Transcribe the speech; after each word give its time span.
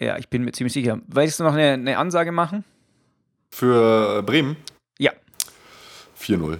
Ja, 0.00 0.16
ich 0.18 0.28
bin 0.28 0.44
mir 0.44 0.52
ziemlich 0.52 0.72
sicher. 0.72 0.98
Willst 1.06 1.40
du 1.40 1.44
noch 1.44 1.52
eine, 1.52 1.72
eine 1.74 1.98
Ansage 1.98 2.32
machen? 2.32 2.64
Für 3.50 4.22
Bremen? 4.22 4.56
Ja. 4.98 5.12
4-0. 6.18 6.58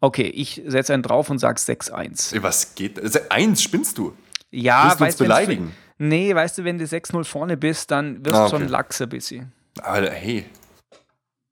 Okay, 0.00 0.26
ich 0.28 0.62
setze 0.66 0.94
einen 0.94 1.02
drauf 1.02 1.30
und 1.30 1.38
sag 1.38 1.58
6-1. 1.58 2.42
Was 2.42 2.74
geht? 2.74 3.30
1 3.30 3.62
spinnst 3.62 3.98
du? 3.98 4.14
Ja, 4.50 4.84
Willst 4.84 5.00
du 5.00 5.04
uns 5.04 5.08
weißt 5.08 5.20
du, 5.20 5.24
wenn's- 5.24 5.28
beleidigen? 5.28 5.72
Nee, 5.98 6.34
weißt 6.34 6.56
du, 6.58 6.64
wenn 6.64 6.78
du 6.78 6.84
6-0 6.86 7.24
vorne 7.24 7.56
bist, 7.58 7.90
dann 7.90 8.24
wirst 8.24 8.34
Ah, 8.34 8.48
du 8.48 8.54
okay. 8.56 8.62
schon 8.64 8.68
lax 8.68 9.00
ein 9.02 9.08
bisschen. 9.10 9.52
Aber 9.82 10.10
hey. 10.10 10.46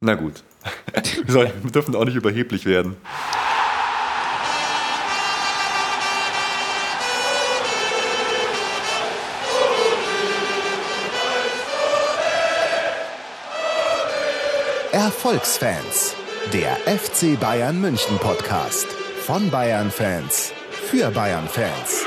Na 0.01 0.15
gut. 0.15 0.43
wir 1.27 1.47
dürfen 1.71 1.95
auch 1.95 2.05
nicht 2.05 2.15
überheblich 2.17 2.65
werden. 2.65 2.97
Erfolgsfans, 15.19 16.15
der 16.53 16.77
FC 16.87 17.41
Bayern 17.41 17.81
München 17.81 18.19
Podcast. 18.19 18.87
Von 19.27 19.51
Bayern 19.51 19.91
Fans 19.91 20.53
für 20.71 21.11
Bayern 21.11 21.49
Fans. 21.49 22.05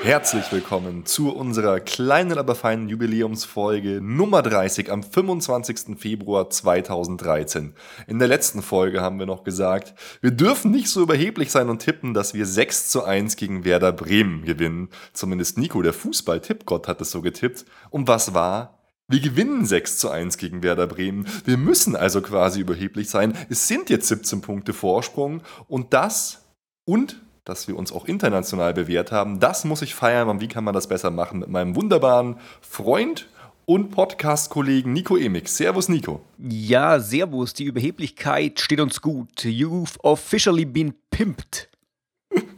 Herzlich 0.00 0.44
willkommen 0.52 1.06
zu 1.06 1.34
unserer 1.34 1.80
kleinen, 1.80 2.38
aber 2.38 2.54
feinen 2.54 2.88
Jubiläumsfolge 2.88 4.00
Nummer 4.00 4.42
30 4.42 4.92
am 4.92 5.02
25. 5.02 5.98
Februar 5.98 6.50
2013. 6.50 7.74
In 8.06 8.20
der 8.20 8.28
letzten 8.28 8.62
Folge 8.62 9.00
haben 9.00 9.18
wir 9.18 9.26
noch 9.26 9.42
gesagt, 9.42 9.94
wir 10.20 10.30
dürfen 10.30 10.70
nicht 10.70 10.86
so 10.86 11.02
überheblich 11.02 11.50
sein 11.50 11.68
und 11.68 11.80
tippen, 11.80 12.14
dass 12.14 12.32
wir 12.32 12.46
6 12.46 12.90
zu 12.90 13.02
1 13.02 13.34
gegen 13.34 13.64
Werder 13.64 13.90
Bremen 13.90 14.44
gewinnen. 14.44 14.90
Zumindest 15.14 15.58
Nico, 15.58 15.82
der 15.82 15.94
Fußball-Tippgott, 15.94 16.86
hat 16.86 17.00
es 17.00 17.10
so 17.10 17.22
getippt. 17.22 17.64
Und 17.90 18.06
was 18.06 18.34
war? 18.34 18.79
Wir 19.10 19.18
gewinnen 19.18 19.66
6 19.66 19.98
zu 19.98 20.08
1 20.08 20.38
gegen 20.38 20.62
Werder 20.62 20.86
Bremen. 20.86 21.26
Wir 21.44 21.56
müssen 21.56 21.96
also 21.96 22.22
quasi 22.22 22.60
überheblich 22.60 23.10
sein. 23.10 23.36
Es 23.48 23.66
sind 23.66 23.90
jetzt 23.90 24.06
17 24.06 24.40
Punkte 24.40 24.72
Vorsprung 24.72 25.42
und 25.66 25.92
das 25.92 26.44
und 26.84 27.20
dass 27.44 27.66
wir 27.66 27.76
uns 27.76 27.90
auch 27.90 28.04
international 28.04 28.72
bewährt 28.72 29.10
haben, 29.10 29.40
das 29.40 29.64
muss 29.64 29.82
ich 29.82 29.96
feiern. 29.96 30.28
Und 30.28 30.40
wie 30.40 30.46
kann 30.46 30.62
man 30.62 30.74
das 30.74 30.86
besser 30.86 31.10
machen? 31.10 31.40
Mit 31.40 31.48
meinem 31.48 31.74
wunderbaren 31.74 32.36
Freund 32.60 33.28
und 33.64 33.90
Podcast-Kollegen 33.90 34.92
Nico 34.92 35.16
Emix. 35.16 35.56
Servus, 35.56 35.88
Nico. 35.88 36.20
Ja, 36.38 37.00
Servus, 37.00 37.52
die 37.52 37.64
Überheblichkeit 37.64 38.60
steht 38.60 38.80
uns 38.80 39.00
gut. 39.00 39.40
You've 39.40 39.98
officially 40.04 40.64
been 40.64 40.94
pimped. 41.10 41.69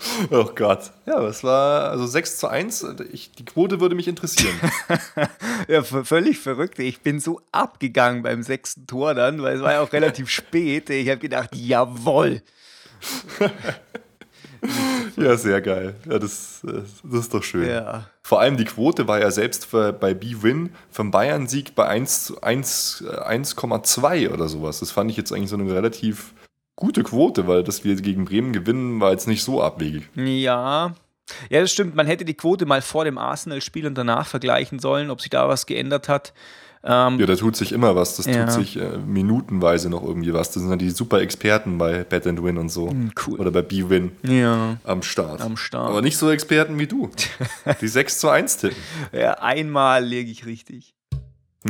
Oh 0.31 0.51
Gott. 0.55 0.91
Ja, 1.07 1.21
das 1.21 1.45
war 1.45 1.91
also 1.91 2.07
6 2.07 2.39
zu 2.39 2.49
1. 2.49 2.87
Ich, 3.13 3.33
die 3.33 3.45
Quote 3.45 3.81
würde 3.81 3.95
mich 3.95 4.09
interessieren. 4.09 4.55
Ja, 5.69 5.83
völlig 5.83 6.41
verrückt. 6.41 6.79
Ich 6.81 7.03
bin 7.03 7.21
so 7.21 7.41
abgegangen 7.53 8.23
beim 8.23 8.43
sechsten 8.43 8.87
Tor 8.87 9.15
dann, 9.15 9.43
weil 9.43 9.57
es 9.57 9.63
war 9.63 9.73
ja 9.73 9.81
auch 9.81 9.93
relativ 9.93 10.29
spät. 10.31 10.91
Ich 10.91 11.09
habe 11.09 11.21
gedacht, 11.21 11.51
jawohl. 11.55 12.43
ja, 15.17 15.37
sehr 15.37 15.61
geil. 15.61 15.95
Ja, 16.09 16.19
das, 16.19 16.63
das 16.65 17.21
ist 17.21 17.33
doch 17.33 17.45
schön. 17.45 17.69
Ja. 17.69 18.09
Vor 18.23 18.41
allem 18.41 18.57
die 18.57 18.65
Quote 18.65 19.07
war 19.07 19.21
ja 19.21 19.31
selbst 19.31 19.67
für, 19.67 19.93
bei 19.93 20.15
B-Win 20.15 20.71
vom 20.91 21.13
Bayern-Sieg 21.13 21.75
bei 21.77 21.87
1 21.87 22.25
zu 22.25 22.43
1, 22.43 23.05
äh, 23.07 23.37
1,2 23.39 24.31
oder 24.31 24.49
sowas. 24.49 24.81
Das 24.81 24.91
fand 24.91 25.11
ich 25.13 25.17
jetzt 25.17 25.33
eigentlich 25.33 25.51
so 25.51 25.57
eine 25.57 25.73
relativ 25.73 26.33
gute 26.77 27.03
Quote, 27.03 27.47
weil 27.47 27.63
dass 27.63 27.85
wir 27.85 27.95
gegen 27.97 28.25
Bremen 28.25 28.53
gewinnen, 28.53 29.01
war 29.01 29.13
jetzt 29.13 29.29
nicht 29.29 29.43
so 29.45 29.63
abwegig. 29.63 30.09
Ja. 30.15 30.95
Ja, 31.51 31.61
das 31.61 31.73
stimmt. 31.73 31.95
Man 31.95 32.07
hätte 32.07 32.25
die 32.25 32.35
Quote 32.35 32.67
mal 32.67 32.83
vor 32.83 33.05
dem 33.05 33.17
Arsenal-Spiel 33.17 33.87
und 33.87 33.95
danach 33.97 34.27
vergleichen 34.27 34.79
sollen, 34.81 35.11
ob 35.11 35.21
sich 35.21 35.31
da 35.31 35.49
was 35.49 35.67
geändert 35.67 36.09
hat. 36.09 36.35
Ähm, 36.85 37.21
Ja, 37.21 37.27
da 37.27 37.37
tut 37.37 37.55
sich 37.55 37.71
immer 37.71 37.95
was. 37.95 38.17
Das 38.17 38.27
Ja. 38.27 38.45
tut 38.45 38.55
sich 38.55 38.77
äh, 38.77 38.99
minutenweise 38.99 39.89
noch 39.89 40.03
irgendwie 40.03 40.35
was. 40.35 40.51
Das 40.51 40.61
sind 40.63 40.69
dann 40.71 40.81
die 40.81 40.91
super 40.91 41.21
Experten 41.21 41.79
bei 41.79 42.03
Bet 42.03 42.27
and 42.27 42.43
Win 42.43 42.59
und 42.59 42.71
so. 42.71 42.91
Hm, 42.91 43.13
cool. 43.27 43.39
Oder 43.39 43.53
bei 43.53 43.63
B-Win 43.63 44.11
ja. 44.25 44.79
am 44.83 45.03
Start. 45.03 45.41
Am 45.41 45.57
Start. 45.57 45.91
Aber 45.91 46.03
nicht 46.03 46.17
so 46.17 46.29
Experten 46.29 46.79
wie 46.81 46.89
du. 46.89 47.09
Die 47.81 47.89
6 47.89 48.19
zu 48.19 48.29
1 48.29 48.57
tippen. 48.59 48.77
ja, 49.13 49.35
einmal 49.35 50.05
lege 50.05 50.31
ich 50.31 50.45
richtig. 50.45 50.93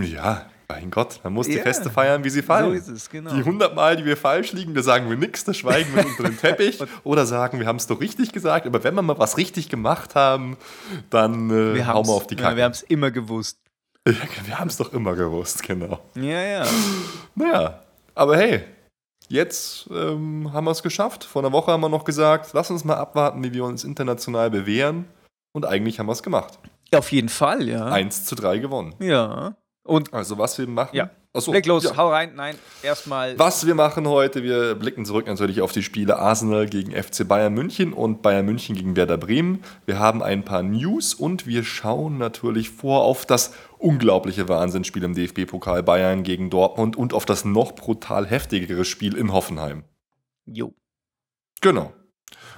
Ja, 0.01 0.47
mein 0.73 0.91
Gott, 0.91 1.21
man 1.23 1.33
muss 1.33 1.47
die 1.47 1.55
Ja. 1.55 1.63
Feste 1.63 1.91
feiern, 1.91 2.25
wie 2.25 2.31
sie 2.31 2.43
fallen. 2.43 2.71
So 2.71 2.73
ist 2.73 2.89
es, 2.89 3.11
genau. 3.11 3.33
Die 3.33 3.41
100 3.41 3.75
Mal, 3.75 3.97
die 3.97 4.05
wir 4.05 4.17
falsch 4.17 4.53
liegen, 4.53 4.75
da 4.75 4.83
sagen 4.83 5.09
wir 5.09 5.17
nichts, 5.17 5.45
da 5.45 5.55
schweigen 5.55 5.95
wir 5.95 6.07
unter 6.07 6.25
den 6.25 6.39
Teppich 6.39 6.79
oder 7.05 7.27
sagen, 7.27 7.59
wir 7.61 7.67
haben 7.67 7.77
es 7.77 7.87
doch 7.87 8.01
richtig 8.01 8.33
gesagt. 8.33 8.67
Aber 8.67 8.83
wenn 8.85 8.95
wir 8.95 9.03
mal 9.03 9.19
was 9.19 9.37
richtig 9.37 9.69
gemacht 9.69 10.15
haben, 10.15 10.57
dann 11.11 11.51
äh, 11.51 11.75
wir 11.75 11.87
hauen 11.87 12.07
wir 12.07 12.13
auf 12.13 12.27
die 12.27 12.35
ja, 12.35 12.43
Kacke. 12.43 12.57
wir 12.57 12.65
haben 12.65 12.73
es 12.73 12.83
immer 12.83 13.11
gewusst. 13.11 13.59
Ja, 14.09 14.15
wir 14.47 14.59
haben 14.59 14.67
es 14.67 14.77
doch 14.77 14.93
immer 14.93 15.15
gewusst, 15.15 15.63
genau. 15.63 16.01
Ja, 16.17 16.43
ja. 16.43 16.67
Naja, 17.37 17.83
aber 18.17 18.37
hey, 18.37 18.65
jetzt 19.29 19.89
ähm, 19.93 20.53
haben 20.53 20.65
wir 20.65 20.73
es 20.73 20.83
geschafft. 20.83 21.23
Vor 21.23 21.43
einer 21.43 21.53
Woche 21.53 21.71
haben 21.71 21.83
wir 21.83 21.89
noch 21.89 22.03
gesagt, 22.05 22.51
lass 22.53 22.69
uns 22.73 22.83
mal 22.83 22.97
abwarten, 22.97 23.45
wie 23.45 23.53
wir 23.53 23.65
uns 23.65 23.85
international 23.85 24.51
bewähren. 24.51 25.05
Und 25.53 25.67
eigentlich 25.67 26.01
haben 26.01 26.07
wir 26.07 26.13
es 26.15 26.25
gemacht. 26.25 26.59
Auf 26.93 27.13
jeden 27.13 27.29
Fall, 27.29 27.69
ja. 27.69 27.87
1 27.87 28.25
zu 28.25 28.35
3 28.35 28.59
gewonnen. 28.59 28.95
Ja. 28.99 29.55
Und 29.85 30.13
Also 30.13 30.39
was 30.39 30.59
wir 30.59 30.69
machen. 30.69 30.95
Ja. 30.97 31.11
Achso, 31.35 31.51
leg 31.51 31.65
los, 31.65 31.85
ja. 31.85 31.97
hau 31.97 32.11
rein. 32.11 32.35
Nein, 32.35 32.57
erstmal. 32.83 33.39
Was 33.39 33.67
wir 33.67 33.75
machen 33.75 34.07
heute, 34.07 34.43
wir 34.43 34.75
blicken 34.75 35.07
zurück 35.07 35.27
natürlich 35.27 35.63
auf 35.63 35.73
die 35.73 35.83
Spiele 35.83 36.19
Arsenal 36.19 36.67
gegen 36.67 36.93
FC 36.93 37.27
Bayern 37.27 37.55
München 37.55 37.95
und 37.95 38.21
Bayern 38.21 38.45
München 38.45 38.77
gegen 38.77 38.97
Werder 38.97 39.17
Bremen. 39.17 39.65
Wir 39.87 39.99
haben 39.99 40.23
ein 40.23 40.45
paar 40.45 40.63
News 40.63 41.15
und 41.15 41.47
wir 41.47 41.65
schauen 41.65 42.19
natürlich 42.19 42.69
vor 42.69 43.05
auf 43.05 43.25
das 43.25 43.55
unglaubliche 43.79 44.47
Wahnsinnsspiel 44.49 45.05
im 45.05 45.15
DFB-Pokal 45.15 45.83
Bayern 45.83 46.23
gegen 46.23 46.51
Dortmund 46.51 46.97
und 46.97 47.15
auf 47.15 47.25
das 47.25 47.47
noch 47.47 47.73
brutal 47.73 48.27
heftigere 48.27 48.85
Spiel 48.85 49.17
in 49.17 49.33
Hoffenheim. 49.33 49.85
Jo. 50.45 50.75
Genau. 51.63 51.95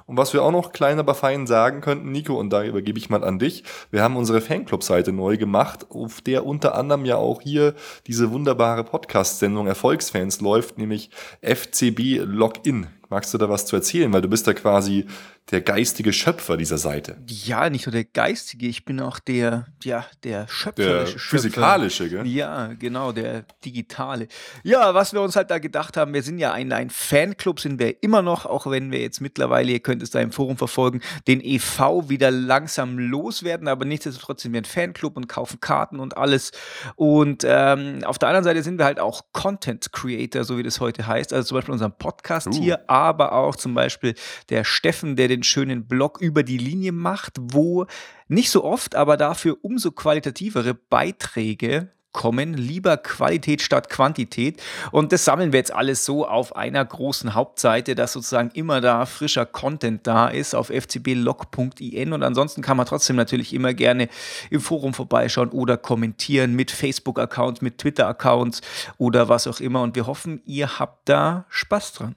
Und 0.07 0.19
was 0.19 0.35
wir 0.35 0.43
auch 0.43 0.51
noch 0.51 0.73
klein 0.73 0.99
aber 0.99 1.15
fein 1.15 1.47
sagen 1.47 1.81
könnten, 1.81 2.13
Nico, 2.13 2.39
und 2.39 2.51
da 2.51 2.63
übergebe 2.63 2.99
ich 2.99 3.09
mal 3.09 3.25
an 3.25 3.39
dich, 3.39 3.65
wir 3.91 4.03
haben 4.03 4.17
unsere 4.17 4.41
Fanclub-Seite 4.43 5.13
neu 5.13 5.39
gemacht, 5.39 5.87
auf 5.91 6.21
der 6.21 6.45
unter 6.45 6.75
anderem 6.75 7.07
ja 7.07 7.17
auch 7.17 7.41
hier 7.41 7.75
diese 8.07 8.31
wunderbare 8.31 8.85
Podcast-Sendung 8.85 9.67
Erfolgsfans 9.67 10.41
läuft, 10.41 10.77
nämlich 10.77 11.11
FCB 11.41 12.21
Login. 12.23 12.89
Magst 13.11 13.33
du 13.35 13.39
da 13.39 13.49
was 13.49 13.67
zu 13.67 13.77
erzählen? 13.77 14.13
Weil 14.13 14.23
du 14.23 14.29
bist 14.29 14.47
da 14.47 14.55
quasi 14.55 15.07
der 15.51 15.61
geistige 15.61 16.13
Schöpfer 16.15 16.57
dieser 16.57 16.79
Seite. 16.79 17.19
Ja, 17.29 17.69
nicht 17.69 17.85
nur 17.85 17.93
der 17.93 18.05
geistige, 18.05 18.67
ich 18.67 18.87
bin 18.87 18.99
auch 19.01 19.19
der, 19.19 19.67
ja, 19.83 20.07
der 20.23 20.45
Der 20.45 20.49
schöpferische 20.49 21.19
Schöpfer. 21.19 21.37
physikalische, 21.37 22.09
gell? 22.09 22.27
Ja, 22.27 22.69
genau, 22.79 23.13
der 23.13 23.45
digitale. 23.63 24.29
Ja, 24.63 24.95
was 24.95 25.13
wir 25.13 25.21
uns 25.21 25.37
halt 25.37 25.51
da 25.51 25.59
gedacht 25.59 25.99
haben, 25.99 26.15
wir 26.15 26.23
sind 26.23 26.39
ja 26.39 26.53
ein, 26.55 26.73
ein 26.73 26.89
Fanclub, 26.89 27.61
sind 27.61 27.79
wir 27.79 28.03
immer 28.03 28.23
noch, 28.23 28.47
auch 28.47 28.67
wenn 28.71 28.91
wir 28.91 29.01
jetzt 29.01 29.21
mittlerweile, 29.21 29.71
ihr 29.73 29.81
könnt 29.81 30.03
es 30.03 30.11
da 30.11 30.21
im 30.21 30.33
Forum 30.33 30.57
verfolgen, 30.57 31.03
den 31.29 31.43
EV 31.43 32.09
wieder 32.09 32.31
langsam 32.31 32.99
loswerden, 32.99 33.69
aber 33.69 33.85
nichtsdestotrotz 33.85 34.43
sind 34.43 34.55
wir 34.55 34.63
ein 34.63 34.65
Fanclub 34.65 35.15
und 35.19 35.29
kaufen 35.29 35.61
Karten 35.61 36.01
und 36.01 36.17
alles. 36.17 36.53
Und 36.97 37.45
ähm, 37.47 38.03
auf 38.05 38.19
der 38.19 38.31
anderen 38.31 38.45
Seite 38.45 38.63
sind 38.63 38.79
wir 38.79 38.87
halt 38.87 38.99
auch 38.99 39.27
Content 39.33 39.93
Creator, 39.93 40.45
so 40.45 40.57
wie 40.57 40.63
das 40.63 40.81
heute 40.81 41.07
heißt. 41.07 41.35
Also 41.35 41.49
zum 41.49 41.59
Beispiel 41.59 41.73
unseren 41.73 41.93
Podcast 41.99 42.47
Uh. 42.47 42.53
hier, 42.53 42.89
aber 42.95 43.33
auch 43.33 43.57
zum 43.57 43.75
Beispiel 43.75 44.15
der 44.49 44.65
Steffen, 44.65 45.17
der 45.17 45.29
den 45.29 45.43
schönen 45.43 45.87
Blog 45.87 46.21
über 46.21 46.43
die 46.43 46.59
Linie 46.59 46.93
macht, 46.93 47.37
wo 47.41 47.87
nicht 48.29 48.51
so 48.51 48.65
oft, 48.65 48.95
aber 48.95 49.17
dafür 49.17 49.59
umso 49.63 49.91
qualitativere 49.91 50.75
Beiträge 50.75 51.91
kommen, 52.15 52.55
lieber 52.55 52.97
Qualität 52.97 53.61
statt 53.61 53.91
Quantität. 53.91 54.63
Und 54.93 55.13
das 55.13 55.27
sammeln 55.27 55.53
wir 55.53 55.59
jetzt 55.59 55.75
alles 55.75 56.07
so 56.07 56.27
auf 56.27 56.57
einer 56.57 56.83
großen 56.83 57.35
Hauptseite, 57.35 57.95
dass 57.95 58.15
sozusagen 58.15 58.51
immer 58.55 58.81
da 58.81 59.05
frischer 59.05 59.45
Content 59.45 60.07
da 60.07 60.29
ist 60.29 60.55
auf 60.55 60.69
fcblog.in. 60.69 62.13
Und 62.15 62.23
ansonsten 62.23 62.63
kann 62.63 62.79
man 62.79 62.87
trotzdem 62.87 63.17
natürlich 63.17 63.53
immer 63.53 63.75
gerne 63.75 64.09
im 64.49 64.63
Forum 64.63 64.95
vorbeischauen 64.95 65.51
oder 65.51 65.77
kommentieren 65.77 66.55
mit 66.55 66.71
Facebook-Accounts, 66.71 67.61
mit 67.61 67.79
Twitter-Accounts 67.79 68.63
oder 68.97 69.29
was 69.29 69.47
auch 69.47 69.61
immer. 69.61 69.83
Und 69.83 69.97
wir 69.97 70.07
hoffen, 70.07 70.41
ihr 70.47 70.79
habt 70.79 71.09
da 71.09 71.45
Spaß 71.51 71.93
dran. 71.95 72.15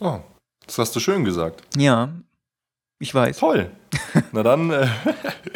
Oh, 0.00 0.20
das 0.66 0.78
hast 0.78 0.96
du 0.96 1.00
schön 1.00 1.24
gesagt. 1.24 1.62
Ja, 1.76 2.10
ich 2.98 3.14
weiß. 3.14 3.38
Toll. 3.38 3.70
Na 4.32 4.42
dann, 4.42 4.70
äh, 4.70 4.88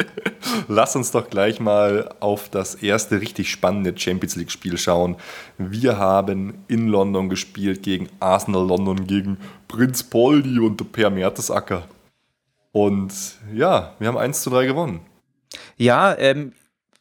lass 0.67 0.95
uns 0.95 1.11
doch 1.11 1.29
gleich 1.29 1.59
mal 1.59 2.13
auf 2.19 2.49
das 2.49 2.75
erste 2.75 3.21
richtig 3.21 3.49
spannende 3.49 3.97
Champions 3.97 4.35
League-Spiel 4.35 4.77
schauen. 4.77 5.15
Wir 5.57 5.97
haben 5.97 6.63
in 6.67 6.87
London 6.87 7.29
gespielt 7.29 7.81
gegen 7.81 8.07
Arsenal 8.19 8.67
London, 8.67 9.07
gegen 9.07 9.37
Prinz 9.67 10.03
Poldi 10.03 10.59
und 10.59 10.91
Per 10.91 11.09
Mertesacker. 11.09 11.87
Und 12.71 13.13
ja, 13.53 13.95
wir 13.99 14.07
haben 14.07 14.17
1 14.17 14.41
zu 14.41 14.51
3 14.51 14.67
gewonnen. 14.67 14.99
Ja, 15.77 16.15
ähm, 16.17 16.53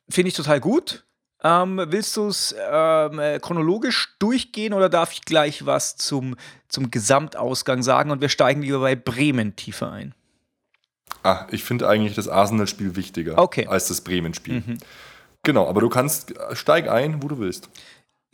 finde 0.08 0.28
ich 0.28 0.34
total 0.34 0.60
gut. 0.60 1.04
Ähm, 1.44 1.80
willst 1.88 2.16
du 2.16 2.28
es 2.28 2.54
ähm, 2.58 3.18
äh, 3.18 3.38
chronologisch 3.38 4.16
durchgehen 4.18 4.72
oder 4.72 4.88
darf 4.88 5.12
ich 5.12 5.22
gleich 5.22 5.66
was 5.66 5.96
zum, 5.96 6.36
zum 6.68 6.90
Gesamtausgang 6.90 7.82
sagen 7.82 8.10
und 8.10 8.22
wir 8.22 8.30
steigen 8.30 8.62
lieber 8.62 8.80
bei 8.80 8.96
Bremen 8.96 9.54
tiefer 9.54 9.92
ein? 9.92 10.14
Ah, 11.22 11.46
ich 11.50 11.62
finde 11.62 11.86
eigentlich 11.86 12.14
das 12.14 12.28
Arsenal-Spiel 12.28 12.96
wichtiger 12.96 13.38
Okay. 13.38 13.66
als 13.66 13.88
das 13.88 14.00
Bremen-Spiel. 14.00 14.78
Genau, 15.42 15.68
aber 15.68 15.82
du 15.82 15.90
kannst, 15.90 16.34
steig 16.54 16.88
ein, 16.88 17.22
wo 17.22 17.28
du 17.28 17.38
willst. 17.38 17.68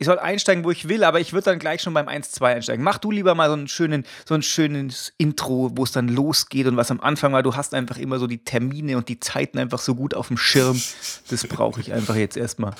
Ich 0.01 0.07
soll 0.07 0.17
einsteigen, 0.17 0.63
wo 0.63 0.71
ich 0.71 0.89
will, 0.89 1.03
aber 1.03 1.19
ich 1.19 1.31
würde 1.31 1.51
dann 1.51 1.59
gleich 1.59 1.83
schon 1.83 1.93
beim 1.93 2.07
1-2 2.07 2.43
einsteigen. 2.43 2.83
Mach 2.83 2.97
du 2.97 3.11
lieber 3.11 3.35
mal 3.35 3.49
so, 3.49 3.53
einen 3.53 3.67
schönen, 3.67 4.03
so 4.25 4.33
ein 4.33 4.41
schönes 4.41 5.13
Intro, 5.19 5.69
wo 5.75 5.83
es 5.83 5.91
dann 5.91 6.07
losgeht 6.07 6.65
und 6.65 6.75
was 6.75 6.89
am 6.89 6.99
Anfang 7.01 7.33
war. 7.33 7.43
Du 7.43 7.55
hast 7.55 7.75
einfach 7.75 7.99
immer 7.99 8.17
so 8.17 8.25
die 8.25 8.43
Termine 8.43 8.97
und 8.97 9.09
die 9.09 9.19
Zeiten 9.19 9.59
einfach 9.59 9.77
so 9.77 9.93
gut 9.93 10.15
auf 10.15 10.29
dem 10.29 10.37
Schirm. 10.37 10.81
Das 11.29 11.45
brauche 11.45 11.81
ich 11.81 11.93
einfach 11.93 12.15
jetzt 12.15 12.35
erstmal. 12.35 12.73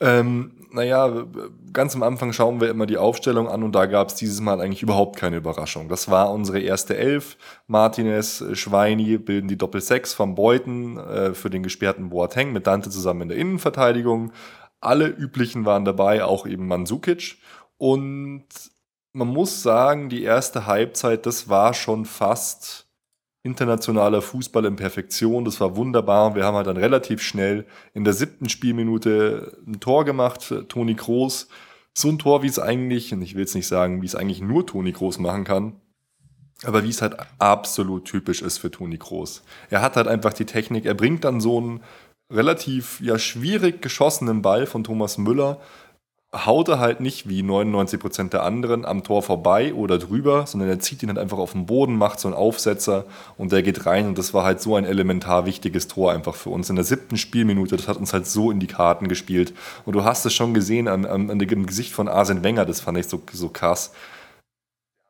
Ähm, 0.00 0.52
naja, 0.70 1.24
ganz 1.72 1.94
am 1.94 2.02
Anfang 2.02 2.34
schauen 2.34 2.60
wir 2.60 2.68
immer 2.68 2.84
die 2.84 2.98
Aufstellung 2.98 3.48
an 3.48 3.62
und 3.62 3.72
da 3.72 3.86
gab 3.86 4.08
es 4.08 4.14
dieses 4.14 4.40
Mal 4.40 4.60
eigentlich 4.60 4.82
überhaupt 4.82 5.16
keine 5.16 5.36
Überraschung. 5.36 5.88
Das 5.88 6.10
war 6.10 6.30
unsere 6.30 6.60
erste 6.60 6.96
Elf. 6.96 7.38
Martinez, 7.68 8.44
Schweini 8.52 9.16
bilden 9.16 9.48
die 9.48 9.56
Doppel-Sechs 9.56 10.12
von 10.12 10.34
Beuten 10.34 10.98
äh, 10.98 11.32
für 11.32 11.48
den 11.48 11.62
gesperrten 11.62 12.10
Boateng 12.10 12.52
mit 12.52 12.66
Dante 12.66 12.90
zusammen 12.90 13.22
in 13.22 13.28
der 13.28 13.38
Innenverteidigung. 13.38 14.32
Alle 14.84 15.08
üblichen 15.08 15.64
waren 15.64 15.84
dabei, 15.84 16.24
auch 16.24 16.46
eben 16.46 16.66
Mandzukic. 16.66 17.38
Und 17.76 18.44
man 19.12 19.28
muss 19.28 19.62
sagen, 19.62 20.08
die 20.08 20.22
erste 20.22 20.66
Halbzeit, 20.66 21.26
das 21.26 21.48
war 21.48 21.74
schon 21.74 22.04
fast 22.04 22.88
internationaler 23.44 24.22
Fußball 24.22 24.64
in 24.64 24.76
Perfektion. 24.76 25.44
Das 25.44 25.60
war 25.60 25.76
wunderbar. 25.76 26.34
Wir 26.34 26.44
haben 26.44 26.56
halt 26.56 26.66
dann 26.66 26.78
relativ 26.78 27.22
schnell 27.22 27.66
in 27.92 28.04
der 28.04 28.14
siebten 28.14 28.48
Spielminute 28.48 29.58
ein 29.66 29.80
Tor 29.80 30.04
gemacht, 30.04 30.52
Toni 30.68 30.94
Kroos. 30.94 31.48
So 31.92 32.08
ein 32.08 32.18
Tor, 32.18 32.42
wie 32.42 32.48
es 32.48 32.58
eigentlich, 32.58 33.12
und 33.12 33.22
ich 33.22 33.34
will 33.34 33.42
jetzt 33.42 33.54
nicht 33.54 33.68
sagen, 33.68 34.02
wie 34.02 34.06
es 34.06 34.16
eigentlich 34.16 34.40
nur 34.40 34.66
Toni 34.66 34.92
Kroos 34.92 35.18
machen 35.18 35.44
kann, 35.44 35.76
aber 36.64 36.82
wie 36.82 36.88
es 36.88 37.02
halt 37.02 37.16
absolut 37.38 38.06
typisch 38.06 38.42
ist 38.42 38.58
für 38.58 38.70
Toni 38.70 38.98
Kroos. 38.98 39.42
Er 39.70 39.82
hat 39.82 39.96
halt 39.96 40.08
einfach 40.08 40.32
die 40.32 40.46
Technik, 40.46 40.86
er 40.86 40.94
bringt 40.94 41.22
dann 41.24 41.40
so 41.40 41.58
einen 41.58 41.82
relativ 42.30 43.00
ja, 43.00 43.18
schwierig 43.18 43.82
geschossenen 43.82 44.42
Ball 44.42 44.66
von 44.66 44.84
Thomas 44.84 45.18
Müller, 45.18 45.60
haut 46.34 46.68
er 46.68 46.80
halt 46.80 47.00
nicht 47.00 47.28
wie 47.28 47.42
99% 47.42 48.30
der 48.30 48.42
anderen 48.42 48.84
am 48.84 49.04
Tor 49.04 49.22
vorbei 49.22 49.72
oder 49.72 49.98
drüber, 49.98 50.46
sondern 50.46 50.68
er 50.68 50.80
zieht 50.80 51.02
ihn 51.02 51.08
halt 51.08 51.18
einfach 51.18 51.38
auf 51.38 51.52
den 51.52 51.66
Boden, 51.66 51.96
macht 51.96 52.18
so 52.18 52.26
einen 52.26 52.36
Aufsetzer 52.36 53.04
und 53.38 53.52
der 53.52 53.62
geht 53.62 53.86
rein 53.86 54.08
und 54.08 54.18
das 54.18 54.34
war 54.34 54.44
halt 54.44 54.60
so 54.60 54.74
ein 54.74 54.84
elementar 54.84 55.46
wichtiges 55.46 55.86
Tor 55.86 56.12
einfach 56.12 56.34
für 56.34 56.50
uns 56.50 56.68
in 56.70 56.76
der 56.76 56.84
siebten 56.84 57.16
Spielminute. 57.16 57.76
Das 57.76 57.86
hat 57.86 57.98
uns 57.98 58.12
halt 58.12 58.26
so 58.26 58.50
in 58.50 58.58
die 58.58 58.66
Karten 58.66 59.06
gespielt 59.06 59.54
und 59.84 59.94
du 59.94 60.02
hast 60.02 60.26
es 60.26 60.34
schon 60.34 60.54
gesehen 60.54 60.88
an, 60.88 61.06
an, 61.06 61.30
an 61.30 61.38
dem 61.38 61.66
Gesicht 61.66 61.92
von 61.92 62.08
Arsene 62.08 62.42
Wenger, 62.42 62.64
das 62.64 62.80
fand 62.80 62.98
ich 62.98 63.06
so, 63.06 63.22
so 63.32 63.48
krass. 63.48 63.92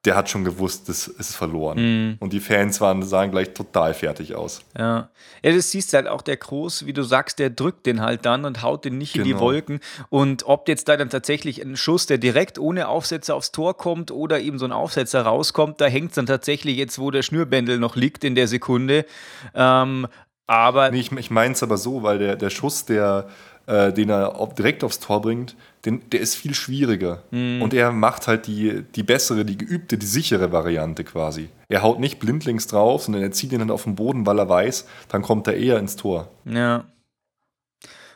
Der 0.04 0.16
hat 0.16 0.28
schon 0.28 0.44
gewusst, 0.44 0.88
das 0.90 1.06
ist 1.08 1.34
verloren. 1.34 2.16
Und 2.20 2.32
die 2.34 2.40
Fans 2.40 2.80
waren, 2.82 3.02
sahen 3.02 3.30
gleich 3.30 3.54
total 3.54 3.94
fertig 3.94 4.34
aus. 4.34 4.60
Ja. 4.76 5.08
ja, 5.42 5.52
das 5.52 5.70
siehst 5.70 5.92
du 5.92 5.96
halt 5.96 6.08
auch 6.08 6.20
der 6.20 6.36
Groß, 6.36 6.84
wie 6.84 6.92
du 6.92 7.02
sagst, 7.02 7.38
der 7.38 7.48
drückt 7.48 7.86
den 7.86 8.02
halt 8.02 8.26
dann 8.26 8.44
und 8.44 8.62
haut 8.62 8.84
den 8.84 8.98
nicht 8.98 9.16
in 9.16 9.24
die 9.24 9.30
Genau. 9.30 9.40
Wolken. 9.42 9.80
Und 10.10 10.46
ob 10.46 10.68
jetzt 10.68 10.88
da 10.88 10.98
dann 10.98 11.08
tatsächlich 11.08 11.62
ein 11.62 11.76
Schuss, 11.76 12.04
der 12.04 12.18
direkt 12.18 12.58
ohne 12.58 12.88
Aufsetzer 12.88 13.34
aufs 13.34 13.50
Tor 13.50 13.76
kommt 13.78 14.10
oder 14.10 14.40
eben 14.40 14.58
so 14.58 14.66
ein 14.66 14.72
Aufsetzer 14.72 15.22
rauskommt, 15.22 15.80
da 15.80 15.86
hängt 15.86 16.10
es 16.10 16.16
dann 16.16 16.26
tatsächlich 16.26 16.76
jetzt, 16.76 16.98
wo 16.98 17.10
der 17.10 17.22
Schnürbändel 17.22 17.78
noch 17.78 17.96
liegt 17.96 18.24
in 18.24 18.34
der 18.34 18.46
Sekunde. 18.46 19.06
Ähm, 19.54 20.06
aber 20.46 20.90
Nee, 20.90 21.00
ich, 21.00 21.12
ich 21.12 21.30
meine 21.30 21.54
es 21.54 21.62
aber 21.62 21.78
so, 21.78 22.02
weil 22.02 22.18
der, 22.18 22.36
der 22.36 22.50
Schuss, 22.50 22.84
der, 22.84 23.28
äh, 23.66 23.90
den 23.92 24.10
er 24.10 24.48
direkt 24.58 24.84
aufs 24.84 25.00
Tor 25.00 25.22
bringt, 25.22 25.56
den, 25.84 26.08
der 26.10 26.20
ist 26.20 26.34
viel 26.34 26.54
schwieriger. 26.54 27.24
Und 27.62 27.74
er 27.74 27.92
macht 27.92 28.26
halt 28.26 28.46
die, 28.46 28.82
die 28.94 29.02
bessere, 29.02 29.44
die 29.44 29.58
geübte, 29.58 29.98
die 29.98 30.06
sichere 30.06 30.52
Variante 30.52 31.04
quasi. 31.04 31.48
Er 31.68 31.82
haut 31.82 32.00
nicht 32.00 32.18
blindlings 32.18 32.66
drauf, 32.66 33.02
sondern 33.04 33.22
er 33.22 33.32
zieht 33.32 33.52
ihn 33.52 33.58
dann 33.58 33.70
auf 33.70 33.84
den 33.84 33.94
Boden, 33.94 34.26
weil 34.26 34.38
er 34.38 34.48
weiß, 34.48 34.86
dann 35.08 35.22
kommt 35.22 35.46
er 35.46 35.56
eher 35.56 35.78
ins 35.78 35.96
Tor. 35.96 36.28
ja. 36.44 36.84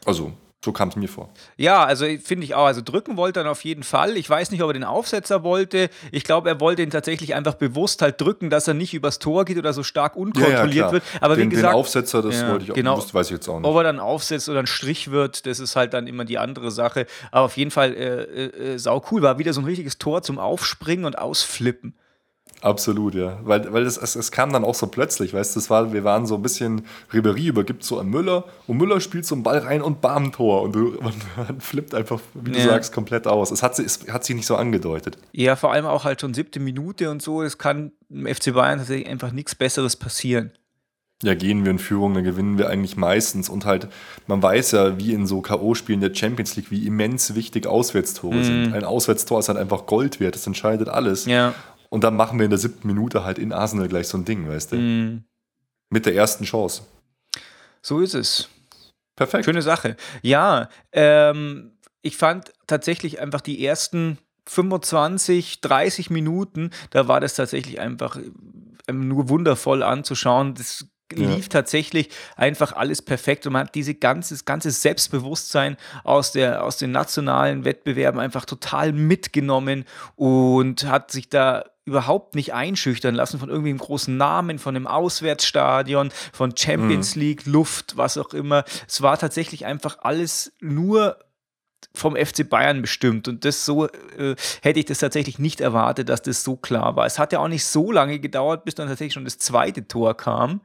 Also, 0.07 0.33
so 0.65 0.73
kam 0.73 0.89
es 0.89 0.97
mir 0.97 1.09
vor. 1.09 1.31
Ja, 1.57 1.85
also 1.85 2.05
finde 2.23 2.45
ich 2.45 2.55
auch. 2.57 2.67
Also 2.67 2.81
drücken 2.83 3.17
wollte 3.17 3.41
er 3.41 3.51
auf 3.51 3.63
jeden 3.65 3.85
Fall. 3.85 4.17
Ich 4.17 4.29
weiß 4.29 4.51
nicht, 4.51 4.61
ob 4.63 4.71
er 4.71 4.73
den 4.73 4.83
Aufsetzer 4.83 5.45
wollte. 5.45 5.89
Ich 6.11 6.25
glaube, 6.25 6.49
er 6.49 6.61
wollte 6.61 6.83
ihn 6.83 6.91
tatsächlich 6.91 7.37
einfach 7.37 7.55
bewusst 7.55 8.03
halt 8.03 8.21
drücken, 8.21 8.51
dass 8.51 8.67
er 8.67 8.75
nicht 8.75 8.93
übers 8.93 9.21
Tor 9.21 9.45
geht 9.45 9.57
oder 9.57 9.73
so 9.73 9.85
stark 9.85 10.17
unkontrolliert 10.17 10.91
wird. 10.91 11.05
Aber 11.21 11.37
den, 11.37 11.47
wie 11.51 11.55
gesagt, 11.55 11.73
den 11.75 11.79
Aufsetzer, 11.79 12.23
das 12.23 12.41
Ja, 12.41 12.49
wollte 12.51 12.65
ich 12.65 12.71
auch, 12.73 12.75
genau. 12.75 12.97
das 12.97 13.15
weiß 13.15 13.27
ich 13.29 13.33
jetzt 13.35 13.49
auch 13.49 13.61
nicht. 13.61 13.69
ob 13.69 13.77
er 13.77 13.85
dann 13.85 14.01
aufsetzt 14.01 14.49
oder 14.49 14.59
ein 14.59 14.67
Strich 14.67 15.13
wird, 15.13 15.47
das 15.47 15.61
ist 15.61 15.77
halt 15.77 15.95
dann 15.95 16.09
immer 16.09 16.25
die 16.25 16.39
andere 16.39 16.73
Sache. 16.73 17.07
Aber 17.31 17.45
auf 17.47 17.57
jeden 17.57 17.71
Fall 17.71 17.95
äh, 17.95 18.23
äh, 18.23 18.73
äh, 18.75 18.79
sau 18.79 19.05
cool. 19.13 19.23
War 19.23 19.39
wieder 19.39 19.53
so 19.53 19.61
ein 19.61 19.65
richtiges 19.65 19.99
Tor 19.99 20.23
zum 20.23 20.41
Aufspringen 20.41 21.05
und 21.05 21.19
Ausflippen. 21.19 21.95
Absolut, 22.61 23.15
ja. 23.15 23.39
Weil, 23.45 23.73
weil 23.73 23.85
es, 23.87 23.97
es, 23.97 24.17
es 24.17 24.31
kam 24.33 24.53
dann 24.53 24.65
auch 24.65 24.75
so 24.75 24.89
plötzlich, 24.89 25.33
weißt 25.33 25.55
du, 25.55 25.61
war, 25.71 25.93
wir 25.93 26.03
waren 26.05 26.27
so 26.27 26.35
ein 26.35 26.43
bisschen, 26.43 26.83
Ribery 27.13 27.47
übergibt 27.47 27.85
so 27.85 27.99
an 27.99 28.09
Müller 28.09 28.45
und 28.67 28.79
Müller 28.79 29.01
spielt 29.01 29.27
so 29.27 29.35
einen 29.35 29.45
Ball 29.45 29.59
rein 29.59 29.81
und 29.83 30.01
bam, 30.01 30.33
Tor. 30.33 30.63
Und 30.63 30.73
du, 30.75 30.97
man, 31.01 31.13
man 31.37 31.61
flippt 31.61 31.95
einfach, 31.95 32.21
wie 32.35 32.51
du 32.53 32.59
Ja. 32.59 32.65
sagst, 32.67 32.93
komplett 32.93 33.27
aus. 33.27 33.51
Es 33.51 33.63
hat, 33.63 33.79
es 33.79 34.01
hat 34.11 34.25
sich 34.25 34.35
nicht 34.35 34.47
so 34.47 34.57
angedeutet. 34.57 35.19
Ja, 35.33 35.55
vor 35.57 35.73
allem 35.73 35.87
auch 35.87 36.05
halt 36.05 36.21
schon 36.21 36.35
siebte 36.35 36.59
Minute 36.61 37.11
und 37.11 37.23
so. 37.23 37.43
Es 37.43 37.59
kann 37.59 37.93
im 38.11 38.27
FC 38.27 38.53
Bayern 38.55 38.79
tatsächlich 38.79 39.09
einfach 39.09 39.31
nichts 39.33 39.55
Besseres 39.55 39.95
passieren. 39.97 40.51
Ja, 41.23 41.35
gehen 41.35 41.65
wir 41.65 41.73
in 41.73 41.81
Führung, 41.81 42.15
dann 42.15 42.23
gewinnen 42.23 42.59
wir 42.59 42.69
eigentlich 42.71 42.97
meistens. 42.97 43.49
Und 43.49 43.65
halt, 43.67 43.89
man 44.29 44.41
weiß 44.41 44.71
ja, 44.73 44.99
wie 44.99 45.13
in 45.13 45.27
so 45.27 45.41
K.O.-Spielen 45.41 45.99
der 46.01 46.15
Champions 46.15 46.55
League, 46.55 46.71
wie 46.71 46.87
immens 46.87 47.35
wichtig 47.35 47.67
Auswärtstore 47.67 48.45
sind. 48.45 48.73
Ein 48.73 48.85
Auswärtstor 48.85 49.41
ist 49.41 49.49
halt 49.49 49.59
einfach 49.59 49.87
Gold 49.87 50.21
wert, 50.21 50.37
das 50.37 50.47
entscheidet 50.47 50.89
alles. 50.89 51.27
Ja. 51.27 51.55
Und 51.91 52.05
dann 52.05 52.17
machen 52.17 52.39
wir 52.39 52.45
in 52.45 52.51
der 52.51 52.59
siebten 52.59 52.87
Minute 52.87 53.25
halt 53.25 53.39
in 53.39 53.53
Arsenal 53.53 53.89
gleich 53.89 54.09
so 54.09 54.19
ein 54.19 54.25
Ding, 54.25 54.49
weißt 54.49 54.73
du? 54.73 54.77
Mhm. 54.77 55.25
Mit 55.91 56.07
der 56.07 56.15
ersten 56.15 56.45
Chance. 56.45 56.83
So 57.81 58.01
ist 58.01 58.15
es. 58.15 58.49
Perfekt. 59.17 59.47
Schöne 59.47 59.63
Sache. 59.63 59.97
Ja, 60.23 60.69
ähm, 60.93 61.73
ich 62.03 62.17
fand 62.17 62.53
tatsächlich 62.67 63.21
einfach 63.21 63.41
die 63.41 63.65
ersten 63.65 64.19
25, 64.47 65.61
30 65.61 66.11
Minuten, 66.11 66.71
da 66.91 67.09
war 67.09 67.21
das 67.21 67.35
tatsächlich 67.35 67.81
einfach 67.81 68.19
ähm, 68.87 69.09
nur 69.09 69.29
wundervoll 69.29 69.83
anzuschauen. 69.83 70.55
Das 70.55 70.87
Ja. 71.13 71.35
lief 71.35 71.49
tatsächlich 71.49 72.11
einfach 72.37 72.73
alles 72.75 73.01
perfekt 73.01 73.47
und 73.47 73.55
man 73.55 73.67
hat 73.67 73.75
diese 73.75 73.95
ganze, 73.95 74.37
ganze 74.45 74.71
Selbstbewusstsein 74.71 75.77
aus, 76.05 76.33
der, 76.33 76.65
aus 76.65 76.77
den 76.77 76.93
nationalen 76.93 77.65
Wettbewerben 77.65 78.21
einfach 78.21 78.45
total 78.45 78.93
mitgenommen 78.93 79.85
und 80.17 80.85
hat 80.85 81.11
sich 81.11 81.31
da 81.31 81.65
überhaupt 81.87 82.35
nicht 82.35 82.53
einschüchtern 82.53 83.15
lassen 83.15 83.41
von 83.41 83.49
irgendwie 83.49 83.71
einem 83.71 83.79
großen 83.79 84.15
Namen, 84.15 84.59
von 84.59 84.77
einem 84.77 84.87
Auswärtsstadion, 84.87 86.11
von 86.33 86.55
Champions 86.55 87.15
League, 87.17 87.47
Luft, 87.47 87.97
was 87.97 88.19
auch 88.19 88.35
immer. 88.35 88.65
Es 88.87 89.01
war 89.01 89.19
tatsächlich 89.19 89.65
einfach 89.65 89.99
alles 90.03 90.53
nur 90.61 91.19
vom 91.95 92.17
FC 92.17 92.49
Bayern 92.49 92.83
bestimmt. 92.83 93.29
Und 93.29 93.45
das 93.45 93.65
so 93.65 93.87
äh, 93.87 94.37
hätte 94.63 94.81
ich 94.81 94.87
das 94.87 94.99
tatsächlich 94.99 95.39
nicht 95.39 95.61
erwartet, 95.61 96.09
dass 96.09 96.23
das 96.23 96.45
so 96.45 96.57
klar 96.57 96.97
war. 96.97 97.07
Es 97.07 97.19
hat 97.19 97.33
ja 97.33 97.39
auch 97.39 97.49
nicht 97.49 97.65
so 97.65 97.91
lange 97.91 98.19
gedauert, 98.21 98.65
bis 98.65 98.75
dann 98.75 98.89
tatsächlich 98.89 99.15
schon 99.15 99.25
das 99.25 99.39
zweite 99.39 99.89
Tor 99.89 100.17
kam. 100.17 100.61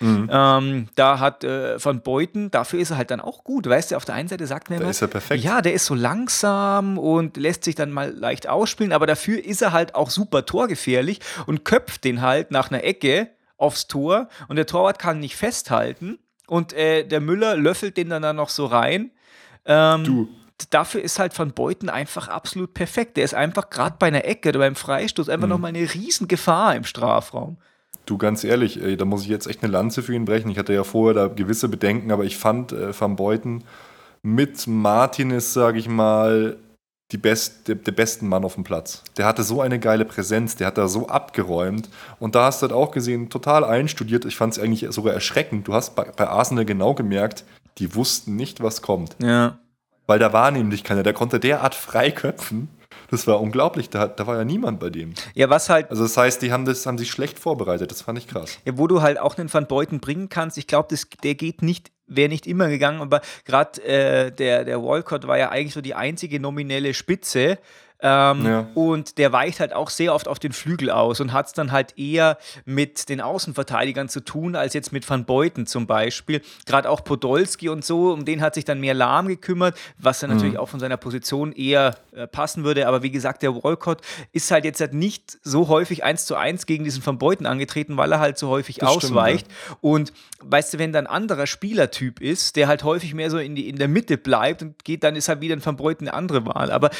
Mhm. 0.00 0.28
Ähm, 0.32 0.88
da 0.94 1.18
hat 1.18 1.42
äh, 1.44 1.82
Van 1.84 2.02
Beuten, 2.02 2.50
dafür 2.50 2.78
ist 2.80 2.90
er 2.90 2.96
halt 2.98 3.10
dann 3.10 3.20
auch 3.20 3.42
gut. 3.44 3.68
Weißt 3.68 3.90
du, 3.90 3.96
auf 3.96 4.04
der 4.04 4.14
einen 4.14 4.28
Seite 4.28 4.46
sagt 4.46 4.70
man 4.70 4.80
immer, 4.80 4.90
ist 4.90 5.02
er 5.02 5.08
perfekt. 5.08 5.42
ja, 5.42 5.60
der 5.60 5.72
ist 5.72 5.86
so 5.86 5.94
langsam 5.94 6.98
und 6.98 7.36
lässt 7.36 7.64
sich 7.64 7.74
dann 7.74 7.90
mal 7.90 8.10
leicht 8.12 8.48
ausspielen, 8.48 8.92
aber 8.92 9.06
dafür 9.06 9.44
ist 9.44 9.62
er 9.62 9.72
halt 9.72 9.94
auch 9.94 10.10
super 10.10 10.46
torgefährlich 10.46 11.20
und 11.46 11.64
köpft 11.64 12.04
den 12.04 12.22
halt 12.22 12.50
nach 12.50 12.70
einer 12.70 12.84
Ecke 12.84 13.28
aufs 13.56 13.88
Tor 13.88 14.28
und 14.48 14.56
der 14.56 14.66
Torwart 14.66 14.98
kann 14.98 15.18
nicht 15.20 15.36
festhalten 15.36 16.18
und 16.46 16.72
äh, 16.72 17.04
der 17.04 17.20
Müller 17.20 17.56
löffelt 17.56 17.96
den 17.96 18.08
dann, 18.10 18.22
dann 18.22 18.36
noch 18.36 18.50
so 18.50 18.66
rein. 18.66 19.10
Ähm, 19.64 20.04
Du. 20.04 20.28
Dafür 20.70 21.02
ist 21.02 21.20
halt 21.20 21.38
Van 21.38 21.52
Beuten 21.52 21.88
einfach 21.88 22.26
absolut 22.26 22.74
perfekt. 22.74 23.16
Der 23.16 23.22
ist 23.22 23.32
einfach 23.32 23.70
gerade 23.70 23.94
bei 23.96 24.08
einer 24.08 24.24
Ecke 24.24 24.48
oder 24.48 24.58
beim 24.58 24.74
Freistoß 24.74 25.28
einfach 25.28 25.46
Mhm. 25.46 25.50
nochmal 25.50 25.68
eine 25.68 25.94
riesen 25.94 26.26
Gefahr 26.26 26.74
im 26.74 26.82
Strafraum. 26.82 27.58
Du, 28.08 28.16
ganz 28.16 28.42
ehrlich, 28.42 28.82
ey, 28.82 28.96
da 28.96 29.04
muss 29.04 29.22
ich 29.22 29.28
jetzt 29.28 29.46
echt 29.46 29.62
eine 29.62 29.70
Lanze 29.70 30.02
für 30.02 30.14
ihn 30.14 30.24
brechen. 30.24 30.50
Ich 30.50 30.56
hatte 30.56 30.72
ja 30.72 30.82
vorher 30.82 31.12
da 31.14 31.28
gewisse 31.28 31.68
Bedenken, 31.68 32.10
aber 32.10 32.24
ich 32.24 32.38
fand 32.38 32.72
äh, 32.72 32.98
Van 32.98 33.16
Beuten 33.16 33.64
mit 34.22 34.66
Martinez, 34.66 35.52
sage 35.52 35.78
ich 35.78 35.90
mal, 35.90 36.56
die 37.12 37.18
best, 37.18 37.68
der, 37.68 37.74
der 37.74 37.92
besten 37.92 38.26
Mann 38.26 38.46
auf 38.46 38.54
dem 38.54 38.64
Platz. 38.64 39.02
Der 39.18 39.26
hatte 39.26 39.42
so 39.42 39.60
eine 39.60 39.78
geile 39.78 40.06
Präsenz, 40.06 40.56
der 40.56 40.68
hat 40.68 40.78
da 40.78 40.88
so 40.88 41.08
abgeräumt. 41.08 41.90
Und 42.18 42.34
da 42.34 42.46
hast 42.46 42.62
du 42.62 42.64
halt 42.64 42.72
auch 42.72 42.92
gesehen, 42.92 43.28
total 43.28 43.62
einstudiert. 43.62 44.24
Ich 44.24 44.36
fand 44.36 44.54
es 44.54 44.58
eigentlich 44.58 44.86
sogar 44.90 45.12
erschreckend. 45.12 45.68
Du 45.68 45.74
hast 45.74 45.94
bei, 45.94 46.04
bei 46.04 46.28
Arsenal 46.28 46.64
genau 46.64 46.94
gemerkt, 46.94 47.44
die 47.76 47.94
wussten 47.94 48.36
nicht, 48.36 48.62
was 48.62 48.80
kommt. 48.80 49.16
Ja. 49.22 49.58
Weil 50.06 50.18
da 50.18 50.32
war 50.32 50.50
nämlich 50.50 50.82
keiner, 50.82 51.02
der 51.02 51.12
konnte 51.12 51.40
derart 51.40 51.74
frei 51.74 52.10
köpfen. 52.10 52.68
Das 53.10 53.26
war 53.26 53.40
unglaublich, 53.40 53.88
da, 53.90 54.06
da 54.06 54.26
war 54.26 54.36
ja 54.36 54.44
niemand 54.44 54.80
bei 54.80 54.90
dem. 54.90 55.14
Ja, 55.34 55.48
was 55.48 55.70
halt 55.70 55.90
Also 55.90 56.02
das 56.02 56.16
heißt, 56.16 56.42
die 56.42 56.52
haben, 56.52 56.64
das, 56.64 56.84
haben 56.86 56.98
sich 56.98 57.10
schlecht 57.10 57.38
vorbereitet, 57.38 57.90
das 57.90 58.02
fand 58.02 58.18
ich 58.18 58.28
krass. 58.28 58.58
Ja, 58.64 58.76
wo 58.76 58.86
du 58.86 59.02
halt 59.02 59.18
auch 59.18 59.38
einen 59.38 59.52
Van 59.52 59.66
Beuten 59.66 60.00
bringen 60.00 60.28
kannst. 60.28 60.58
Ich 60.58 60.66
glaube, 60.66 60.94
der 61.22 61.34
geht 61.34 61.62
nicht, 61.62 61.90
wäre 62.06 62.28
nicht 62.28 62.46
immer 62.46 62.68
gegangen, 62.68 63.00
aber 63.00 63.20
gerade 63.44 63.82
äh, 63.82 64.30
der, 64.30 64.64
der 64.64 64.82
Walcott 64.82 65.26
war 65.26 65.38
ja 65.38 65.50
eigentlich 65.50 65.74
so 65.74 65.80
die 65.80 65.94
einzige 65.94 66.38
nominelle 66.38 66.92
Spitze. 66.94 67.58
Ähm, 68.00 68.44
Ja. 68.46 68.66
Und 68.74 69.18
der 69.18 69.32
weicht 69.32 69.60
halt 69.60 69.72
auch 69.72 69.90
sehr 69.90 70.14
oft 70.14 70.28
auf 70.28 70.38
den 70.38 70.52
Flügel 70.52 70.90
aus 70.90 71.20
und 71.20 71.32
hat 71.32 71.46
es 71.46 71.52
dann 71.52 71.72
halt 71.72 71.98
eher 71.98 72.38
mit 72.64 73.08
den 73.08 73.20
Außenverteidigern 73.20 74.08
zu 74.08 74.20
tun, 74.20 74.54
als 74.54 74.74
jetzt 74.74 74.92
mit 74.92 75.08
Van 75.08 75.24
Beuten 75.24 75.66
zum 75.66 75.86
Beispiel. 75.86 76.40
Gerade 76.66 76.88
auch 76.88 77.02
Podolski 77.02 77.68
und 77.68 77.84
so, 77.84 78.12
um 78.12 78.24
den 78.24 78.40
hat 78.40 78.54
sich 78.54 78.64
dann 78.64 78.78
mehr 78.80 78.94
Lahm 78.94 79.26
gekümmert, 79.26 79.76
was 79.98 80.20
dann 80.20 80.30
natürlich 80.30 80.58
auch 80.58 80.68
von 80.68 80.80
seiner 80.80 80.96
Position 80.96 81.52
eher 81.52 81.96
äh, 82.12 82.26
passen 82.26 82.64
würde. 82.64 82.86
Aber 82.86 83.02
wie 83.02 83.10
gesagt, 83.10 83.42
der 83.42 83.54
Walcott 83.64 84.00
ist 84.32 84.50
halt 84.50 84.64
jetzt 84.64 84.80
halt 84.80 84.94
nicht 84.94 85.38
so 85.42 85.68
häufig 85.68 86.04
eins 86.04 86.24
zu 86.26 86.36
eins 86.36 86.66
gegen 86.66 86.84
diesen 86.84 87.04
Van 87.04 87.18
Beuten 87.18 87.46
angetreten, 87.46 87.96
weil 87.96 88.12
er 88.12 88.20
halt 88.20 88.38
so 88.38 88.48
häufig 88.48 88.76
Das 88.76 88.90
stimmt, 88.94 89.04
ausweicht. 89.12 89.48
Und 89.80 90.12
weißt 90.42 90.74
du, 90.74 90.78
wenn 90.78 90.92
da 90.92 91.00
ein 91.00 91.06
anderer 91.08 91.46
Spielertyp 91.46 92.20
ist, 92.20 92.56
der 92.56 92.68
halt 92.68 92.84
häufig 92.84 93.14
mehr 93.14 93.30
so 93.30 93.38
in, 93.38 93.56
die, 93.56 93.68
in 93.68 93.76
der 93.76 93.88
Mitte 93.88 94.18
bleibt 94.18 94.62
und 94.62 94.84
geht, 94.84 95.02
dann 95.02 95.16
ist 95.16 95.28
halt 95.28 95.40
wieder 95.40 95.56
ein 95.56 95.64
Van 95.64 95.76
Beuten 95.76 96.06
eine 96.06 96.16
andere 96.16 96.46
Wahl. 96.46 96.70
Aber 96.70 96.90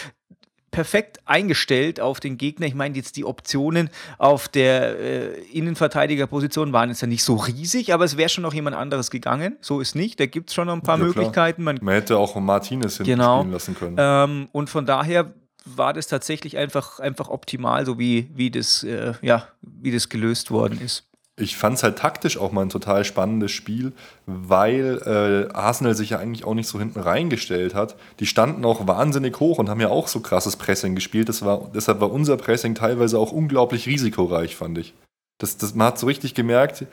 perfekt 0.71 1.19
eingestellt 1.25 2.01
auf 2.01 2.21
den 2.21 2.37
Gegner. 2.39 2.67
Ich 2.67 2.75
meine, 2.75 2.97
jetzt 2.97 3.17
die 3.17 3.25
Optionen 3.25 3.91
auf 4.19 4.49
der 4.49 4.99
äh, 4.99 5.41
Innenverteidigerposition 5.53 6.73
waren 6.73 6.91
jetzt 6.91 7.01
ja 7.01 7.09
nicht 7.09 7.25
so 7.25 7.37
riesig, 7.37 7.93
aber 7.95 8.05
es 8.05 8.17
wäre 8.17 8.29
schon 8.29 8.43
noch 8.43 8.55
jemand 8.55 8.77
anderes 8.77 9.11
gegangen. 9.11 9.57
So 9.61 9.81
ist 9.81 9.95
nicht. 9.95 10.21
Da 10.21 10.27
gibt 10.27 10.51
es 10.51 10.55
schon 10.55 10.67
noch 10.67 10.75
ein 10.75 10.83
paar 10.83 10.99
Ja. 10.99 11.05
Möglichkeiten. 11.05 11.63
Man 11.65 11.79
Man 11.81 11.95
hätte 11.95 12.19
auch 12.19 12.37
Martinez 12.37 12.97
hinten 12.99 13.11
Genau. 13.13 13.41
spielen 13.41 13.53
lassen 13.53 13.75
können. 13.75 13.97
ähm, 13.99 14.49
und 14.53 14.71
von 14.71 14.87
daher 14.87 15.33
war 15.65 15.93
das 15.93 16.07
tatsächlich 16.07 16.57
einfach, 16.57 16.99
einfach 17.01 17.29
optimal, 17.29 17.85
so 17.85 17.99
wie, 17.99 18.31
wie, 18.35 18.51
das, 18.51 18.83
äh, 18.85 19.13
ja, 19.23 19.49
wie 19.63 19.91
das 19.91 20.09
gelöst 20.09 20.51
worden 20.51 20.81
ist. 20.81 21.08
Ich 21.39 21.57
fand 21.57 21.77
es 21.77 21.83
halt 21.83 21.99
taktisch 21.99 22.37
auch 22.37 22.53
mal 22.53 22.63
ein 22.63 22.69
total 22.69 23.05
spannendes 23.05 23.53
Spiel, 23.53 23.93
weil 24.27 25.01
äh, 25.07 25.55
Arsenal 25.55 25.95
sich 25.95 26.11
ja 26.11 26.19
eigentlich 26.19 26.45
auch 26.45 26.55
nicht 26.55 26.69
so 26.69 26.79
hinten 26.79 27.01
reingestellt 27.01 27.75
hat. 27.75 27.97
Die 28.21 28.27
standen 28.27 28.65
auch 28.65 28.87
wahnsinnig 28.87 29.39
hoch 29.41 29.59
und 29.59 29.69
haben 29.69 29.81
ja 29.81 29.89
auch 29.89 30.09
so 30.09 30.21
krasses 30.21 30.57
Pressing 30.57 30.95
gespielt. 30.95 31.29
Das 31.29 31.43
war, 31.43 31.71
deshalb 31.75 32.01
war 32.01 32.11
unser 32.11 32.37
Pressing 32.37 32.75
teilweise 32.75 33.19
auch 33.19 33.33
unglaublich 33.33 33.87
risikoreich, 33.87 34.57
fand 34.57 34.79
ich. 34.79 34.95
Das, 35.39 35.57
das, 35.57 35.75
man 35.75 35.89
hat 35.89 35.99
so 35.99 36.07
richtig 36.07 36.35
gemerkt, 36.35 36.87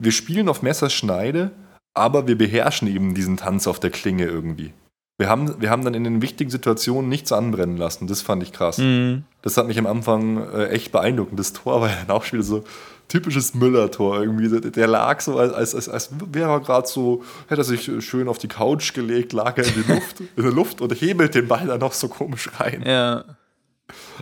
wir 0.00 0.12
spielen 0.12 0.48
auf 0.48 0.62
Messerschneide, 0.62 1.50
aber 1.94 2.28
wir 2.28 2.38
beherrschen 2.38 2.86
eben 2.88 3.14
diesen 3.14 3.36
Tanz 3.36 3.66
auf 3.66 3.80
der 3.80 3.90
Klinge 3.90 4.24
irgendwie. 4.24 4.72
Wir 5.18 5.28
haben, 5.28 5.60
wir 5.60 5.70
haben 5.70 5.84
dann 5.84 5.94
in 5.94 6.04
den 6.04 6.22
wichtigen 6.22 6.48
Situationen 6.48 7.08
nichts 7.08 7.32
anbrennen 7.32 7.76
lassen. 7.76 8.06
Das 8.06 8.22
fand 8.22 8.40
ich 8.44 8.52
krass. 8.52 8.80
Das 9.42 9.56
hat 9.56 9.66
mich 9.66 9.76
am 9.76 9.86
Anfang 9.86 10.48
äh, 10.52 10.68
echt 10.68 10.92
beeindruckend. 10.92 11.40
Das 11.40 11.52
Tor 11.52 11.80
war 11.80 11.88
ja 11.88 11.96
dann 11.96 12.16
auch 12.16 12.22
schon 12.22 12.38
wieder 12.38 12.46
so 12.46 12.64
typisches 13.08 13.52
Müller-Tor 13.54 14.20
irgendwie. 14.20 14.48
Der, 14.48 14.70
der 14.70 14.86
lag 14.86 15.20
so, 15.20 15.36
als, 15.36 15.52
als, 15.52 15.74
als, 15.74 15.88
als 15.88 16.10
wäre 16.32 16.50
er 16.50 16.60
gerade 16.60 16.86
so, 16.86 17.24
hätte 17.48 17.62
er 17.62 17.64
sich 17.64 17.90
schön 18.04 18.28
auf 18.28 18.38
die 18.38 18.46
Couch 18.46 18.94
gelegt, 18.94 19.32
lag 19.32 19.58
er 19.58 19.66
in, 19.66 19.74
die 19.74 19.92
Luft, 19.92 20.20
in 20.36 20.42
der 20.42 20.52
Luft 20.52 20.80
und 20.80 20.92
hebelt 20.92 21.34
den 21.34 21.48
Ball 21.48 21.66
dann 21.66 21.80
noch 21.80 21.94
so 21.94 22.08
komisch 22.08 22.50
rein. 22.60 22.84
Ja. 22.86 23.24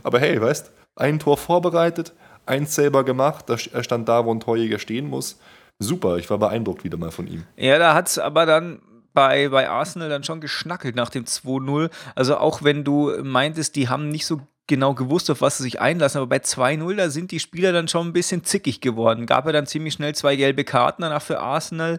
Aber 0.02 0.18
hey, 0.18 0.40
weißt, 0.40 0.72
ein 0.94 1.18
Tor 1.18 1.36
vorbereitet, 1.36 2.14
eins 2.46 2.74
selber 2.74 3.04
gemacht, 3.04 3.50
er 3.50 3.82
stand 3.82 4.08
da, 4.08 4.24
wo 4.24 4.32
ein 4.32 4.40
Torjäger 4.40 4.78
stehen 4.78 5.10
muss. 5.10 5.38
Super, 5.78 6.16
ich 6.16 6.30
war 6.30 6.38
beeindruckt 6.38 6.84
wieder 6.84 6.96
mal 6.96 7.10
von 7.10 7.26
ihm. 7.26 7.42
Ja, 7.56 7.78
da 7.78 7.92
hat 7.92 8.06
es 8.08 8.18
aber 8.18 8.46
dann 8.46 8.80
bei, 9.16 9.48
bei 9.48 9.68
Arsenal 9.68 10.08
dann 10.10 10.22
schon 10.22 10.40
geschnackelt 10.40 10.94
nach 10.94 11.08
dem 11.08 11.24
2-0. 11.24 11.90
Also 12.14 12.36
auch 12.36 12.62
wenn 12.62 12.84
du 12.84 13.12
meintest, 13.24 13.74
die 13.74 13.88
haben 13.88 14.10
nicht 14.10 14.26
so 14.26 14.40
genau 14.68 14.94
gewusst, 14.94 15.30
auf 15.30 15.40
was 15.40 15.56
sie 15.56 15.62
sich 15.62 15.80
einlassen, 15.80 16.18
aber 16.18 16.26
bei 16.28 16.36
2-0, 16.38 16.94
da 16.96 17.08
sind 17.08 17.30
die 17.30 17.40
Spieler 17.40 17.72
dann 17.72 17.88
schon 17.88 18.06
ein 18.08 18.12
bisschen 18.12 18.44
zickig 18.44 18.80
geworden. 18.80 19.24
Gab 19.26 19.46
ja 19.46 19.52
dann 19.52 19.66
ziemlich 19.66 19.94
schnell 19.94 20.14
zwei 20.14 20.36
gelbe 20.36 20.64
Karten 20.64 21.02
danach 21.02 21.22
für 21.22 21.40
Arsenal. 21.40 21.98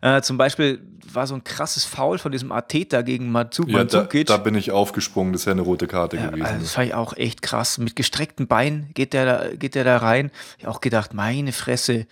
Äh, 0.00 0.20
zum 0.22 0.36
Beispiel 0.38 0.80
war 1.12 1.26
so 1.26 1.34
ein 1.34 1.44
krasses 1.44 1.84
Foul 1.84 2.18
von 2.18 2.32
diesem 2.32 2.50
Arteta 2.50 3.02
gegen 3.02 3.30
Matsu 3.30 3.62
Ja, 3.66 3.72
da, 3.72 3.78
Mandzukic. 3.78 4.26
da 4.26 4.36
bin 4.38 4.54
ich 4.54 4.70
aufgesprungen, 4.72 5.32
das 5.32 5.46
wäre 5.46 5.54
eine 5.54 5.62
rote 5.62 5.86
Karte 5.86 6.16
Ja, 6.16 6.26
gewesen. 6.30 6.44
also 6.46 6.60
das 6.60 6.72
fand 6.72 6.86
ich 6.88 6.94
auch 6.94 7.16
echt 7.16 7.42
krass. 7.42 7.78
Mit 7.78 7.94
gestreckten 7.94 8.46
Beinen 8.48 8.90
geht 8.94 9.12
der 9.12 9.24
da, 9.24 9.54
geht 9.54 9.74
der 9.74 9.84
da 9.84 9.98
rein. 9.98 10.30
Ich 10.58 10.64
hab 10.66 10.74
auch 10.74 10.80
gedacht, 10.80 11.14
meine 11.14 11.52
Fresse. 11.52 12.06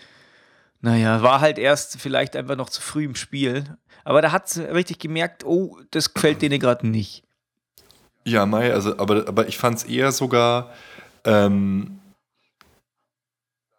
Naja, 0.83 1.23
war 1.23 1.41
halt 1.41 1.59
erst 1.59 1.99
vielleicht 2.01 2.37
einfach 2.37 2.55
noch 2.57 2.69
zu 2.69 2.83
früh 2.83 3.05
im 3.05 3.15
Spiel. 3.17 3.65
Aber 4.07 4.23
da 4.23 4.31
hat 4.31 4.57
richtig 4.57 5.01
gemerkt, 5.01 5.45
oh, 5.45 5.79
das 5.91 6.15
gefällt 6.15 6.41
denen 6.41 6.61
gerade 6.61 6.87
nicht. 6.87 7.25
Ja, 8.25 8.47
Mai, 8.47 8.73
also, 8.73 8.97
aber, 8.99 9.27
aber 9.27 9.49
ich 9.49 9.59
fand 9.59 9.79
es 9.79 9.85
eher 9.85 10.13
sogar, 10.13 10.71
ähm, 11.25 11.99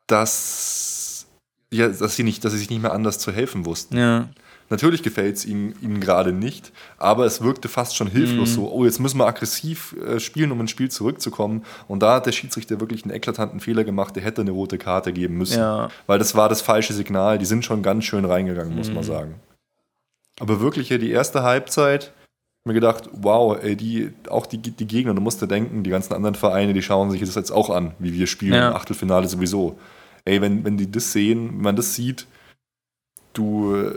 dass, 0.06 1.28
ja, 1.72 1.88
dass, 1.88 2.18
sie 2.18 2.24
nicht, 2.24 2.44
dass 2.44 2.52
sie 2.52 2.58
sich 2.58 2.70
nicht 2.70 2.82
mehr 2.82 2.92
anders 2.92 3.20
zu 3.20 3.32
helfen 3.32 3.66
wussten. 3.66 3.98
Ja. 3.98 4.28
Natürlich 4.70 5.02
gefällt 5.02 5.38
es 5.38 5.46
ihnen, 5.46 5.76
ihnen 5.82 6.02
gerade 6.02 6.34
nicht, 6.34 6.74
aber 6.98 7.26
es 7.26 7.42
wirkte 7.42 7.70
fast 7.70 7.96
schon 7.96 8.08
hilflos 8.08 8.54
so, 8.54 8.70
oh, 8.70 8.84
jetzt 8.84 9.00
müssen 9.00 9.20
wir 9.20 9.28
aggressiv 9.28 9.96
äh, 10.06 10.20
spielen, 10.20 10.52
um 10.52 10.60
ins 10.60 10.72
Spiel 10.72 10.92
zurückzukommen. 10.92 11.64
Und 11.88 12.04
da 12.04 12.16
hat 12.16 12.26
der 12.26 12.34
Schiedsrichter 12.34 12.82
wirklich 12.82 13.06
einen 13.06 13.14
eklatanten 13.14 13.62
Fehler 13.62 13.86
gemacht, 13.86 14.18
der 14.18 14.24
hätte 14.24 14.42
eine 14.42 14.52
rote 14.52 14.78
Karte 14.78 15.14
geben 15.14 15.38
müssen. 15.38 15.60
Ja. 15.60 15.88
Weil 16.06 16.20
das 16.20 16.36
war 16.36 16.50
das 16.50 16.60
falsche 16.60 16.92
Signal, 16.92 17.38
die 17.38 17.46
sind 17.46 17.64
schon 17.64 17.82
ganz 17.82 18.04
schön 18.04 18.26
reingegangen, 18.26 18.76
muss 18.76 18.92
man 18.92 19.04
sagen. 19.04 19.36
Aber 20.40 20.60
wirklich 20.60 20.90
ja 20.90 20.98
die 20.98 21.12
erste 21.12 21.44
Halbzeit, 21.44 22.14
mir 22.66 22.74
gedacht, 22.74 23.10
wow, 23.14 23.58
ey, 23.62 23.76
die, 23.76 24.12
auch 24.30 24.46
die, 24.46 24.58
die 24.58 24.88
Gegner, 24.88 25.14
du 25.14 25.22
musst 25.22 25.42
dir 25.42 25.48
denken, 25.48 25.84
die 25.84 25.90
ganzen 25.90 26.14
anderen 26.14 26.36
Vereine, 26.36 26.74
die 26.74 26.82
schauen 26.82 27.10
sich 27.12 27.22
das 27.22 27.36
jetzt 27.36 27.52
auch 27.52 27.70
an, 27.70 27.94
wie 27.98 28.14
wir 28.14 28.28
spielen 28.28 28.54
Ja. 28.54 28.70
im 28.70 28.76
Achtelfinale 28.76 29.28
sowieso. 29.28 29.80
Ey, 30.26 30.42
wenn, 30.42 30.66
wenn 30.66 30.78
die 30.78 30.92
das 30.92 31.14
sehen, 31.14 31.50
wenn 31.54 31.62
man 31.62 31.76
das 31.78 31.96
sieht, 31.96 32.28
du, 33.34 33.94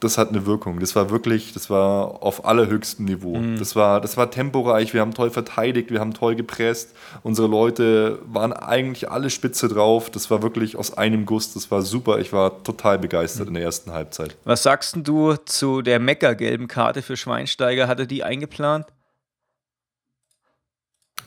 das 0.00 0.18
hat 0.18 0.28
eine 0.28 0.44
Wirkung. 0.44 0.80
Das 0.80 0.94
war 0.94 1.10
wirklich, 1.10 1.52
das 1.52 1.70
war 1.70 2.22
auf 2.22 2.44
allerhöchstem 2.44 3.06
Niveau. 3.06 3.40
Das, 3.58 3.74
war, 3.76 4.00
das 4.00 4.16
war 4.16 4.30
temporeich, 4.30 4.92
wir 4.92 5.00
haben 5.00 5.14
toll 5.14 5.30
verteidigt, 5.30 5.90
wir 5.90 6.00
haben 6.00 6.12
toll 6.12 6.36
gepresst. 6.36 6.94
Unsere 7.22 7.48
Leute 7.48 8.18
waren 8.26 8.52
eigentlich 8.52 9.10
alle 9.10 9.30
spitze 9.30 9.68
drauf. 9.68 10.10
Das 10.10 10.30
war 10.30 10.42
wirklich 10.42 10.76
aus 10.76 10.96
einem 10.96 11.24
Guss, 11.24 11.54
das 11.54 11.70
war 11.70 11.82
super. 11.82 12.18
Ich 12.18 12.32
war 12.32 12.62
total 12.62 12.98
begeistert 12.98 13.48
in 13.48 13.54
der 13.54 13.62
ersten 13.62 13.92
Halbzeit. 13.92 14.36
Was 14.44 14.62
sagst 14.62 14.96
du 15.02 15.36
zu 15.36 15.80
der 15.80 15.98
Mecker-gelben 15.98 16.68
Karte 16.68 17.00
für 17.00 17.16
Schweinsteiger? 17.16 17.88
Hat 17.88 17.98
er 17.98 18.06
die 18.06 18.22
eingeplant? 18.22 18.86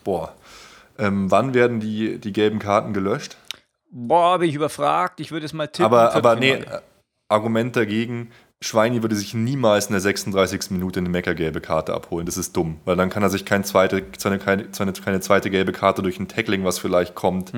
Boah. 0.04 0.36
Ähm, 0.98 1.32
wann 1.32 1.54
werden 1.54 1.80
die, 1.80 2.20
die 2.20 2.34
gelben 2.34 2.60
Karten 2.60 2.94
gelöscht? 2.94 3.38
Boah, 3.90 4.38
bin 4.38 4.50
ich 4.50 4.56
überfragt. 4.56 5.20
Ich 5.20 5.32
würde 5.32 5.46
es 5.46 5.54
mal 5.54 5.68
tippen. 5.68 5.86
aber, 5.86 6.14
aber 6.14 6.36
nee, 6.36 6.52
äh, 6.52 6.82
Argument 7.30 7.76
dagegen, 7.76 8.32
Schweini 8.62 9.02
würde 9.02 9.16
sich 9.16 9.34
niemals 9.34 9.88
in 9.88 9.94
der 9.94 10.02
36. 10.02 10.72
Minute 10.72 11.00
eine 11.00 11.10
Mecker-gelbe 11.10 11.62
Karte 11.62 11.94
abholen. 11.94 12.26
Das 12.26 12.38
ist 12.38 12.58
dumm, 12.58 12.80
weil 12.84 12.98
dann 12.98 13.10
kann 13.10 13.24
er 13.24 13.30
sich 13.30 13.46
kein 13.46 13.64
zweite, 13.64 14.04
seine, 14.18 14.38
keine, 14.38 14.68
seine, 14.72 14.92
keine 14.92 15.22
zweite 15.22 15.50
gelbe 15.50 15.72
Karte 15.72 16.02
durch 16.02 16.20
ein 16.20 16.28
Tackling, 16.28 16.66
was 16.66 16.78
vielleicht 16.78 17.16
kommt, 17.16 17.54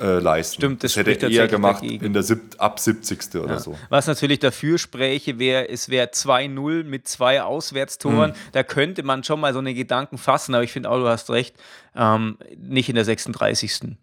äh, 0.00 0.18
leisten. 0.18 0.62
Hm. 0.62 0.68
Stimmt, 0.78 0.84
das 0.84 0.96
hätte 0.96 1.26
er 1.26 1.30
eher 1.30 1.48
gemacht 1.48 1.82
dagegen. 1.82 2.06
in 2.06 2.12
der 2.14 2.22
sieb 2.22 2.54
ab 2.56 2.80
70. 2.80 3.34
oder 3.42 3.60
so. 3.60 3.76
Was 3.90 4.06
natürlich 4.06 4.38
dafür 4.38 4.78
spräche, 4.78 5.38
wäre, 5.38 5.68
es 5.68 5.90
wäre 5.90 6.08
2-0 6.08 6.84
mit 6.84 7.06
zwei 7.06 7.42
Auswärtstoren. 7.42 8.32
Hm. 8.32 8.38
Da 8.52 8.62
könnte 8.62 9.02
man 9.02 9.24
schon 9.24 9.38
mal 9.38 9.52
so 9.52 9.58
eine 9.58 9.74
Gedanken 9.74 10.16
fassen, 10.16 10.54
aber 10.54 10.64
ich 10.64 10.72
finde 10.72 10.90
auch, 10.90 10.96
du 10.96 11.08
hast 11.08 11.28
recht, 11.28 11.56
ähm, 11.94 12.38
nicht 12.56 12.88
in 12.88 12.94
der 12.94 13.04
36. 13.04 13.96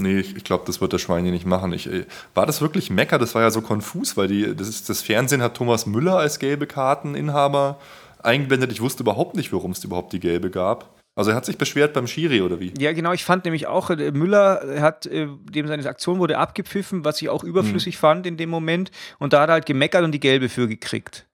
Nee, 0.00 0.20
ich, 0.20 0.36
ich 0.36 0.44
glaube, 0.44 0.64
das 0.66 0.80
wird 0.80 0.92
der 0.92 0.98
Schweini 0.98 1.30
nicht 1.30 1.46
machen. 1.46 1.72
Ich, 1.72 1.90
äh, 1.90 2.06
war 2.34 2.46
das 2.46 2.60
wirklich 2.60 2.90
Mecker? 2.90 3.18
Das 3.18 3.34
war 3.34 3.42
ja 3.42 3.50
so 3.50 3.60
konfus, 3.62 4.16
weil 4.16 4.28
die, 4.28 4.54
das, 4.54 4.68
ist, 4.68 4.88
das 4.88 5.02
Fernsehen 5.02 5.42
hat 5.42 5.56
Thomas 5.56 5.86
Müller 5.86 6.16
als 6.16 6.38
gelbe 6.38 6.66
Karteninhaber 6.66 7.78
eingeblendet. 8.22 8.72
Ich 8.72 8.80
wusste 8.80 9.02
überhaupt 9.02 9.34
nicht, 9.36 9.52
warum 9.52 9.72
es 9.72 9.82
überhaupt 9.82 10.12
die 10.12 10.20
gelbe 10.20 10.50
gab. 10.50 10.94
Also 11.16 11.30
er 11.32 11.36
hat 11.36 11.46
sich 11.46 11.58
beschwert 11.58 11.94
beim 11.94 12.06
Schiri 12.06 12.42
oder 12.42 12.60
wie? 12.60 12.72
Ja, 12.78 12.92
genau, 12.92 13.12
ich 13.12 13.24
fand 13.24 13.44
nämlich 13.44 13.66
auch, 13.66 13.90
äh, 13.90 14.12
Müller 14.12 14.80
hat, 14.80 15.06
äh, 15.06 15.26
dem 15.50 15.66
seine 15.66 15.88
Aktion 15.88 16.20
wurde 16.20 16.38
abgepfiffen, 16.38 17.04
was 17.04 17.20
ich 17.20 17.28
auch 17.28 17.42
überflüssig 17.42 17.96
Hm. 17.96 18.00
fand 18.00 18.26
in 18.26 18.36
dem 18.36 18.50
Moment. 18.50 18.92
Und 19.18 19.32
da 19.32 19.40
hat 19.40 19.50
er 19.50 19.54
halt 19.54 19.66
gemeckert 19.66 20.04
und 20.04 20.12
die 20.12 20.20
gelbe 20.20 20.48
für 20.48 20.68
gekriegt. 20.68 21.26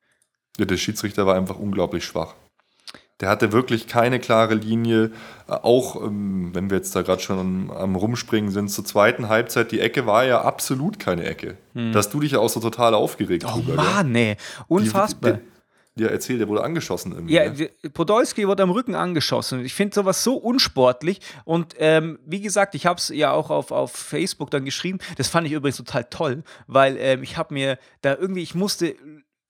Ja, 0.58 0.64
der 0.64 0.78
Schiedsrichter 0.78 1.26
war 1.26 1.34
einfach 1.34 1.58
unglaublich 1.58 2.04
schwach. 2.04 2.34
Der 3.20 3.28
hatte 3.28 3.52
wirklich 3.52 3.86
keine 3.86 4.18
klare 4.18 4.54
Linie. 4.54 5.12
Äh, 5.48 5.52
Auch 5.52 6.02
ähm, 6.02 6.50
wenn 6.52 6.68
wir 6.70 6.78
jetzt 6.78 6.94
da 6.96 7.02
gerade 7.02 7.22
schon 7.22 7.70
am, 7.70 7.94
Rumspringen 7.96 8.50
sind, 8.50 8.68
zur 8.70 8.84
zweiten 8.84 9.28
Halbzeit, 9.28 9.70
die 9.70 9.80
Ecke 9.80 10.04
war 10.06 10.24
ja 10.24 10.42
absolut 10.42 10.98
keine 10.98 11.24
Ecke. 11.24 11.56
Da 11.74 11.94
hast 11.94 12.12
du 12.12 12.20
dich 12.20 12.32
ja 12.32 12.38
auch 12.40 12.48
so 12.48 12.60
total 12.60 12.92
aufgeregt 12.94 13.44
Hm. 13.44 13.50
Oh 13.54 13.60
drüber. 13.60 13.82
Mann, 13.82 14.10
nee, 14.12 14.34
Die- 14.36 14.62
unfassbar. 14.68 15.32
die- 15.34 15.40
Ja, 15.96 16.08
erzähl, 16.08 16.38
der 16.38 16.48
wurde 16.48 16.64
angeschossen 16.64 17.12
irgendwie. 17.12 17.34
Ja, 17.34 17.52
ne? 17.52 17.70
Podolski 17.92 18.48
wird 18.48 18.60
am 18.60 18.70
Rücken 18.72 18.96
angeschossen. 18.96 19.64
Ich 19.64 19.74
finde 19.74 19.94
sowas 19.94 20.24
so 20.24 20.34
unsportlich. 20.34 21.20
Und 21.44 21.76
ähm, 21.78 22.18
wie 22.26 22.40
gesagt, 22.40 22.74
ich 22.74 22.84
habe 22.86 22.98
es 22.98 23.10
ja 23.10 23.30
auch 23.30 23.48
auf, 23.50 23.70
auf 23.70 23.92
Facebook 23.92 24.50
dann 24.50 24.64
geschrieben. 24.64 24.98
Das 25.18 25.28
fand 25.28 25.46
ich 25.46 25.52
übrigens 25.52 25.76
total 25.76 26.02
toll, 26.10 26.42
weil 26.66 26.96
ähm, 26.98 27.22
ich 27.22 27.36
habe 27.36 27.54
mir 27.54 27.78
da 28.00 28.16
irgendwie, 28.16 28.42
ich 28.42 28.56
musste 28.56 28.96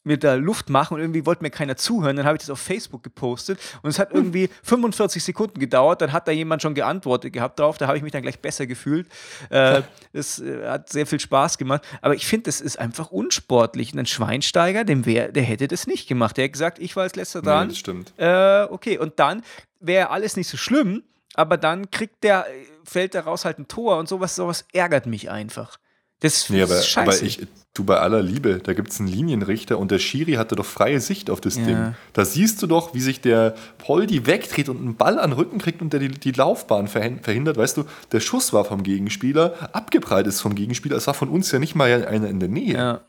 mir 0.04 0.18
da 0.18 0.34
Luft 0.34 0.70
machen 0.70 0.94
und 0.94 1.00
irgendwie 1.00 1.26
wollte 1.26 1.42
mir 1.42 1.50
keiner 1.50 1.76
zuhören. 1.76 2.16
Dann 2.16 2.26
habe 2.26 2.36
ich 2.36 2.40
das 2.42 2.50
auf 2.50 2.60
Facebook 2.60 3.02
gepostet 3.02 3.58
und 3.82 3.90
es 3.90 3.98
hat 3.98 4.12
irgendwie 4.12 4.48
45 4.62 5.24
Sekunden 5.24 5.58
gedauert. 5.58 6.00
Dann 6.02 6.12
hat 6.12 6.28
da 6.28 6.32
jemand 6.32 6.62
schon 6.62 6.74
geantwortet 6.74 7.32
gehabt 7.32 7.58
drauf. 7.58 7.78
Da 7.78 7.86
habe 7.86 7.96
ich 7.96 8.02
mich 8.02 8.12
dann 8.12 8.22
gleich 8.22 8.38
besser 8.40 8.66
gefühlt. 8.66 9.08
Äh, 9.50 9.82
das 10.12 10.38
äh, 10.40 10.66
hat 10.68 10.90
sehr 10.90 11.06
viel 11.06 11.20
Spaß 11.20 11.58
gemacht. 11.58 11.82
Aber 12.02 12.14
ich 12.14 12.26
finde, 12.26 12.44
das 12.44 12.60
ist 12.60 12.78
einfach 12.78 13.10
unsportlich. 13.10 13.92
Und 13.92 13.98
ein 14.00 14.06
Schweinsteiger, 14.06 14.84
dem 14.84 15.06
wär, 15.06 15.32
der 15.32 15.42
hätte 15.42 15.68
das 15.68 15.86
nicht 15.86 16.06
gemacht. 16.08 16.36
Der 16.36 16.44
hat 16.44 16.52
gesagt, 16.52 16.78
ich 16.78 16.94
war 16.96 17.04
als 17.04 17.16
letzter 17.16 17.40
Nee, 17.40 17.46
dran. 17.46 17.68
das 17.68 17.78
stimmt. 17.78 18.12
Äh, 18.18 18.64
okay, 18.70 18.98
und 18.98 19.18
dann 19.18 19.42
wäre 19.80 20.10
alles 20.10 20.36
nicht 20.36 20.48
so 20.48 20.56
schlimm, 20.56 21.02
aber 21.34 21.56
dann 21.56 21.90
kriegt 21.90 22.22
der, 22.24 22.46
fällt 22.84 23.14
daraus 23.14 23.44
halt 23.44 23.58
ein 23.58 23.68
Tor 23.68 23.98
und 23.98 24.08
sowas, 24.08 24.36
sowas 24.36 24.64
ärgert 24.72 25.06
mich 25.06 25.30
einfach. 25.30 25.78
Das 26.20 26.48
Nee, 26.48 26.62
aber, 26.62 26.78
ist 26.78 26.86
scheiße. 26.88 27.18
aber 27.18 27.26
ich, 27.26 27.46
du 27.74 27.84
bei 27.84 27.98
aller 27.98 28.22
Liebe, 28.22 28.60
da 28.62 28.72
gibt 28.72 28.90
es 28.92 28.98
einen 29.00 29.08
Linienrichter 29.08 29.78
und 29.78 29.90
der 29.90 29.98
Schiri 29.98 30.32
hatte 30.34 30.54
doch 30.56 30.64
freie 30.64 31.00
Sicht 31.00 31.28
auf 31.28 31.40
das 31.40 31.56
Ja. 31.56 31.64
Ding. 31.64 31.94
Da 32.12 32.24
siehst 32.24 32.62
du 32.62 32.66
doch, 32.66 32.94
wie 32.94 33.00
sich 33.00 33.20
der 33.20 33.54
Poldi 33.78 34.26
wegdreht 34.26 34.68
und 34.68 34.78
einen 34.78 34.96
Ball 34.96 35.18
an 35.18 35.30
den 35.30 35.36
Rücken 35.38 35.58
kriegt 35.58 35.82
und 35.82 35.92
der 35.92 36.00
die, 36.00 36.08
die 36.08 36.30
Laufbahn 36.32 36.86
verhin- 36.88 37.20
verhindert. 37.20 37.56
Weißt 37.56 37.76
du, 37.76 37.84
der 38.12 38.20
Schuss 38.20 38.52
war 38.52 38.64
vom 38.64 38.82
Gegenspieler, 38.84 39.70
abgeprallt 39.74 40.26
ist 40.26 40.40
vom 40.40 40.54
Gegenspieler. 40.54 40.96
Es 40.96 41.06
war 41.06 41.14
von 41.14 41.28
uns 41.28 41.50
ja 41.52 41.58
nicht 41.58 41.74
mal 41.74 42.06
einer 42.06 42.28
in 42.28 42.40
der 42.40 42.48
Nähe. 42.48 42.74
ja. 42.74 43.00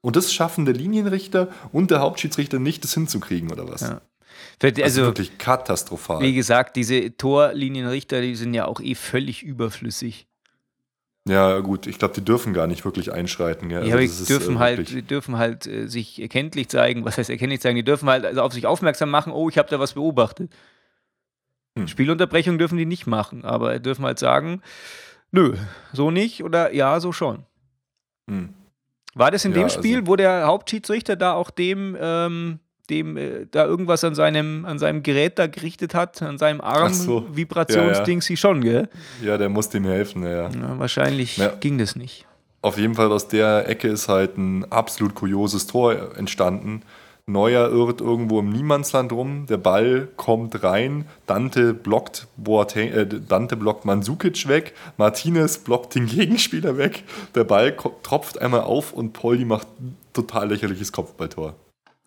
Und 0.00 0.14
das 0.14 0.32
schaffen 0.32 0.64
der 0.64 0.74
Linienrichter 0.74 1.48
und 1.72 1.90
der 1.90 1.98
Hauptschiedsrichter 1.98 2.60
nicht, 2.60 2.84
das 2.84 2.94
hinzukriegen, 2.94 3.50
oder 3.50 3.68
was? 3.68 3.80
Ja. 3.80 4.00
Also, 4.62 4.82
Also, 4.84 5.02
wirklich 5.02 5.38
katastrophal. 5.38 6.20
wie 6.22 6.34
gesagt, 6.34 6.76
diese 6.76 7.16
Torlinienrichter, 7.16 8.20
die 8.20 8.36
sind 8.36 8.54
ja 8.54 8.66
auch 8.66 8.80
eh 8.80 8.94
völlig 8.94 9.42
überflüssig. 9.42 10.27
Ja, 11.28 11.58
gut, 11.60 11.86
ich 11.86 11.98
glaube, 11.98 12.14
die 12.14 12.24
dürfen 12.24 12.52
gar 12.52 12.66
nicht 12.66 12.84
wirklich 12.84 13.12
einschreiten. 13.12 13.70
Ja, 13.70 13.78
Ja, 13.84 13.96
Also 13.96 13.98
die 13.98 14.04
ist, 14.04 14.30
dürfen 14.30 14.56
äh, 14.56 14.58
halt, 14.58 14.88
die 14.90 15.02
dürfen 15.02 15.36
halt 15.38 15.66
äh, 15.66 15.86
sich 15.86 16.20
erkenntlich 16.20 16.68
zeigen. 16.68 17.04
Was 17.04 17.18
heißt 17.18 17.30
erkenntlich 17.30 17.60
zeigen? 17.60 17.76
Die 17.76 17.84
dürfen 17.84 18.08
halt 18.08 18.24
also 18.24 18.42
auf 18.42 18.52
sich 18.52 18.66
aufmerksam 18.66 19.10
machen, 19.10 19.32
oh, 19.32 19.48
ich 19.48 19.58
habe 19.58 19.68
da 19.68 19.78
was 19.78 19.92
beobachtet. 19.94 20.50
Hm. 21.78 21.86
Spielunterbrechung 21.86 22.58
dürfen 22.58 22.78
die 22.78 22.86
nicht 22.86 23.06
machen, 23.06 23.44
aber 23.44 23.78
dürfen 23.78 24.04
halt 24.04 24.18
sagen, 24.18 24.62
nö, 25.30 25.54
so 25.92 26.10
nicht 26.10 26.42
oder 26.42 26.72
ja, 26.74 26.98
so 27.00 27.12
schon. 27.12 27.44
Hm. 28.28 28.54
War 29.14 29.30
das 29.30 29.44
in 29.44 29.52
Ja, 29.52 29.58
dem 29.58 29.64
also- 29.64 29.78
Spiel, 29.78 30.06
wo 30.06 30.16
der 30.16 30.46
Hauptschiedsrichter 30.46 31.16
da 31.16 31.32
auch 31.34 31.50
dem, 31.50 31.96
ähm, 32.00 32.58
dem 32.90 33.16
äh, 33.16 33.46
da 33.50 33.64
irgendwas 33.66 34.04
an 34.04 34.14
seinem, 34.14 34.64
an 34.64 34.78
seinem 34.78 35.02
Gerät 35.02 35.38
da 35.38 35.46
gerichtet 35.46 35.94
hat, 35.94 36.20
an 36.22 36.38
seinem 36.38 36.60
Arm, 36.60 36.92
so. 36.92 37.24
Vibrationsding, 37.30 38.20
sie 38.22 38.36
schon, 38.36 38.60
gell? 38.62 38.88
Ja, 39.22 39.36
der 39.38 39.48
muss 39.48 39.68
dem 39.68 39.84
helfen, 39.84 40.22
ja. 40.22 40.30
ja. 40.30 40.50
Ja, 40.50 40.78
wahrscheinlich 40.78 41.36
Ja. 41.36 41.48
ging 41.60 41.78
das 41.78 41.96
nicht. 41.96 42.26
Auf 42.62 42.76
jeden 42.78 42.94
Fall 42.94 43.12
aus 43.12 43.28
der 43.28 43.68
Ecke 43.68 43.88
ist 43.88 44.08
halt 44.08 44.36
ein 44.36 44.70
absolut 44.72 45.14
kurioses 45.14 45.66
Tor 45.66 46.16
entstanden. 46.16 46.82
Neuer 47.26 47.68
irrt 47.68 48.00
irgendwo 48.00 48.40
im 48.40 48.48
Niemandsland 48.48 49.12
rum, 49.12 49.44
der 49.46 49.58
Ball 49.58 50.08
kommt 50.16 50.62
rein, 50.64 51.04
Dante 51.26 51.74
blockt, 51.74 52.26
Boateng, 52.38 52.90
äh, 52.90 53.06
Dante 53.06 53.54
blockt 53.54 53.84
Mandzukic 53.84 54.48
weg, 54.48 54.72
Martinez 54.96 55.58
blockt 55.58 55.94
den 55.94 56.06
Gegenspieler 56.08 56.78
weg, 56.78 57.04
der 57.34 57.44
Ball 57.44 57.76
tropft 58.02 58.40
einmal 58.40 58.62
auf 58.62 58.94
und 58.94 59.12
Poldi 59.12 59.44
macht 59.44 59.66
total 60.14 60.48
lächerliches 60.48 60.90
Kopfballtor. 60.90 61.54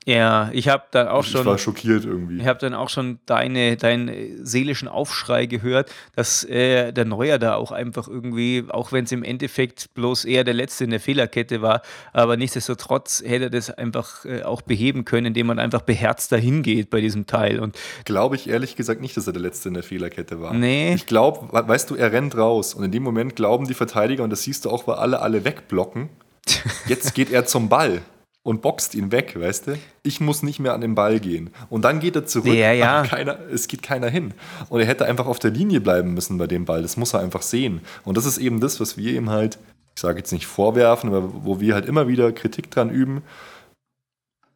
Ja, 0.08 0.50
ich 0.52 0.68
habe 0.68 0.84
dann 0.90 1.08
auch 1.08 1.24
ich 1.24 1.30
schon. 1.30 1.46
war 1.46 1.60
schockiert 1.60 2.06
irgendwie. 2.06 2.40
Ich 2.40 2.48
habe 2.48 2.58
dann 2.58 2.74
auch 2.74 2.90
schon 2.90 3.20
deine, 3.28 3.78
deinen 3.78 4.44
seelischen 4.44 4.88
Aufschrei 4.88 5.46
gehört, 5.46 5.92
dass 6.16 6.44
äh, 6.44 6.92
der 6.92 7.06
Neuer 7.06 7.38
da 7.38 7.54
auch 7.54 7.72
einfach 7.72 8.08
irgendwie, 8.08 8.64
auch 8.70 8.92
wenn 8.92 9.06
es 9.06 9.12
im 9.12 9.24
Endeffekt 9.24 9.94
bloß 9.94 10.26
eher 10.26 10.44
der 10.44 10.56
Letzte 10.56 10.86
in 10.86 10.90
der 10.90 11.00
Fehlerkette 11.00 11.62
war, 11.62 11.84
aber 12.14 12.36
nichtsdestotrotz 12.36 13.22
hätte 13.24 13.46
er 13.46 13.50
das 13.52 13.70
einfach 13.70 14.26
äh, 14.26 14.42
auch 14.42 14.64
beheben 14.64 15.06
können, 15.06 15.28
indem 15.28 15.48
man 15.48 15.60
einfach 15.60 15.82
beherzt 15.82 16.32
dahin 16.32 16.64
geht 16.64 16.90
bei 16.90 17.00
diesem 17.00 17.28
Teil. 17.28 17.60
Und 17.60 17.78
Glaube 18.04 18.36
ich 18.36 18.50
ehrlich 18.50 18.76
gesagt 18.76 19.02
nicht, 19.02 19.16
dass 19.18 19.28
er 19.28 19.34
der 19.34 19.42
Letzte 19.44 19.68
in 19.68 19.76
der 19.76 19.84
Fehlerkette 19.84 20.42
war. 20.42 20.54
Nee. 20.56 20.96
Ich 20.96 21.06
glaube, 21.06 21.48
weißt 21.52 21.92
du, 21.92 21.96
er 21.96 22.12
rennt 22.12 22.36
raus 22.36 22.74
und 22.74 22.84
in 22.84 22.92
dem 22.92 23.04
Moment 23.04 23.36
glauben 23.36 23.68
die 23.68 23.76
Verteidiger, 23.76 24.24
und 24.24 24.32
das 24.32 24.42
siehst 24.42 24.66
du 24.66 24.72
auch, 24.72 24.88
weil 24.88 24.96
alle 24.96 25.22
alle 25.22 25.46
wegblocken, 25.46 26.10
jetzt 26.88 27.14
geht 27.14 27.32
er 27.32 27.46
zum 27.46 27.70
Ball 27.70 28.02
und 28.44 28.62
boxt 28.62 28.96
ihn 28.96 29.12
weg, 29.12 29.40
weißt 29.40 29.68
du? 29.68 29.78
Ich 30.04 30.20
muss 30.20 30.42
nicht 30.42 30.60
mehr 30.60 30.74
an 30.74 30.82
den 30.82 30.96
Ball 30.96 31.20
gehen. 31.20 31.52
Und 31.70 31.84
dann 31.84 32.00
geht 32.00 32.16
er 32.16 32.26
zurück, 32.26 32.54
Ja, 32.54 32.72
ja. 32.72 33.04
keiner, 33.04 33.38
es 33.52 33.68
geht 33.68 33.84
keiner 33.84 34.10
hin. 34.10 34.34
Und 34.70 34.80
er 34.80 34.88
hätte 34.88 35.06
einfach 35.06 35.28
auf 35.28 35.38
der 35.40 35.52
Linie 35.52 35.80
bleiben 35.80 36.14
müssen 36.16 36.38
bei 36.40 36.48
dem 36.48 36.66
Ball. 36.66 36.82
Das 36.82 36.98
muss 36.98 37.14
er 37.14 37.20
einfach 37.20 37.44
sehen. 37.44 37.82
Und 38.04 38.18
das 38.18 38.26
ist 38.26 38.38
eben 38.40 38.60
das, 38.60 38.80
was 38.80 38.98
wir 38.98 39.14
ihm 39.14 39.30
halt, 39.30 39.60
ich 39.96 40.02
sage 40.02 40.18
jetzt 40.18 40.32
nicht 40.32 40.48
vorwerfen, 40.48 41.10
aber 41.14 41.46
wo 41.46 41.60
wir 41.60 41.76
halt 41.76 41.86
immer 41.86 42.08
wieder 42.08 42.32
Kritik 42.32 42.72
dran 42.72 42.90
üben, 42.90 43.22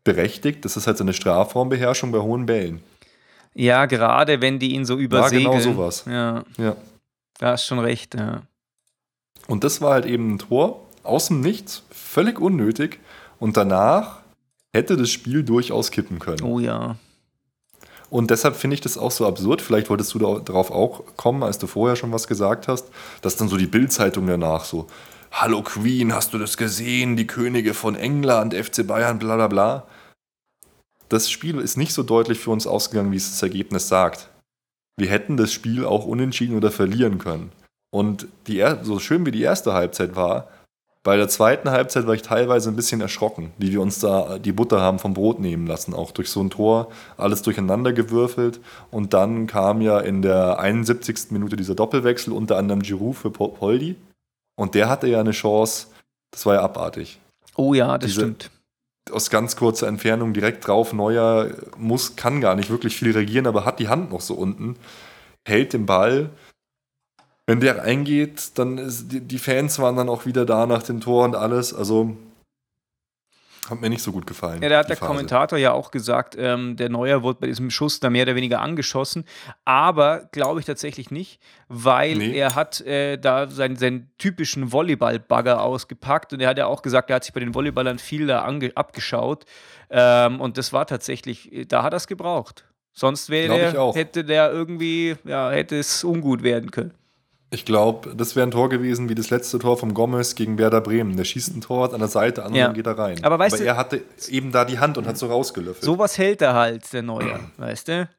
berechtigt. 0.04 0.66
Das 0.66 0.78
ist 0.78 0.88
halt 0.88 0.98
so 0.98 1.04
eine 1.04 1.14
Strafraumbeherrschung 1.14 2.12
bei 2.12 2.20
hohen 2.20 2.46
Bällen. 2.46 2.82
ja, 3.54 3.86
gerade 3.86 4.42
wenn 4.42 4.60
die 4.60 4.74
ihn 4.74 4.86
so 4.86 4.98
übersegeln. 4.98 5.50
genau 5.52 5.60
sowas. 5.64 6.06
Ja, 6.08 6.44
Ja. 6.58 6.76
da 7.40 7.52
hast 7.52 7.66
schon 7.66 7.80
recht, 7.80 8.16
ja. 8.16 8.42
Und 9.48 9.64
das 9.64 9.80
war 9.80 9.94
halt 9.94 10.06
eben 10.06 10.34
ein 10.36 10.40
Tor 10.40 10.82
aus 11.04 11.28
dem 11.28 11.42
Nichts, 11.42 11.84
völlig 11.92 12.40
unnötig. 12.42 13.00
Und 13.40 13.58
danach 13.58 14.20
hätte 14.74 14.98
das 14.98 15.10
Spiel 15.10 15.44
durchaus 15.44 15.92
kippen 15.92 16.20
können. 16.20 16.44
Oh 16.44 16.60
ja. 16.60 16.98
Und 18.10 18.30
deshalb 18.32 18.56
finde 18.56 18.76
ich 18.76 18.82
das 18.82 18.98
auch 18.98 19.12
so 19.12 19.26
absurd. 19.26 19.62
Vielleicht 19.62 19.90
wolltest 19.90 20.14
du 20.14 20.20
da- 20.20 20.40
darauf 20.40 20.72
auch 20.72 21.04
kommen, 21.18 21.44
als 21.44 21.58
du 21.58 21.68
vorher 21.68 21.96
schon 21.96 22.12
was 22.12 22.28
gesagt 22.28 22.68
hast, 22.68 22.88
dass 23.22 23.36
dann 23.36 23.50
so 23.50 23.58
die 23.58 23.68
Bildzeitung 23.68 24.28
danach 24.28 24.64
so: 24.64 24.88
Hallo 25.32 25.62
Queen, 25.64 26.14
hast 26.14 26.34
du 26.34 26.38
das 26.38 26.56
gesehen? 26.56 27.18
Die 27.18 27.28
Könige 27.28 27.74
von 27.74 27.96
England, 27.96 28.54
FC 28.54 28.86
Bayern, 28.86 29.20
bla 29.20 29.36
bla 29.36 29.48
bla. 29.48 29.88
Das 31.10 31.30
Spiel 31.30 31.60
ist 31.60 31.78
nicht 31.78 31.94
so 31.94 32.04
deutlich 32.04 32.40
für 32.40 32.52
uns 32.52 32.68
ausgegangen, 32.68 33.12
wie 33.12 33.18
es 33.18 33.32
das 33.32 33.44
Ergebnis 33.44 33.88
sagt. 33.88 34.30
Wir 34.98 35.10
hätten 35.10 35.36
das 35.38 35.52
Spiel 35.52 35.86
auch 35.86 36.06
unentschieden 36.06 36.56
oder 36.56 36.72
verlieren 36.72 37.18
können. 37.18 37.52
Und 37.92 38.28
die, 38.48 38.66
so 38.82 39.00
schön 39.00 39.26
wie 39.26 39.32
die 39.32 39.42
erste 39.42 39.74
Halbzeit 39.74 40.16
war, 40.16 40.48
bei 41.06 41.16
der 41.18 41.30
zweiten 41.30 41.70
Halbzeit 41.70 42.08
war 42.08 42.16
ich 42.16 42.24
teilweise 42.24 42.68
ein 42.70 42.76
bisschen 42.76 43.00
erschrocken, 43.00 43.52
wie 43.60 43.72
wir 43.72 43.80
uns 43.80 44.00
da 44.00 44.40
die 44.40 44.52
Butter 44.52 44.82
haben 44.82 44.98
vom 45.00 45.14
Brot 45.14 45.40
nehmen 45.40 45.68
lassen. 45.68 45.94
Auch 45.94 46.10
durch 46.12 46.30
so 46.30 46.42
ein 46.42 46.50
Tor 46.50 46.90
alles 47.16 47.44
durcheinander 47.44 47.94
gewürfelt. 47.94 48.60
Und 48.90 49.14
dann 49.14 49.46
kam 49.46 49.82
ja 49.82 50.00
in 50.00 50.24
der 50.24 50.58
71. 50.60 51.28
Minute 51.30 51.56
dieser 51.56 51.76
Doppelwechsel, 51.76 52.34
unter 52.34 52.58
anderem 52.58 52.82
Giroud 52.82 53.16
für 53.16 53.30
Po- 53.30 53.50
Poldi. 53.50 53.96
Und 54.58 54.74
der 54.74 54.90
hatte 54.90 55.06
ja 55.08 55.20
eine 55.20 55.32
Chance, 55.32 55.88
das 56.32 56.46
war 56.48 56.56
ja 56.56 56.62
abartig. 56.62 57.20
Oh 57.56 57.74
ja, 57.76 57.98
das 58.00 58.08
Diese- 58.10 58.22
stimmt. 58.22 58.50
Aus 59.12 59.30
ganz 59.30 59.56
kurzer 59.56 59.88
Entfernung 59.88 60.34
direkt 60.34 60.66
drauf, 60.68 60.92
Neuer 60.92 61.52
muss, 61.78 62.16
kann 62.16 62.42
gar 62.42 62.56
nicht 62.56 62.72
wirklich 62.72 62.98
viel 62.98 63.12
reagieren, 63.12 63.46
aber 63.46 63.64
hat 63.64 63.78
die 63.78 63.88
Hand 63.90 64.10
noch 64.12 64.22
so 64.22 64.34
unten, 64.34 64.76
hält 65.48 65.74
den 65.74 65.86
Ball. 65.86 66.32
Wenn 67.48 67.60
der 67.60 67.84
eingeht, 67.84 68.58
dann 68.58 68.78
ist 68.78 69.12
die, 69.12 69.22
die 69.22 69.38
Fans 69.38 69.78
waren 69.80 69.96
dann 69.96 70.10
auch 70.10 70.26
wieder 70.26 70.46
da 70.46 70.66
nach 70.66 70.84
dem 70.84 71.00
Tor 71.00 71.26
und 71.26 71.36
alles. 71.36 71.74
Also 71.74 72.18
hat 73.70 73.82
mir 73.82 73.90
nicht 73.90 74.04
so 74.04 74.12
gut 74.12 74.28
gefallen. 74.28 74.62
Ja, 74.62 74.70
da 74.70 74.78
hat 74.80 74.90
der 74.90 74.98
Phase. 74.98 75.08
Kommentator 75.08 75.58
ja 75.58 75.72
auch 75.72 75.90
gesagt, 75.90 76.36
ähm, 76.38 76.76
der 76.76 76.90
Neuer 76.90 77.24
wurde 77.24 77.40
bei 77.42 77.48
diesem 77.48 77.72
Schuss 77.72 78.00
da 78.00 78.12
mehr 78.12 78.24
oder 78.24 78.36
weniger 78.36 78.62
angeschossen. 78.62 79.26
Aber 79.64 80.30
glaube 80.32 80.60
ich 80.60 80.68
tatsächlich 80.68 81.10
nicht, 81.10 81.40
weil 81.68 82.16
Nee. 82.18 82.38
er 82.38 82.54
hat 82.54 82.82
äh, 82.82 83.18
da 83.18 83.48
seinen, 83.50 83.76
seinen 83.76 84.12
typischen 84.20 84.72
Volleyball-Bagger 84.72 85.62
ausgepackt 85.62 86.34
und 86.34 86.42
er 86.42 86.50
hat 86.50 86.60
ja 86.60 86.68
auch 86.68 86.84
gesagt, 86.84 87.10
er 87.10 87.16
hat 87.18 87.24
sich 87.24 87.34
bei 87.34 87.40
den 87.40 87.56
Volleyballern 87.56 87.98
viel 87.98 88.28
da 88.28 88.46
abgeschaut. 88.76 89.46
Ähm, 89.90 90.42
und 90.42 90.58
das 90.60 90.72
war 90.72 90.86
tatsächlich, 90.86 91.66
da 91.68 91.82
hat 91.82 91.94
er 91.94 91.98
es 91.98 92.08
gebraucht. 92.08 92.66
Sonst 92.94 93.30
wäre, 93.30 93.94
hätte 93.94 94.24
der 94.24 94.52
irgendwie, 94.52 95.16
ja, 95.26 95.50
hätte 95.50 95.78
es 95.78 96.04
ungut 96.04 96.44
werden 96.44 96.70
können. 96.72 96.94
Ich 97.52 97.64
glaube, 97.64 98.16
das 98.16 98.36
wäre 98.36 98.46
ein 98.48 98.52
Tor 98.52 98.70
gewesen 98.70 99.08
wie 99.08 99.16
das 99.16 99.30
letzte 99.30 99.60
Tor 99.60 99.78
vom 99.78 99.94
Gomez 99.94 100.36
gegen 100.36 100.58
Werder 100.58 100.82
Bremen. 100.82 101.16
Der 101.16 101.24
schießt 101.24 101.56
ein 101.56 101.62
Tor 101.62 101.94
an 101.94 102.00
der 102.00 102.08
Seite 102.10 102.44
an 102.44 102.54
Ja. 102.54 102.66
und 102.66 102.70
dann 102.70 102.76
geht 102.76 102.88
er 102.88 102.98
rein. 102.98 103.24
Aber 103.24 103.40
weißt 103.40 103.60
du- 103.60 103.64
er 103.66 103.78
hatte 103.78 104.02
eben 104.30 104.52
da 104.52 104.66
die 104.66 104.80
Hand 104.80 104.98
und 104.98 105.08
hat 105.08 105.18
so 105.18 105.28
rausgelöffelt. 105.28 105.84
Sowas 105.84 106.18
hält 106.18 106.42
er 106.42 106.54
halt, 106.54 106.92
der 106.92 107.04
Neuer, 107.04 107.40
weißt 107.58 107.88
du? 107.88 108.10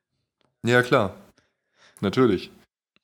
Ja, 0.65 0.83
klar. 0.83 1.15
Natürlich. 2.01 2.51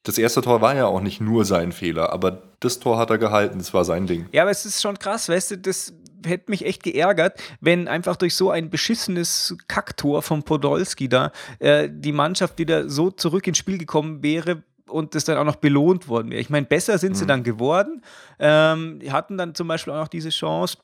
Das 0.05 0.19
erste 0.19 0.43
Tor 0.43 0.61
war 0.61 0.75
ja 0.75 0.87
auch 0.87 1.01
nicht 1.01 1.21
nur 1.21 1.45
sein 1.45 1.71
Fehler, 1.73 2.13
aber 2.13 2.43
das 2.61 2.81
Tor 2.81 2.99
hat 2.99 3.11
er 3.11 3.19
gehalten, 3.19 3.59
das 3.59 3.73
war 3.73 3.85
sein 3.85 4.07
Ding. 4.07 4.27
Ja, 4.33 4.43
aber 4.43 4.51
es 4.51 4.65
ist 4.65 4.81
schon 4.83 4.99
krass, 4.99 5.29
weißt 5.29 5.53
du, 5.53 5.59
das 5.59 5.93
hätte 6.25 6.51
mich 6.51 6.65
echt 6.65 6.83
geärgert, 6.83 7.41
wenn 7.61 7.89
einfach 7.89 8.17
durch 8.17 8.35
so 8.37 8.51
ein 8.51 8.71
beschissenes 8.71 9.57
Kacktor 9.69 10.23
von 10.23 10.43
Podolski 10.45 11.09
da 11.09 11.33
äh, 11.59 11.89
die 11.91 12.13
Mannschaft 12.13 12.59
wieder 12.59 12.89
so 12.89 13.11
zurück 13.11 13.47
ins 13.47 13.59
Spiel 13.59 13.79
gekommen 13.79 14.23
wäre 14.23 14.63
und 14.89 15.15
das 15.15 15.25
dann 15.25 15.39
auch 15.39 15.45
noch 15.45 15.57
belohnt 15.57 16.09
worden 16.09 16.31
wäre. 16.31 16.41
Ich 16.41 16.51
meine, 16.51 16.67
besser 16.67 16.99
sind 16.99 17.17
sie 17.17 17.27
dann 17.27 17.43
geworden. 17.43 18.03
Ähm, 18.39 18.99
die 19.01 19.13
hatten 19.13 19.39
dann 19.39 19.55
zum 19.55 19.69
Beispiel 19.69 19.93
auch 19.93 20.01
noch 20.01 20.09
diese 20.09 20.31
Chance. 20.31 20.79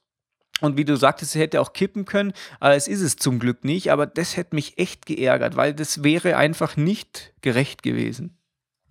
Und 0.61 0.77
wie 0.77 0.85
du 0.85 0.97
sagtest, 0.97 1.35
es 1.35 1.41
hätte 1.41 1.61
auch 1.61 1.73
kippen 1.73 2.05
können, 2.05 2.33
aber 2.59 2.75
es 2.75 2.89
ist 2.89 3.01
es 3.01 3.17
zum 3.17 3.39
Glück 3.39 3.65
nicht. 3.65 3.93
Aber 3.93 4.07
das 4.07 4.37
hätte 4.37 4.57
mich 4.57 4.79
echt 4.79 5.07
geärgert, 5.07 5.57
weil 5.57 5.75
das 5.75 6.03
wäre 6.03 6.37
einfach 6.37 6.77
nicht 6.77 7.33
gerecht 7.43 7.83
gewesen. 7.83 8.37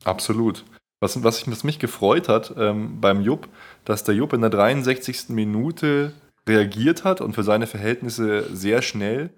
Absolut. 0.04 0.64
Was, 1.00 1.22
was, 1.24 1.42
ich, 1.42 1.52
was 1.52 1.64
mich 1.64 1.80
gefreut 1.80 2.30
hat 2.30 2.54
ähm, 2.58 3.02
beim 3.02 3.22
Jupp, 3.22 3.50
dass 3.86 4.04
der 4.04 4.16
Jupp 4.16 4.34
in 4.34 4.42
der 4.42 4.50
63. 4.50 5.30
Minute 5.30 6.14
reagiert 6.48 7.04
hat 7.04 7.22
und 7.22 7.34
für 7.34 7.44
seine 7.44 7.68
Verhältnisse 7.68 8.46
sehr 8.56 8.82
schnell, 8.82 9.30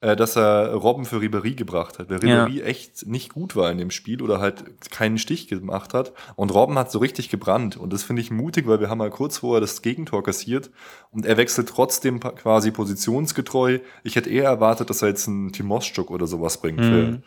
dass 0.00 0.34
er 0.36 0.72
Robben 0.74 1.04
für 1.04 1.16
Ribéry 1.18 1.54
gebracht 1.54 1.98
hat. 1.98 2.08
Weil 2.08 2.26
Ja. 2.26 2.46
Ribéry 2.46 2.62
echt 2.62 3.06
nicht 3.06 3.34
gut 3.34 3.54
war 3.54 3.70
in 3.70 3.76
dem 3.78 3.90
Spiel 3.90 4.22
oder 4.22 4.40
halt 4.40 4.90
keinen 4.90 5.18
Stich 5.18 5.48
gemacht 5.48 5.92
hat. 5.92 6.12
Und 6.36 6.54
Robben 6.54 6.78
hat 6.78 6.90
so 6.90 6.98
richtig 7.00 7.28
gebrannt. 7.28 7.76
Und 7.76 7.92
das 7.92 8.02
finde 8.02 8.22
ich 8.22 8.30
mutig, 8.30 8.66
weil 8.66 8.80
wir 8.80 8.88
haben 8.88 8.98
mal 8.98 9.10
kurz 9.10 9.38
vorher 9.38 9.60
das 9.60 9.82
Gegentor 9.82 10.22
kassiert 10.22 10.70
und 11.10 11.26
er 11.26 11.36
wechselt 11.36 11.68
trotzdem 11.68 12.18
quasi 12.20 12.70
positionsgetreu. 12.70 13.78
Ich 14.02 14.16
hätte 14.16 14.30
eher 14.30 14.44
erwartet, 14.44 14.88
dass 14.90 15.02
er 15.02 15.08
jetzt 15.08 15.28
einen 15.28 15.52
Timoschuk 15.52 16.10
oder 16.10 16.26
sowas 16.26 16.58
bringt 16.62 16.80
Mhm. 16.80 16.84
für, 16.84 17.22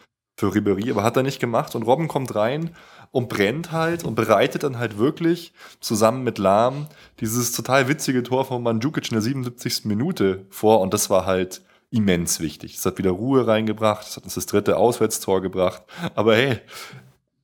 für 0.50 0.56
Ribery, 0.56 0.90
aber 0.90 1.04
hat 1.04 1.16
er 1.16 1.24
nicht 1.24 1.40
gemacht. 1.40 1.76
Und 1.76 1.84
Robben 1.84 2.08
kommt 2.08 2.34
rein 2.34 2.72
und 3.12 3.30
brennt 3.30 3.72
halt 3.72 4.04
und 4.04 4.16
bereitet 4.16 4.64
dann 4.64 4.80
halt 4.80 4.98
wirklich 4.98 5.54
zusammen 5.80 6.24
mit 6.24 6.40
Lahm 6.40 6.88
dieses 7.20 7.52
total 7.52 7.88
witzige 7.88 8.24
Tor 8.24 8.46
von 8.46 8.64
Mandzukic 8.64 9.10
in 9.12 9.14
der 9.16 9.22
77. 9.22 9.86
Minute 9.86 10.48
vor. 10.50 10.82
Und 10.82 10.94
das 10.96 11.12
war 11.12 11.28
halt 11.28 11.62
immens 11.94 12.40
wichtig. 12.40 12.76
Es 12.76 12.86
hat 12.86 12.98
wieder 12.98 13.12
Ruhe 13.12 13.46
reingebracht, 13.46 14.08
es 14.08 14.18
hat 14.18 14.24
uns 14.24 14.36
das 14.36 14.46
dritte 14.46 14.78
Auswärtstor 14.78 15.42
gebracht. 15.42 15.84
Aber 16.16 16.36
hey, 16.36 16.60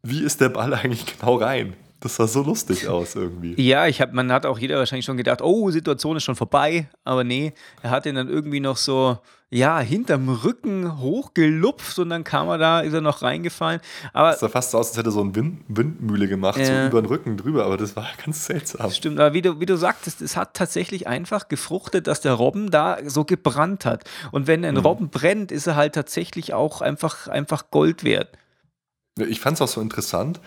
wie 0.03 0.23
ist 0.23 0.41
der 0.41 0.49
Ball 0.49 0.73
eigentlich 0.73 1.05
genau 1.05 1.35
rein? 1.35 1.75
Das 2.01 2.15
sah 2.15 2.27
so 2.27 2.41
lustig 2.41 2.87
aus 2.87 3.15
irgendwie. 3.15 3.61
Ja, 3.61 3.85
ich 3.85 3.99
hab, 3.99 4.13
man 4.13 4.31
hat 4.31 4.45
auch 4.45 4.57
jeder 4.57 4.77
wahrscheinlich 4.77 5.05
schon 5.05 5.17
gedacht, 5.17 5.41
oh, 5.41 5.69
Situation 5.69 6.15
ist 6.15 6.23
schon 6.23 6.35
vorbei. 6.35 6.89
Aber 7.03 7.25
nee, 7.25 7.53
er 7.81 7.89
hat 7.89 8.05
ihn 8.05 8.15
dann 8.15 8.29
irgendwie 8.29 8.61
noch 8.61 8.77
so, 8.77 9.19
ja, 9.51 9.79
hinterm 9.79 10.29
Rücken 10.29 10.99
hochgelupft 10.99 11.97
und 11.97 12.09
dann 12.11 12.23
kam 12.23 12.47
er 12.49 12.59
da, 12.59 12.79
ist 12.81 12.93
er 12.93 13.01
noch 13.01 13.23
reingefallen. 13.23 13.81
Aber 14.13 14.31
es 14.31 14.39
sah 14.39 14.49
fast 14.49 14.71
so 14.71 14.77
aus, 14.77 14.89
als 14.89 14.97
hätte 14.97 15.09
er 15.09 15.11
so 15.11 15.21
eine 15.21 15.33
Wind, 15.35 15.61
Windmühle 15.67 16.27
gemacht, 16.27 16.59
Ja. 16.59 16.65
so 16.65 16.87
über 16.87 17.01
den 17.01 17.07
Rücken 17.07 17.35
drüber, 17.35 17.65
aber 17.65 17.75
das 17.77 17.95
war 17.95 18.07
ganz 18.23 18.45
seltsam. 18.45 18.91
Stimmt, 18.91 19.19
aber 19.19 19.33
wie 19.33 19.41
du, 19.41 19.59
wie 19.59 19.65
du 19.65 19.75
sagtest, 19.75 20.21
es 20.21 20.37
hat 20.37 20.53
tatsächlich 20.53 21.07
einfach 21.07 21.47
gefruchtet, 21.47 22.05
dass 22.05 22.21
der 22.21 22.33
Robben 22.33 22.69
da 22.69 22.97
so 23.05 23.25
gebrannt 23.25 23.85
hat. 23.85 24.03
Und 24.31 24.45
wenn 24.45 24.63
ein 24.63 24.77
Robben 24.77 25.09
brennt, 25.09 25.51
ist 25.51 25.65
er 25.65 25.75
halt 25.75 25.95
tatsächlich 25.95 26.53
auch 26.53 26.81
einfach, 26.81 27.27
einfach 27.27 27.71
Gold 27.71 28.03
wert. 28.03 28.29
Ich 29.17 29.39
fand 29.41 29.55
es 29.55 29.61
auch 29.61 29.67
so 29.67 29.81
interessant. 29.81 30.39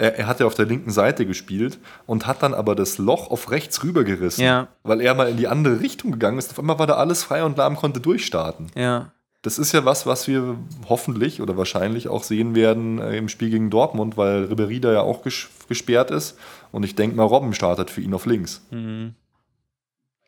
Er, 0.00 0.18
er 0.18 0.26
hat 0.26 0.40
ja 0.40 0.46
auf 0.46 0.54
der 0.54 0.64
linken 0.66 0.90
Seite 0.90 1.26
gespielt 1.26 1.78
und 2.06 2.26
hat 2.26 2.42
dann 2.42 2.54
aber 2.54 2.74
das 2.74 2.96
Loch 2.98 3.30
auf 3.30 3.50
rechts 3.50 3.82
rübergerissen, 3.84 4.42
Ja. 4.44 4.68
weil 4.82 5.00
er 5.00 5.14
mal 5.14 5.28
in 5.28 5.36
die 5.36 5.46
andere 5.46 5.80
Richtung 5.80 6.10
gegangen 6.12 6.38
ist. 6.38 6.50
Auf 6.50 6.58
einmal 6.58 6.78
war 6.78 6.86
da 6.86 6.94
alles 6.94 7.22
frei 7.22 7.44
und 7.44 7.58
Lahm 7.58 7.76
konnte 7.76 8.00
durchstarten. 8.00 8.70
Ja. 8.74 9.12
Das 9.42 9.58
ist 9.58 9.72
ja 9.72 9.84
was, 9.84 10.06
was 10.06 10.26
wir 10.28 10.56
hoffentlich 10.88 11.40
oder 11.40 11.56
wahrscheinlich 11.56 12.08
auch 12.08 12.24
sehen 12.24 12.54
werden 12.54 12.98
äh, 12.98 13.16
im 13.16 13.28
Spiel 13.28 13.50
gegen 13.50 13.70
Dortmund, 13.70 14.16
weil 14.16 14.44
Ribéry 14.44 14.80
da 14.80 14.92
ja 14.92 15.00
auch 15.02 15.22
ges 15.22 15.48
gesperrt 15.68 16.10
ist. 16.10 16.38
Und 16.72 16.82
ich 16.84 16.94
denke 16.94 17.16
mal, 17.16 17.24
Robben 17.24 17.54
startet 17.54 17.90
für 17.90 18.00
ihn 18.00 18.12
auf 18.14 18.26
links. 18.26 18.62
Mhm. 18.70 19.14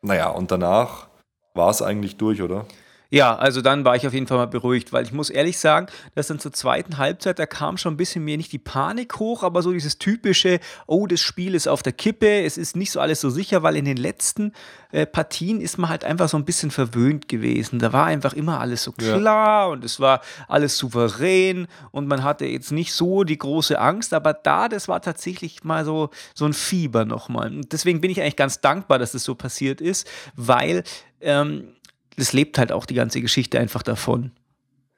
Naja, 0.03 0.29
und 0.29 0.51
danach 0.51 1.09
war 1.55 1.71
es 1.71 1.83
eigentlich 1.83 2.17
durch, 2.17 2.43
oder? 2.43 2.67
Ja, 3.13 3.37
also 3.37 3.61
dann 3.61 3.85
war 3.85 3.95
ich 3.95 4.07
auf 4.07 4.15
jeden 4.15 4.27
Fall 4.27 4.39
mal 4.39 4.47
beruhigt, 4.47 4.91
weil 4.95 5.05
ich 5.05 5.13
muss 5.13 5.29
ehrlich 5.29 5.59
sagen, 5.59 5.87
dass 6.15 6.29
dann 6.29 6.39
zur 6.39 6.55
zweiten 6.55 6.97
Halbzeit, 6.97 7.39
da 7.39 7.45
kam 7.45 7.77
schon 7.77 7.93
ein 7.93 7.97
bisschen 7.99 8.25
mehr 8.25 8.39
nicht 8.39 8.53
die 8.53 8.59
Panik 8.59 9.19
hoch, 9.19 9.43
aber 9.43 9.61
so 9.61 9.71
dieses 9.71 9.99
typische, 9.99 10.61
oh, 10.87 11.07
das 11.07 11.21
Spiel 11.21 11.55
ist 11.55 11.69
auf 11.69 11.83
der 11.83 11.93
Kippe, 11.93 12.43
es 12.43 12.57
ist 12.57 12.75
nicht 12.75 12.91
so 12.91 13.01
alles 13.01 13.21
so 13.21 13.29
sicher, 13.29 13.63
weil 13.63 13.77
in 13.77 13.85
den 13.85 13.99
letzten 13.99 14.55
äh, 14.93 15.05
Partien 15.05 15.61
ist 15.61 15.77
man 15.77 15.91
halt 15.91 16.05
einfach 16.05 16.31
so 16.31 16.39
ein 16.39 16.47
bisschen 16.47 16.71
verwöhnt 16.71 17.29
gewesen. 17.29 17.81
Da 17.81 17.93
war 17.93 18.07
einfach 18.07 18.33
immer 18.33 18.61
alles 18.61 18.83
so 18.83 18.95
Ja. 18.99 19.19
klar 19.19 19.69
und 19.69 19.85
es 19.85 20.01
war 20.01 20.23
alles 20.49 20.79
souverän 20.79 21.67
und 21.91 22.09
man 22.09 22.25
hatte 22.25 22.47
jetzt 22.47 22.73
nicht 22.73 22.95
so 22.95 23.25
die 23.25 23.37
große 23.37 23.79
Angst, 23.79 24.15
aber 24.15 24.33
da, 24.33 24.71
das 24.71 24.89
war 24.89 25.03
tatsächlich 25.03 25.65
mal 25.65 25.85
so, 25.85 26.09
so 26.35 26.47
ein 26.47 26.55
Fieber 26.55 27.05
nochmal. 27.05 27.49
Und 27.49 27.75
deswegen 27.75 28.01
bin 28.01 28.11
ich 28.11 28.23
eigentlich 28.23 28.37
ganz 28.37 28.63
dankbar, 28.63 28.99
dass 28.99 29.13
das 29.13 29.23
so 29.25 29.35
passiert 29.35 29.83
ist, 29.83 30.09
weil 30.35 30.83
ähm, 31.21 31.75
es 32.17 32.33
lebt 32.33 32.59
halt 32.59 32.73
auch 32.73 32.87
die 32.87 32.95
ganze 32.95 33.21
Geschichte 33.21 33.59
einfach 33.59 33.83
davon. 33.83 34.31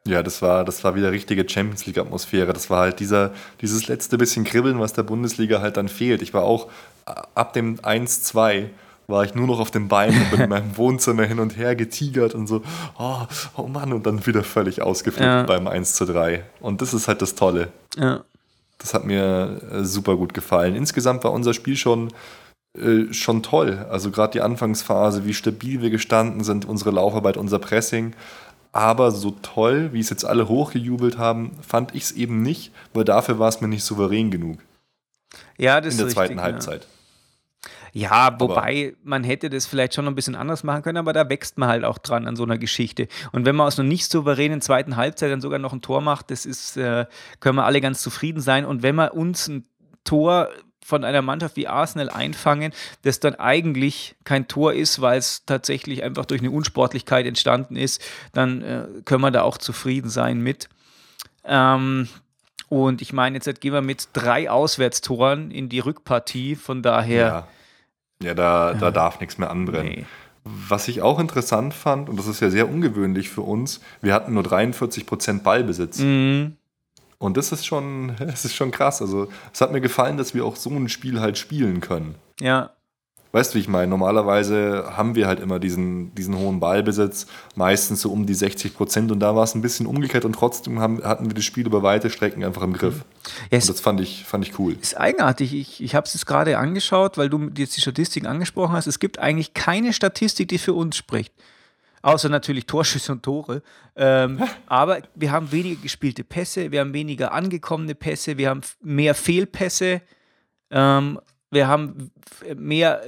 Ja, 0.07 0.23
das 0.23 0.43
war, 0.43 0.65
das 0.65 0.85
war 0.85 0.95
wieder 0.95 1.13
richtige 1.13 1.49
Champions 1.49 1.87
League-Atmosphäre. 1.87 2.53
Das 2.53 2.69
war 2.69 2.81
halt 2.81 3.01
dieser, 3.01 3.33
dieses 3.63 3.89
letzte 3.89 4.19
bisschen 4.19 4.45
Kribbeln, 4.45 4.79
was 4.79 4.93
der 4.93 5.03
Bundesliga 5.03 5.63
halt 5.63 5.79
dann 5.79 5.89
fehlt. 5.89 6.21
Ich 6.21 6.35
war 6.35 6.43
auch 6.43 6.69
ab 7.35 7.53
dem 7.55 7.79
1-2 7.79 8.67
war 9.07 9.25
ich 9.25 9.35
nur 9.35 9.47
noch 9.47 9.61
auf 9.61 9.71
den 9.71 9.89
Beinen 9.89 10.19
und 10.19 10.31
bin 10.31 10.41
in 10.41 10.49
meinem 10.49 10.77
Wohnzimmer 10.79 11.25
hin 11.25 11.39
und 11.39 11.57
her 11.59 11.77
getigert 11.77 12.35
und 12.35 12.47
so, 12.47 12.63
oh, 12.99 13.19
oh 13.57 13.67
Mann, 13.67 13.93
und 13.93 14.07
dann 14.07 14.25
wieder 14.27 14.43
völlig 14.43 14.81
ausgeflippt 14.81 15.27
Ja. 15.27 15.43
beim 15.43 15.67
1 15.67 15.95
zu 15.95 16.07
3. 16.07 16.43
Und 16.61 16.81
das 16.81 16.95
ist 16.95 17.07
halt 17.09 17.21
das 17.21 17.35
Tolle. 17.35 17.69
Ja. 17.99 18.25
Das 18.79 18.95
hat 18.95 19.05
mir 19.05 19.61
äh, 19.71 19.85
super 19.85 20.17
gut 20.17 20.33
gefallen. 20.35 20.75
Insgesamt 20.75 21.23
war 21.25 21.33
unser 21.33 21.53
Spiel 21.55 21.77
schon, 21.77 22.13
äh, 22.77 23.13
schon 23.13 23.43
toll. 23.45 23.87
Also 23.89 24.11
gerade 24.11 24.33
die 24.33 24.41
Anfangsphase, 24.41 25.25
wie 25.25 25.35
stabil 25.35 25.81
wir 25.81 25.91
gestanden 25.91 26.43
sind, 26.43 26.65
unsere 26.65 26.91
Laufarbeit, 26.91 27.37
unser 27.37 27.61
Pressing. 27.61 28.15
Aber 28.73 29.13
so 29.13 29.31
toll, 29.43 29.91
wie 29.93 30.01
es 30.01 30.11
jetzt 30.11 30.25
alle 30.25 30.49
hochgejubelt 30.49 31.17
haben, 31.17 31.53
fand 31.65 31.95
ich 31.95 32.03
es 32.03 32.13
eben 32.13 32.43
nicht, 32.43 32.73
weil 32.93 33.05
dafür 33.05 33.39
war 33.39 33.49
es 33.49 33.61
mir 33.61 33.69
nicht 33.69 33.85
souverän 33.85 34.33
genug 34.33 34.59
Ja, 35.57 35.81
das 35.81 35.95
in 35.95 35.99
der 35.99 36.07
ist 36.09 36.15
zweiten 36.15 36.33
richtig, 36.33 36.45
Halbzeit. 36.45 36.89
Ja. 37.93 38.11
ja, 38.11 38.41
wobei 38.41 38.97
man 39.05 39.23
hätte 39.23 39.51
das 39.51 39.67
vielleicht 39.67 39.95
schon 39.95 40.07
noch 40.07 40.11
ein 40.11 40.17
bisschen 40.17 40.35
anders 40.35 40.65
machen 40.65 40.83
können, 40.83 40.99
aber 40.99 41.13
da 41.13 41.29
wächst 41.29 41.57
man 41.59 41.69
halt 41.69 41.85
auch 41.85 41.99
dran 41.99 42.27
an 42.27 42.35
so 42.35 42.43
einer 42.43 42.59
Geschichte. 42.59 43.07
Und 43.31 43.45
wenn 43.47 43.55
man 43.55 43.69
aus 43.69 43.79
einer 43.79 43.89
nicht 43.89 44.11
souveränen 44.11 44.61
zweiten 44.61 44.97
Halbzeit 44.97 45.31
dann 45.31 45.41
sogar 45.41 45.61
noch 45.61 45.73
ein 45.73 45.81
Tor 45.81 46.01
macht, 46.01 46.33
das 46.33 46.45
ist, 46.45 46.77
äh, 46.77 47.07
können 47.39 47.55
wir 47.55 47.67
alle 47.67 47.81
ganz 47.81 48.03
zufrieden 48.03 48.41
sein. 48.41 48.65
Und 48.65 48.83
wenn 48.83 48.97
wir 48.97 49.15
uns 49.15 49.47
ein 49.47 49.65
Tor 50.03 50.49
von 50.85 51.03
einer 51.03 51.23
Mannschaft 51.23 51.57
wie 51.57 51.67
Arsenal 51.67 52.11
einfangen, 52.11 52.73
das 53.03 53.19
dann 53.19 53.35
eigentlich 53.35 54.17
kein 54.25 54.49
Tor 54.49 54.75
ist, 54.75 55.01
weil 55.01 55.19
es 55.19 55.47
tatsächlich 55.47 56.03
einfach 56.03 56.27
durch 56.27 56.43
eine 56.43 56.51
Unsportlichkeit 56.51 57.25
entstanden 57.25 57.77
ist, 57.77 58.03
dann 58.33 58.61
äh, 58.61 58.87
können 59.07 59.23
wir 59.23 59.31
da 59.31 59.43
auch 59.43 59.57
zufrieden 59.57 60.11
sein 60.11 60.41
mit. 60.41 60.69
Ähm, 61.47 62.09
und 62.69 63.01
ich 63.01 63.15
meine, 63.15 63.37
jetzt 63.37 63.61
gehen 63.63 63.73
wir 63.73 63.81
mit 63.81 64.09
drei 64.13 64.51
Auswärtstoren 64.51 65.51
in 65.51 65.71
die 65.71 65.79
Rückpartie, 65.79 66.55
von 66.55 66.83
daher. 66.83 67.47
Ja, 68.21 68.29
ja 68.29 68.35
da, 68.35 68.75
da 68.75 68.91
darf 68.91 69.21
nichts 69.21 69.39
mehr 69.39 69.51
anbrennen. 69.51 69.93
Nee. 69.93 70.07
Was 70.45 70.89
ich 70.89 71.01
auch 71.01 71.19
interessant 71.19 71.73
fand, 71.73 72.11
und 72.11 72.19
das 72.19 72.27
ist 72.27 72.41
ja 72.41 72.51
sehr 72.51 72.69
ungewöhnlich 72.69 73.31
für 73.31 73.41
uns, 73.41 73.81
wir 74.03 74.13
hatten 74.13 74.35
nur 74.35 74.43
43% 74.43 75.43
Ballbesitz. 75.43 76.01
Mhm. 76.01 76.59
Und 77.25 77.37
das 77.37 77.53
ist 77.53 77.67
schon, 77.67 78.15
das 78.19 78.45
ist 78.45 78.55
schon 78.55 78.71
krass. 78.71 79.01
Also, 79.01 79.29
es 79.53 79.61
hat 79.61 79.73
mir 79.73 79.81
gefallen, 79.81 80.17
dass 80.17 80.35
wir 80.35 80.45
auch 80.45 80.57
so 80.57 80.71
ein 80.71 80.89
Spiel 80.89 81.21
halt 81.21 81.39
spielen 81.39 81.81
können. 81.81 82.15
Ja, 82.41 82.71
Weißt 83.35 83.53
du, 83.53 83.57
wie 83.57 83.63
ich 83.63 83.69
meine? 83.69 83.89
Normalerweise 83.89 84.93
haben 84.97 85.17
wir 85.17 85.27
halt 85.27 85.41
immer 85.41 85.59
diesen, 85.59 86.15
diesen 86.15 86.39
hohen 86.39 86.61
Ballbesitz, 86.61 87.27
meistens 87.57 88.01
so 88.01 88.13
um 88.13 88.27
die 88.27 88.35
60 88.35 88.77
Prozent. 88.77 89.11
Und 89.11 89.19
da 89.19 89.35
war 89.35 89.43
es 89.43 89.57
ein 89.57 89.61
bisschen 89.61 89.87
umgekehrt 89.87 90.25
und 90.25 90.35
trotzdem 90.35 90.79
haben, 90.79 91.03
hatten 91.03 91.27
wir 91.27 91.35
das 91.35 91.43
Spiel 91.43 91.67
über 91.67 91.83
weite 91.83 92.11
Strecken 92.11 92.45
einfach 92.45 92.63
im 92.63 92.75
Griff. 92.75 93.05
ja 93.51 93.59
das 93.59 93.81
fand 93.81 94.01
ich, 94.01 94.25
fand 94.25 94.47
ich 94.47 94.57
cool. 94.61 94.77
ist 94.81 94.97
eigenartig. 94.97 95.53
Ich, 95.53 95.83
ich 95.83 95.97
habe 95.97 96.07
es 96.07 96.15
jetzt 96.15 96.27
gerade 96.27 96.59
angeschaut, 96.59 97.19
weil 97.19 97.29
du 97.29 97.51
jetzt 97.57 97.77
die 97.77 97.81
Statistiken 97.81 98.29
angesprochen 98.29 98.73
hast. 98.73 98.87
Es 98.87 99.01
gibt 99.01 99.19
eigentlich 99.19 99.53
keine 99.53 99.93
Statistik, 99.93 100.47
die 100.47 100.59
für 100.59 100.75
uns 100.75 100.97
spricht. 100.97 101.35
Außer 102.05 102.29
natürlich 102.29 102.67
Torschüsse 102.67 103.13
und 103.13 103.23
Tore. 103.23 103.63
Ähm, 103.97 104.43
aber 104.67 104.99
wir 105.15 105.33
haben 105.33 105.51
weniger 105.53 105.81
gespielte 105.81 106.23
Pässe, 106.23 106.71
wir 106.71 106.81
haben 106.81 106.93
weniger 106.93 107.33
angekommene 107.33 107.95
Pässe, 107.95 108.37
wir 108.37 108.51
haben 108.51 108.61
mehr 108.83 109.15
Fehlpässe, 109.15 110.03
ähm, 110.71 111.19
wir 111.51 111.67
haben 111.67 112.11
mehr 112.57 113.01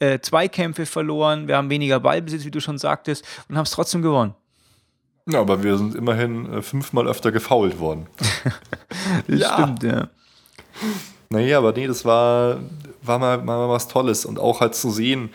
äh, 0.00 0.18
Zweikämpfe 0.20 0.84
verloren, 0.84 1.48
wir 1.48 1.56
haben 1.56 1.70
weniger 1.70 1.98
Ballbesitz, 1.98 2.44
wie 2.44 2.50
du 2.50 2.60
schon 2.60 2.76
sagtest, 2.76 3.24
und 3.48 3.56
haben 3.56 3.64
es 3.64 3.70
trotzdem 3.70 4.02
gewonnen. 4.02 4.34
Ja, 5.28 5.40
aber 5.40 5.62
wir 5.62 5.78
sind 5.78 5.94
immerhin 5.94 6.52
äh, 6.52 6.60
fünfmal 6.62 7.06
öfter 7.08 7.32
gefoult 7.32 7.78
worden. 7.80 8.06
Das 9.28 9.40
Ja. 9.40 9.52
stimmt, 9.54 9.82
ja. 9.82 10.08
Naja, 11.30 11.58
aber 11.58 11.72
nee, 11.72 11.86
das 11.86 12.04
war, 12.04 12.58
war 13.02 13.18
mal, 13.18 13.38
mal 13.38 13.68
was 13.68 13.88
Tolles. 13.88 14.24
Und 14.26 14.38
auch 14.38 14.60
halt 14.60 14.74
zu 14.74 14.90
sehen, 14.90 15.30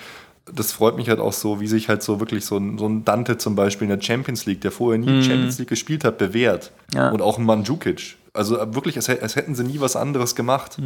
das 0.53 0.71
freut 0.71 0.95
mich 0.97 1.09
halt 1.09 1.19
auch 1.19 1.33
so, 1.33 1.59
wie 1.59 1.67
sich 1.67 1.89
halt 1.89 2.03
so 2.03 2.19
wirklich 2.19 2.45
so 2.45 2.57
ein, 2.57 2.77
so 2.77 2.87
ein 2.87 3.03
Dante 3.05 3.37
zum 3.37 3.55
Beispiel 3.55 3.89
in 3.89 3.97
der 3.97 4.03
Champions 4.05 4.45
League, 4.45 4.61
der 4.61 4.71
vorher 4.71 4.99
nie 4.99 5.23
Champions 5.23 5.57
League 5.59 5.69
gespielt 5.69 6.03
hat, 6.03 6.17
bewährt. 6.17 6.71
Ja. 6.93 7.09
Und 7.09 7.21
auch 7.21 7.37
ein 7.37 7.45
Mandzukic. 7.45 8.17
Also 8.33 8.57
äh, 8.57 8.73
wirklich, 8.73 8.95
als, 8.95 9.09
als 9.09 9.35
hätten 9.35 9.55
sie 9.55 9.63
nie 9.65 9.81
was 9.81 9.97
anderes 9.97 10.35
gemacht. 10.35 10.77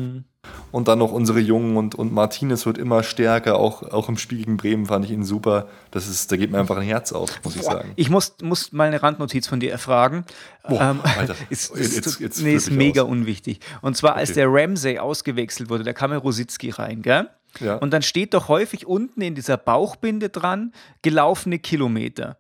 Und 0.71 0.87
dann 0.87 0.97
noch 0.97 1.11
unsere 1.11 1.39
Jungen 1.39 1.77
und, 1.77 1.93
und 1.93 2.11
Martinez 2.11 2.65
wird 2.65 2.79
immer 2.79 3.03
stärker, 3.03 3.57
auch, 3.59 3.83
auch 3.83 4.09
im 4.09 4.17
Spiel 4.17 4.39
gegen 4.39 4.57
Bremen 4.57 4.87
fand 4.87 5.05
ich 5.05 5.11
ihn 5.11 5.23
super. 5.23 5.67
Das 5.91 6.07
ist, 6.07 6.31
da 6.31 6.37
geht 6.37 6.51
mir 6.51 6.57
einfach 6.59 6.77
ein 6.77 6.83
Herz 6.83 7.11
auf, 7.13 7.29
muss 7.43 7.55
ich 7.55 7.61
sagen. 7.61 7.91
Ich 7.97 8.09
muss, 8.09 8.35
muss 8.41 8.71
mal 8.71 8.87
eine 8.87 9.01
Randnotiz 9.03 9.45
von 9.47 9.59
dir 9.59 9.71
erfragen. 9.71 10.25
Boah, 10.67 10.97
Alter. 11.17 11.35
ist, 11.51 11.75
Jetzt- 11.75 12.07
ist, 12.07 12.19
jetzt 12.19 12.41
nee, 12.41 12.55
ist 12.55 12.71
mega 12.71 13.03
aus. 13.03 13.09
unwichtig. 13.09 13.59
Und 13.81 13.95
zwar, 13.95 14.15
als 14.15 14.31
Okay. 14.31 14.39
der 14.39 14.47
Ramsey 14.49 14.97
ausgewechselt 14.97 15.69
wurde, 15.69 15.83
da 15.83 15.93
kam 15.93 16.11
ja 16.11 16.17
Rositzky 16.17 16.71
rein, 16.71 17.03
gell? 17.03 17.29
Ja. 17.59 17.75
Und 17.75 17.91
dann 17.91 18.01
steht 18.01 18.33
doch 18.33 18.47
häufig 18.47 18.85
unten 18.85 19.21
in 19.21 19.35
dieser 19.35 19.57
Bauchbinde 19.57 20.29
dran, 20.29 20.73
gelaufene 21.01 21.59
Kilometer. 21.59 22.37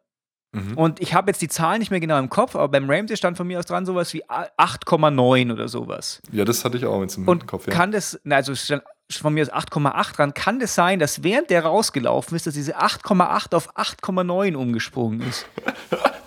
Mhm. 0.55 0.77
Und 0.77 1.01
ich 1.01 1.13
habe 1.13 1.29
jetzt 1.29 1.41
die 1.41 1.49
Zahlen 1.49 1.79
nicht 1.79 1.91
mehr 1.91 1.99
genau 1.99 2.17
im 2.17 2.29
Kopf, 2.29 2.55
aber 2.55 2.69
beim 2.69 2.89
Ramsey 2.89 3.17
stand 3.17 3.35
von 3.35 3.45
mir 3.45 3.59
aus 3.59 3.65
dran 3.65 3.85
sowas 3.85 4.13
wie 4.13 4.23
8,9 4.25 5.51
oder 5.51 5.67
sowas. 5.67 6.21
Ja, 6.31 6.45
das 6.45 6.63
hatte 6.63 6.77
ich 6.77 6.85
auch 6.85 7.01
jetzt 7.01 7.17
im 7.17 7.27
Und 7.27 7.45
Kopf. 7.45 7.67
Ja. 7.67 7.73
kann 7.73 7.91
das, 7.91 8.19
also 8.29 8.55
stand 8.55 8.83
von 9.11 9.33
mir 9.33 9.43
aus 9.43 9.51
8,8 9.51 10.15
dran, 10.15 10.33
kann 10.33 10.59
das 10.59 10.73
sein, 10.73 10.99
dass 10.99 11.23
während 11.23 11.49
der 11.49 11.65
rausgelaufen 11.65 12.35
ist, 12.35 12.47
dass 12.47 12.53
diese 12.53 12.77
8,8 12.77 13.53
auf 13.53 13.75
8,9 13.75 14.55
umgesprungen 14.55 15.21
ist? 15.27 15.45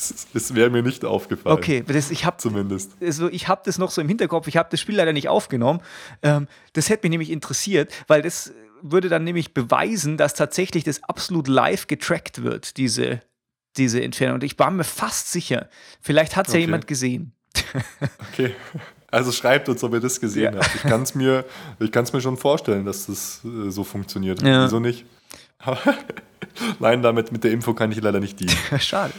Das, 0.12 0.26
das 0.32 0.54
wäre 0.54 0.70
mir 0.70 0.82
nicht 0.82 1.04
aufgefallen. 1.04 1.56
Okay, 1.56 1.84
das, 1.86 2.10
ich 2.10 2.24
habe 2.24 2.36
Zumindest. 2.38 2.92
also 3.02 3.28
ich 3.28 3.48
habe 3.48 3.62
das 3.64 3.78
noch 3.78 3.90
so 3.90 4.00
im 4.00 4.08
Hinterkopf, 4.08 4.46
ich 4.48 4.56
habe 4.56 4.68
das 4.70 4.80
Spiel 4.80 4.96
leider 4.96 5.12
nicht 5.12 5.28
aufgenommen. 5.28 5.80
Ähm, 6.22 6.46
das 6.72 6.88
hätte 6.88 7.04
mich 7.04 7.10
nämlich 7.10 7.30
interessiert, 7.30 7.92
weil 8.06 8.22
das 8.22 8.52
würde 8.82 9.08
dann 9.10 9.24
nämlich 9.24 9.52
beweisen, 9.52 10.16
dass 10.16 10.32
tatsächlich 10.34 10.84
das 10.84 11.04
absolut 11.04 11.48
live 11.48 11.86
getrackt 11.86 12.42
wird, 12.42 12.78
diese, 12.78 13.20
diese 13.76 14.02
Entfernung. 14.02 14.36
Und 14.36 14.44
ich 14.44 14.58
war 14.58 14.70
mir 14.70 14.84
fast 14.84 15.30
sicher, 15.30 15.68
vielleicht 16.00 16.34
hat 16.36 16.46
es 16.48 16.54
ja 16.54 16.58
Okay. 16.58 16.64
jemand 16.66 16.86
gesehen. 16.86 17.32
Okay. 18.32 18.54
Also 19.10 19.32
schreibt 19.32 19.68
uns, 19.68 19.82
ob 19.82 19.92
ihr 19.92 20.00
das 20.00 20.20
gesehen 20.20 20.54
Ja. 20.54 20.60
habt. 20.60 20.74
Ich 20.76 20.82
kann 20.82 21.02
es 21.02 21.14
mir, 21.16 21.44
ich 21.80 21.90
mir 21.92 22.20
schon 22.20 22.36
vorstellen, 22.36 22.84
dass 22.84 23.06
das 23.06 23.40
äh, 23.44 23.68
so 23.70 23.82
funktioniert. 23.82 24.40
Ja. 24.42 24.64
Wieso 24.64 24.78
nicht? 24.78 25.04
Nein, 26.78 27.02
damit 27.02 27.32
mit 27.32 27.44
der 27.44 27.50
Info 27.50 27.74
kann 27.74 27.90
ich 27.92 28.00
leider 28.00 28.20
nicht 28.20 28.38
dienen. 28.38 28.54
Schade. 28.78 29.12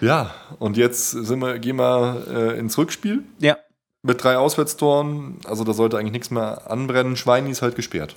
Ja, 0.00 0.34
und 0.58 0.76
jetzt 0.76 1.10
sind 1.10 1.38
wir, 1.40 1.58
gehen 1.58 1.76
wir 1.76 2.24
äh, 2.28 2.58
ins 2.58 2.76
Rückspiel 2.78 3.22
Ja. 3.38 3.56
mit 4.02 4.22
drei 4.22 4.36
Auswärtstoren. 4.36 5.38
Also 5.44 5.64
da 5.64 5.72
sollte 5.72 5.98
eigentlich 5.98 6.12
nichts 6.12 6.30
mehr 6.30 6.70
anbrennen. 6.70 7.16
Schweini 7.16 7.50
ist 7.50 7.62
halt 7.62 7.76
gesperrt. 7.76 8.14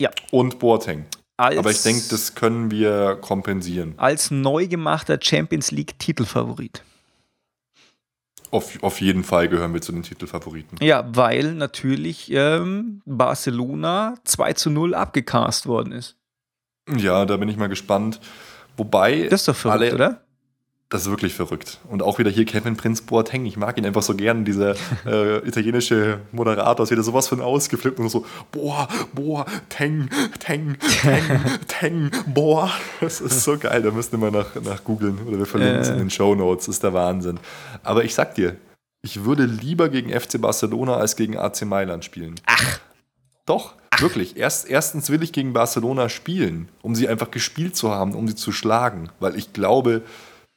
Ja. 0.00 0.10
Und 0.30 0.58
Boateng. 0.58 1.06
Als, 1.36 1.58
Aber 1.58 1.70
ich 1.70 1.82
denke, 1.82 2.02
das 2.10 2.34
können 2.34 2.70
wir 2.70 3.16
kompensieren. 3.20 3.94
als 3.96 4.30
neu 4.30 4.68
gemachter 4.68 5.18
Champions 5.20 5.70
League 5.70 5.98
Titelfavorit. 5.98 6.82
Auf, 8.50 8.82
auf 8.82 9.00
jeden 9.00 9.24
Fall 9.24 9.48
gehören 9.48 9.72
wir 9.72 9.80
zu 9.80 9.92
den 9.92 10.02
Titelfavoriten. 10.02 10.76
Ja, 10.82 11.04
weil 11.16 11.54
natürlich 11.54 12.30
ähm, 12.30 13.00
Barcelona 13.06 14.14
2 14.24 14.52
zu 14.52 14.70
0 14.70 14.94
abgecast 14.94 15.66
worden 15.66 15.92
ist. 15.92 16.16
Ja, 16.96 17.24
da 17.24 17.38
bin 17.38 17.48
ich 17.48 17.56
mal 17.56 17.68
gespannt. 17.68 18.20
Wobei, 18.76 19.26
Das 19.30 19.40
ist 19.42 19.48
doch 19.48 19.56
verrückt, 19.56 19.80
alle, 19.82 19.94
oder? 19.94 20.24
Das 20.92 21.02
ist 21.02 21.10
wirklich 21.10 21.32
verrückt. 21.32 21.78
Und 21.88 22.02
auch 22.02 22.18
wieder 22.18 22.30
hier 22.30 22.44
Kevin 22.44 22.76
Prinz 22.76 23.00
Boateng. 23.00 23.46
Ich 23.46 23.56
mag 23.56 23.78
ihn 23.78 23.86
einfach 23.86 24.02
so 24.02 24.14
gern, 24.14 24.44
dieser 24.44 24.74
äh, 25.06 25.38
italienische 25.38 26.20
Moderator 26.32 26.84
ist 26.84 26.90
wieder 26.90 27.02
sowas 27.02 27.28
von 27.28 27.40
ausgeflippt 27.40 27.98
und 27.98 28.10
so, 28.10 28.26
boah, 28.52 28.86
boah, 29.14 29.46
Teng, 29.70 30.10
Teng, 30.38 30.76
Teng, 31.00 31.40
Teng, 31.66 32.10
boah. 32.26 32.70
Das 33.00 33.20
ist 33.20 33.42
so 33.42 33.56
geil, 33.56 33.82
da 33.82 33.90
müsst 33.90 34.12
ihr 34.12 34.18
mal 34.18 34.30
nach, 34.30 34.54
nach 34.62 34.84
googeln 34.84 35.18
oder 35.26 35.38
wir 35.38 35.46
verlinken 35.46 35.80
es 35.80 35.88
Äh. 35.88 35.92
in 35.92 35.98
den 35.98 36.10
Show 36.10 36.34
Notes. 36.34 36.66
Das 36.66 36.76
ist 36.76 36.82
der 36.82 36.92
Wahnsinn. 36.92 37.40
Aber 37.82 38.04
ich 38.04 38.14
sag 38.14 38.34
dir, 38.34 38.56
ich 39.00 39.24
würde 39.24 39.44
lieber 39.46 39.88
gegen 39.88 40.10
FC 40.10 40.40
Barcelona 40.40 40.96
als 40.96 41.16
gegen 41.16 41.36
AC 41.38 41.62
Mailand 41.62 42.04
spielen. 42.04 42.34
Ach. 42.46 42.80
Doch, 43.46 43.74
wirklich. 43.98 44.36
Erst, 44.36 44.68
erstens 44.68 45.10
will 45.10 45.22
ich 45.22 45.32
gegen 45.32 45.52
Barcelona 45.52 46.08
spielen, 46.08 46.68
um 46.82 46.94
sie 46.94 47.08
einfach 47.08 47.30
gespielt 47.32 47.74
zu 47.76 47.90
haben, 47.90 48.14
um 48.14 48.28
sie 48.28 48.36
zu 48.36 48.52
schlagen. 48.52 49.08
Weil 49.18 49.36
ich 49.36 49.52
glaube, 49.52 50.02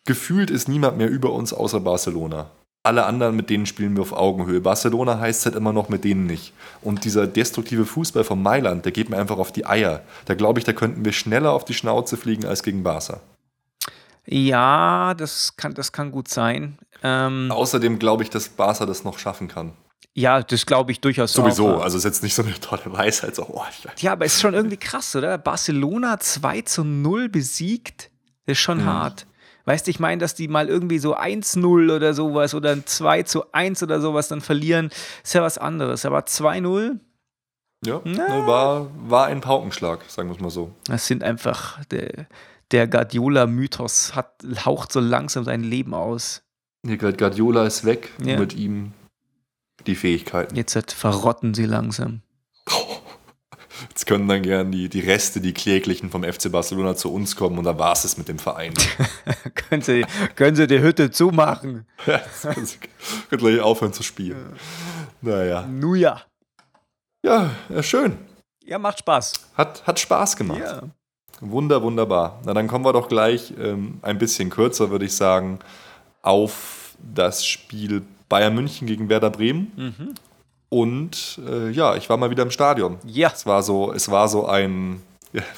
gefühlt 0.05 0.49
ist 0.51 0.67
niemand 0.67 0.97
mehr 0.97 1.09
über 1.09 1.31
uns 1.33 1.53
außer 1.53 1.79
Barcelona. 1.79 2.49
Alle 2.83 3.05
anderen, 3.07 3.35
mit 3.35 3.49
denen 3.49 3.65
spielen 3.65 3.95
wir 3.95 4.03
auf 4.03 4.13
Augenhöhe. 4.13 4.61
Barcelona 4.61 5.19
heißt 5.19 5.45
halt 5.45 5.55
immer 5.55 5.73
noch 5.73 5.89
mit 5.89 6.03
denen 6.03 6.27
nicht. 6.27 6.53
Und 6.83 7.03
dieser 7.03 7.25
destruktive 7.25 7.83
Fußball 7.85 8.23
von 8.23 8.41
Mailand, 8.43 8.85
der 8.85 8.91
geht 8.91 9.09
mir 9.09 9.17
einfach 9.17 9.37
auf 9.39 9.51
die 9.51 9.65
Eier. 9.65 10.03
Da 10.25 10.35
glaube 10.35 10.59
ich, 10.59 10.65
da 10.65 10.73
könnten 10.73 11.03
wir 11.03 11.11
schneller 11.11 11.51
auf 11.51 11.65
die 11.65 11.73
Schnauze 11.73 12.15
fliegen 12.15 12.45
als 12.45 12.61
gegen 12.61 12.83
Barca. 12.83 13.21
Ja, 14.27 15.13
das 15.15 15.55
kann, 15.55 15.73
das 15.73 15.91
kann 15.91 16.11
gut 16.11 16.27
sein. 16.27 16.77
Ähm, 17.03 17.51
Außerdem 17.51 17.99
glaube 17.99 18.23
ich, 18.23 18.29
dass 18.29 18.49
Barca 18.49 18.85
das 18.85 19.03
noch 19.03 19.19
schaffen 19.19 19.47
kann. 19.47 19.73
ja, 20.13 20.41
das 20.41 20.65
glaube 20.65 20.91
ich 20.91 21.01
durchaus 21.01 21.33
Sowieso. 21.33 21.75
auch. 21.75 21.81
Also 21.83 21.97
ist 21.97 22.03
jetzt 22.05 22.23
nicht 22.23 22.33
so 22.35 22.43
eine 22.43 22.53
tolle 22.59 22.81
Weisheit. 22.85 23.35
So, 23.35 23.47
oh, 23.49 23.63
Ja, 23.97 24.13
aber 24.13 24.25
es 24.25 24.35
ist 24.35 24.41
schon 24.41 24.53
irgendwie 24.53 24.77
krass, 24.77 25.15
oder? 25.15 25.37
Barcelona 25.37 26.19
2 26.19 26.61
zu 26.61 26.83
0 26.83 27.29
besiegt, 27.29 28.09
ist 28.45 28.59
schon 28.59 28.79
Mhm. 28.79 28.85
hart. 28.85 29.25
Weißt 29.65 29.87
du, 29.87 29.91
ich 29.91 29.99
meine, 29.99 30.19
dass 30.19 30.35
die 30.35 30.47
mal 30.47 30.67
irgendwie 30.69 30.99
so 30.99 31.15
1-0 31.17 31.95
oder 31.95 32.13
sowas 32.13 32.53
oder 32.53 32.71
ein 32.71 32.85
2 32.85 33.23
zu 33.23 33.51
1 33.51 33.81
oder 33.83 33.99
sowas 33.99 34.27
dann 34.27 34.41
verlieren, 34.41 34.89
ist 35.23 35.33
ja 35.33 35.41
was 35.41 35.57
anderes. 35.57 36.05
Aber 36.05 36.19
2-0, 36.19 36.99
ja, 37.85 38.01
Na. 38.03 38.11
ne, 38.39 38.47
war, 38.47 38.87
war 39.09 39.25
ein 39.27 39.41
Paukenschlag, 39.41 40.03
sagen 40.07 40.29
wir 40.29 40.35
es 40.35 40.41
mal 40.41 40.49
so. 40.51 40.71
das 40.85 41.07
sind 41.07 41.23
einfach, 41.23 41.83
der, 41.85 42.27
der 42.71 42.87
Guardiola-Mythos 42.87 44.15
hat, 44.15 44.31
haucht 44.65 44.91
so 44.91 44.99
langsam 44.99 45.43
sein 45.43 45.63
Leben 45.63 45.93
aus. 45.93 46.43
Nee, 46.83 46.97
Guardiola 46.97 47.65
ist 47.65 47.85
weg, 47.85 48.11
Ja. 48.23 48.37
mit 48.39 48.53
ihm 48.55 48.93
die 49.87 49.95
Fähigkeiten. 49.95 50.55
Jetzt 50.55 50.93
verrotten 50.93 51.53
sie 51.53 51.65
langsam. 51.65 52.21
Jetzt 53.89 54.05
können 54.05 54.27
dann 54.27 54.41
gern 54.41 54.71
die, 54.71 54.89
die 54.89 54.99
Reste, 54.99 55.41
die 55.41 55.53
kläglichen 55.53 56.09
vom 56.09 56.23
FC 56.23 56.51
Barcelona 56.51 56.95
zu 56.95 57.13
uns 57.13 57.35
kommen 57.35 57.57
und 57.57 57.65
dann 57.65 57.79
war 57.79 57.93
es 57.93 58.17
mit 58.17 58.27
dem 58.27 58.39
Verein. 58.39 58.73
können, 59.55 59.81
sie, 59.81 60.05
können 60.35 60.55
sie 60.55 60.67
die 60.67 60.79
Hütte 60.79 61.11
zumachen? 61.11 61.85
Jetzt 62.05 62.43
Könnt 63.29 63.41
gleich 63.41 63.59
aufhören 63.59 63.93
zu 63.93 64.03
spielen. 64.03 64.57
Naja. 65.21 65.63
Nu 65.63 65.95
ja. 65.95 66.21
Ja, 67.23 67.51
ja, 67.69 67.83
schön. 67.83 68.17
Ja, 68.63 68.77
macht 68.79 68.99
Spaß. 68.99 69.33
Hat, 69.55 69.85
hat 69.85 69.99
Spaß 69.99 70.35
gemacht. 70.37 70.59
Ja. 70.59 70.81
Wunder, 71.41 71.81
wunderbar. 71.81 72.41
Na, 72.45 72.53
dann 72.53 72.67
kommen 72.67 72.85
wir 72.85 72.93
doch 72.93 73.07
gleich 73.07 73.53
ähm, 73.59 73.99
ein 74.01 74.17
bisschen 74.17 74.49
kürzer, 74.49 74.89
würde 74.89 75.05
ich 75.05 75.15
sagen, 75.15 75.59
auf 76.21 76.95
das 76.99 77.45
Spiel 77.45 78.03
Bayern 78.29 78.55
München 78.55 78.87
gegen 78.87 79.09
Werder 79.09 79.29
Bremen. 79.29 79.71
Mhm. 79.75 80.15
Und 80.69 81.39
äh, 81.47 81.69
ja, 81.71 81.95
ich 81.95 82.09
war 82.09 82.17
mal 82.17 82.29
wieder 82.29 82.43
im 82.43 82.51
Stadion. 82.51 82.97
Ja. 83.05 83.31
Es 83.33 83.45
war 83.45 83.63
so, 83.63 83.93
es 83.93 84.09
war 84.09 84.27
so 84.27 84.45
ein 84.47 85.01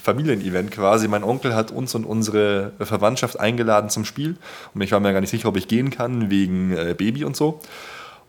Familienevent 0.02 0.72
quasi. 0.72 1.08
Mein 1.08 1.24
Onkel 1.24 1.56
hat 1.56 1.72
uns 1.72 1.94
und 1.96 2.04
unsere 2.04 2.72
Verwandtschaft 2.80 3.40
eingeladen 3.40 3.90
zum 3.90 4.06
Spiel. 4.06 4.38
Und 4.74 4.82
ich 4.82 4.92
war 4.92 5.00
mir 5.00 5.14
gar 5.14 5.22
nicht 5.22 5.30
sicher, 5.30 5.50
ob 5.50 5.58
ich 5.58 5.68
gehen 5.68 5.90
kann, 5.92 6.30
wegen 6.30 6.76
äh, 6.76 6.96
Baby 6.98 7.24
und 7.26 7.36
so. 7.36 7.60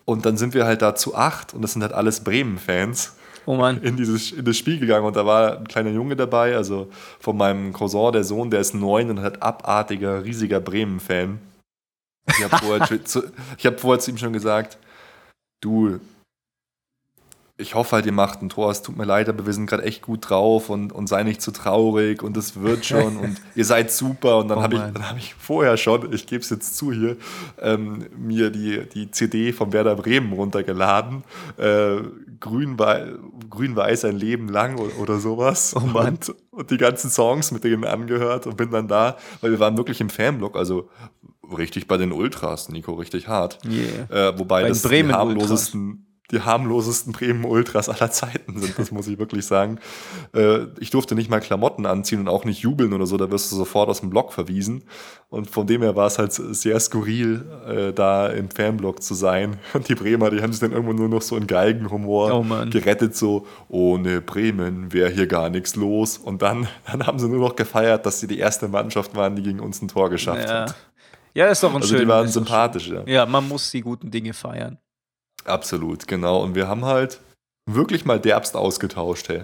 Und 0.04 0.24
dann 0.24 0.36
sind 0.36 0.54
wir 0.54 0.64
halt 0.64 0.80
da 0.82 0.94
zu 0.94 1.14
acht 1.14 1.52
und 1.54 1.62
das 1.62 1.72
sind 1.72 1.82
halt 1.82 1.92
alles 1.92 2.20
Bremen-Fans 2.24 3.14
Oh 3.44 3.56
Mann. 3.56 3.82
in, 3.82 3.96
dieses, 3.96 4.32
in 4.32 4.44
das 4.44 4.56
Spiel 4.56 4.78
gegangen 4.78 5.06
und 5.06 5.16
da 5.16 5.24
war 5.26 5.58
ein 5.58 5.68
kleiner 5.68 5.90
Junge 5.90 6.16
dabei, 6.16 6.54
also 6.56 6.88
von 7.18 7.36
meinem 7.36 7.72
Cousin, 7.72 8.12
der 8.12 8.24
Sohn, 8.24 8.50
der 8.50 8.60
ist 8.60 8.74
neun 8.74 9.10
und 9.10 9.20
hat 9.20 9.42
abartiger, 9.42 10.22
riesiger 10.24 10.60
Bremen-Fan. 10.60 11.38
Ich 12.28 12.44
habe 12.44 12.56
vorher, 12.58 13.04
zu- 13.04 13.24
ich 13.56 13.64
hab 13.66 13.80
vorher 13.80 14.00
zu 14.00 14.10
ihm 14.10 14.18
schon 14.18 14.32
gesagt, 14.34 14.76
du, 15.62 15.98
ich 17.60 17.74
hoffe 17.74 17.96
halt, 17.96 18.06
ihr 18.06 18.12
macht 18.12 18.40
ein 18.40 18.48
Tor, 18.48 18.70
es 18.70 18.82
tut 18.82 18.96
mir 18.96 19.04
leid, 19.04 19.28
aber 19.28 19.44
wir 19.44 19.52
sind 19.52 19.66
gerade 19.66 19.82
echt 19.82 20.02
gut 20.02 20.30
drauf 20.30 20.70
und, 20.70 20.92
und 20.92 21.08
sei 21.08 21.24
nicht 21.24 21.42
zu 21.42 21.50
traurig 21.50 22.22
und 22.22 22.36
es 22.36 22.60
wird 22.60 22.86
schon 22.86 23.16
und 23.18 23.36
ihr 23.56 23.64
seid 23.64 23.90
super 23.90 24.38
und 24.38 24.46
dann 24.48 24.58
Oh 24.58 24.62
habe 24.62 24.76
ich, 24.76 24.80
dann 24.80 25.10
hab 25.10 25.18
ich 25.18 25.34
vorher 25.34 25.76
schon, 25.76 26.12
ich 26.12 26.26
gebe 26.28 26.40
es 26.40 26.50
jetzt 26.50 26.76
zu 26.76 26.92
hier, 26.92 27.16
ähm, 27.60 28.06
mir 28.16 28.50
die, 28.50 28.88
die 28.88 29.10
CD 29.10 29.52
von 29.52 29.72
Werder 29.72 29.96
Bremen 29.96 30.32
runtergeladen, 30.32 31.24
äh, 31.56 31.96
Grün-Wei- 32.38 33.14
Grün-Weiß 33.50 34.04
ein 34.04 34.16
Leben 34.16 34.48
lang 34.48 34.78
oder, 34.78 35.18
sowas 35.18 35.74
Oh 35.76 35.80
Mann. 35.80 36.10
und, 36.14 36.34
und 36.52 36.70
die 36.70 36.76
ganzen 36.76 37.10
Songs 37.10 37.50
mit 37.50 37.64
denen 37.64 37.84
angehört 37.84 38.46
und 38.46 38.56
bin 38.56 38.70
dann 38.70 38.86
da, 38.86 39.16
weil 39.40 39.50
wir 39.50 39.58
waren 39.58 39.76
wirklich 39.76 40.00
im 40.00 40.10
Fanblock, 40.10 40.56
also 40.56 40.88
richtig 41.56 41.88
bei 41.88 41.96
den 41.96 42.12
Ultras, 42.12 42.68
Nico, 42.68 42.92
richtig 42.94 43.26
hart. 43.26 43.58
Yeah. 43.64 44.28
Äh, 44.28 44.38
wobei 44.38 44.62
Bei 44.62 44.68
das 44.68 44.82
die 44.82 44.88
Bremen 44.88 45.12
harmlosesten, 45.12 46.04
die 46.30 46.40
harmlosesten 46.42 47.12
Bremen-Ultras 47.12 47.88
aller 47.88 48.10
Zeiten 48.10 48.58
sind, 48.58 48.78
das 48.78 48.90
muss 48.90 49.06
ich 49.08 49.18
wirklich 49.18 49.46
sagen. 49.46 49.78
Äh, 50.34 50.66
ich 50.78 50.90
durfte 50.90 51.14
nicht 51.14 51.30
mal 51.30 51.40
Klamotten 51.40 51.86
anziehen 51.86 52.20
und 52.20 52.28
auch 52.28 52.44
nicht 52.44 52.60
jubeln 52.60 52.92
oder 52.92 53.06
so, 53.06 53.16
da 53.16 53.30
wirst 53.30 53.50
du 53.50 53.56
sofort 53.56 53.88
aus 53.88 54.00
dem 54.00 54.10
Block 54.10 54.32
verwiesen. 54.32 54.84
Und 55.30 55.48
von 55.50 55.66
dem 55.66 55.82
her 55.82 55.96
war 55.96 56.06
es 56.06 56.18
halt 56.18 56.32
sehr 56.32 56.78
skurril, 56.80 57.44
äh, 57.66 57.92
da 57.92 58.28
im 58.28 58.50
Fanblock 58.50 59.02
zu 59.02 59.14
sein. 59.14 59.58
Und 59.74 59.88
die 59.88 59.94
Bremer, 59.94 60.30
die 60.30 60.40
haben 60.42 60.52
sich 60.52 60.60
dann 60.60 60.72
irgendwo 60.72 60.92
nur 60.92 61.08
noch 61.08 61.22
so 61.22 61.36
in 61.36 61.46
Galgenhumor 61.46 62.32
Oh 62.34 62.44
gerettet, 62.70 63.16
so, 63.16 63.46
ohne 63.68 64.20
Bremen 64.20 64.92
wäre 64.92 65.10
hier 65.10 65.26
gar 65.26 65.48
nichts 65.50 65.76
los. 65.76 66.18
Und 66.18 66.42
dann, 66.42 66.68
dann 66.90 67.06
haben 67.06 67.18
sie 67.18 67.28
nur 67.28 67.40
noch 67.40 67.56
gefeiert, 67.56 68.04
dass 68.06 68.20
sie 68.20 68.26
die 68.26 68.38
erste 68.38 68.68
Mannschaft 68.68 69.14
waren, 69.16 69.34
die 69.36 69.42
gegen 69.42 69.60
uns 69.60 69.80
ein 69.82 69.88
Tor 69.88 70.10
geschafft 70.10 70.48
Ja. 70.48 70.62
hat. 70.62 70.74
ja, 71.34 71.46
das 71.46 71.58
ist 71.58 71.62
doch 71.62 71.70
ein 71.70 71.76
Also 71.76 71.88
schön. 71.88 72.00
die 72.00 72.08
waren 72.08 72.28
sympathisch, 72.28 72.88
ja. 72.88 73.02
Ja, 73.06 73.24
man 73.26 73.48
muss 73.48 73.70
die 73.70 73.80
guten 73.80 74.10
Dinge 74.10 74.32
feiern. 74.34 74.78
Absolut, 75.48 76.06
genau. 76.06 76.42
Und 76.42 76.54
wir 76.54 76.68
haben 76.68 76.84
halt 76.84 77.20
wirklich 77.66 78.04
mal 78.04 78.20
derbst 78.20 78.56
ausgetauscht, 78.56 79.28
hey. 79.28 79.42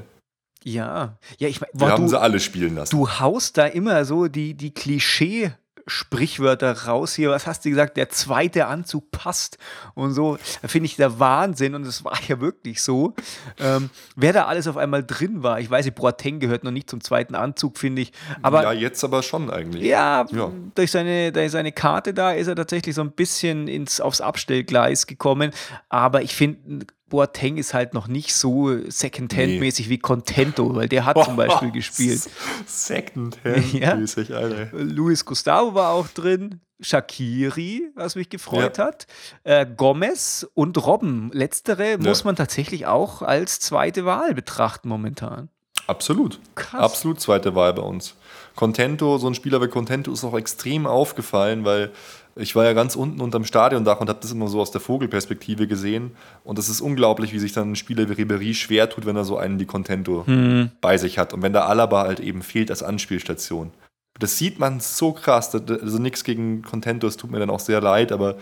Ja. 0.63 1.19
Ja, 1.39 1.49
ich 1.49 1.61
meine, 1.61 1.73
Wir 1.75 1.89
haben 1.91 2.05
du, 2.05 2.09
sie 2.09 2.21
alle 2.21 2.41
spielen 2.41 2.75
lassen. 2.75 2.97
du 2.97 3.09
haust 3.09 3.59
da 3.59 3.67
immer 3.67 4.05
so 4.05 4.29
die, 4.29 4.55
die 4.55 4.73
Klischee. 4.73 5.53
Sprichwörter 5.87 6.87
raus 6.87 7.15
hier. 7.15 7.31
Was 7.31 7.47
hast 7.47 7.65
du 7.65 7.71
gesagt? 7.71 7.97
Der 7.97 8.09
zweite 8.09 8.67
Anzug 8.67 9.11
passt 9.11 9.59
und 9.95 10.13
so. 10.13 10.39
Da 10.63 10.69
finde 10.69 10.87
ich 10.87 10.97
der 10.97 11.19
Wahnsinn 11.21 11.75
und 11.75 11.87
es 11.87 12.05
war 12.05 12.19
ja 12.29 12.41
wirklich 12.41 12.83
so. 12.83 13.15
Ähm, 13.59 13.91
wer 14.17 14.33
da 14.33 14.47
alles 14.47 14.67
auf 14.67 14.77
einmal 14.77 15.05
drin 15.05 15.43
war, 15.43 15.61
ich 15.61 15.71
weiß 15.71 15.85
nicht, 15.85 15.95
Boateng 15.95 16.41
gehört 16.41 16.65
noch 16.65 16.71
nicht 16.71 16.89
zum 16.89 17.01
zweiten 17.01 17.35
Anzug, 17.35 17.79
finde 17.79 18.03
ich. 18.03 18.13
Aber 18.43 18.63
ja, 18.63 18.73
jetzt 18.73 19.05
aber 19.05 19.23
schon 19.23 19.51
eigentlich. 19.51 19.85
Ja, 19.85 20.27
Ja. 20.31 20.51
Durch, 20.75 20.91
seine, 20.91 21.33
durch 21.33 21.51
seine 21.51 21.73
Karte 21.73 22.15
da 22.15 22.33
ist 22.33 22.47
er 22.47 22.57
tatsächlich 22.57 22.95
so 22.95 23.03
ein 23.03 23.13
bisschen 23.13 23.69
ins, 23.69 24.01
aufs 24.01 24.21
Abstellgleis 24.21 25.07
gekommen. 25.07 25.51
Aber 25.89 26.23
ich 26.23 26.35
finde, 26.35 26.87
Boateng 27.09 27.59
ist 27.59 27.75
halt 27.75 27.95
noch 27.95 28.09
nicht 28.09 28.35
so 28.35 28.71
Second-Hand-mäßig 28.89 29.89
wie 29.89 29.99
Contento, 29.99 30.75
weil 30.75 30.89
der 30.89 31.05
hat 31.05 31.23
zum 31.23 31.37
Beispiel 31.37 31.71
gespielt. 31.73 32.23
Second-Hand-mäßig, 32.67 34.35
Alter. 34.35 34.69
Luis 34.73 35.25
Gustavo 35.25 35.75
war 35.75 35.93
auch 35.93 36.09
drin. 36.09 36.61
Shakiri, 36.81 37.91
was 37.95 38.17
mich 38.17 38.29
gefreut 38.29 38.79
hat. 38.79 39.07
Äh, 39.45 39.65
Gomez 39.65 40.47
und 40.55 40.85
Robben. 40.85 41.31
Letztere 41.33 41.99
muss 41.99 42.25
man 42.25 42.37
tatsächlich 42.37 42.87
auch 42.87 43.23
als 43.23 43.61
zweite 43.61 44.05
Wahl 44.05 44.35
betrachten 44.35 44.89
momentan. 44.89 45.49
Absolut. 45.87 46.41
Krass. 46.55 46.81
Absolut 46.81 47.21
zweite 47.21 47.55
Wahl 47.55 47.75
bei 47.75 47.83
uns. 47.83 48.17
Contento, 48.55 49.19
so 49.19 49.27
ein 49.27 49.35
Spieler 49.35 49.61
wie 49.61 49.69
Contento 49.69 50.13
ist 50.13 50.25
auch 50.25 50.37
extrem 50.37 50.87
aufgefallen, 50.87 51.65
weil 51.65 51.93
ich 52.37 52.57
war 52.57 52.65
ja 52.65 52.73
ganz 52.73 52.97
unten 52.97 53.21
unterm 53.21 53.45
Stadiondach 53.45 54.01
und 54.01 54.09
habe 54.09 54.19
das 54.21 54.33
immer 54.33 54.49
so 54.49 54.61
aus 54.61 54.73
der 54.73 54.81
Vogelperspektive 54.81 55.67
gesehen. 55.67 56.17
Und 56.43 56.59
es 56.59 56.69
ist 56.69 56.81
unglaublich, 56.81 57.33
wie 57.33 57.39
sich 57.39 57.53
dann 57.53 57.73
ein 57.73 57.77
Spieler 57.77 58.09
wie 58.09 58.15
Ribery 58.15 58.55
schwer 58.55 58.91
tut, 58.91 59.07
wenn 59.07 59.17
er 59.17 59.25
so 59.25 59.37
einen 59.37 59.61
wie 59.61 59.67
Contento 59.67 60.27
Hm. 60.27 60.71
bei 60.81 60.99
sich 60.99 61.19
hat. 61.19 61.33
Und 61.33 61.43
wenn 61.43 61.53
der 61.53 61.69
Alaba 61.69 62.03
halt 62.03 62.21
eben 62.21 62.43
fehlt 62.43 62.71
als 62.71 62.83
Anspielstation. 62.83 63.71
Das 64.19 64.37
sieht 64.39 64.59
man 64.59 64.81
so 64.81 65.13
krass. 65.13 65.55
Also 65.55 65.99
nichts 65.99 66.25
gegen 66.25 66.63
Contento, 66.63 67.07
es 67.07 67.17
tut 67.17 67.31
mir 67.31 67.39
dann 67.39 67.51
auch 67.51 67.61
sehr 67.61 67.81
leid, 67.81 68.11
aber 68.11 68.37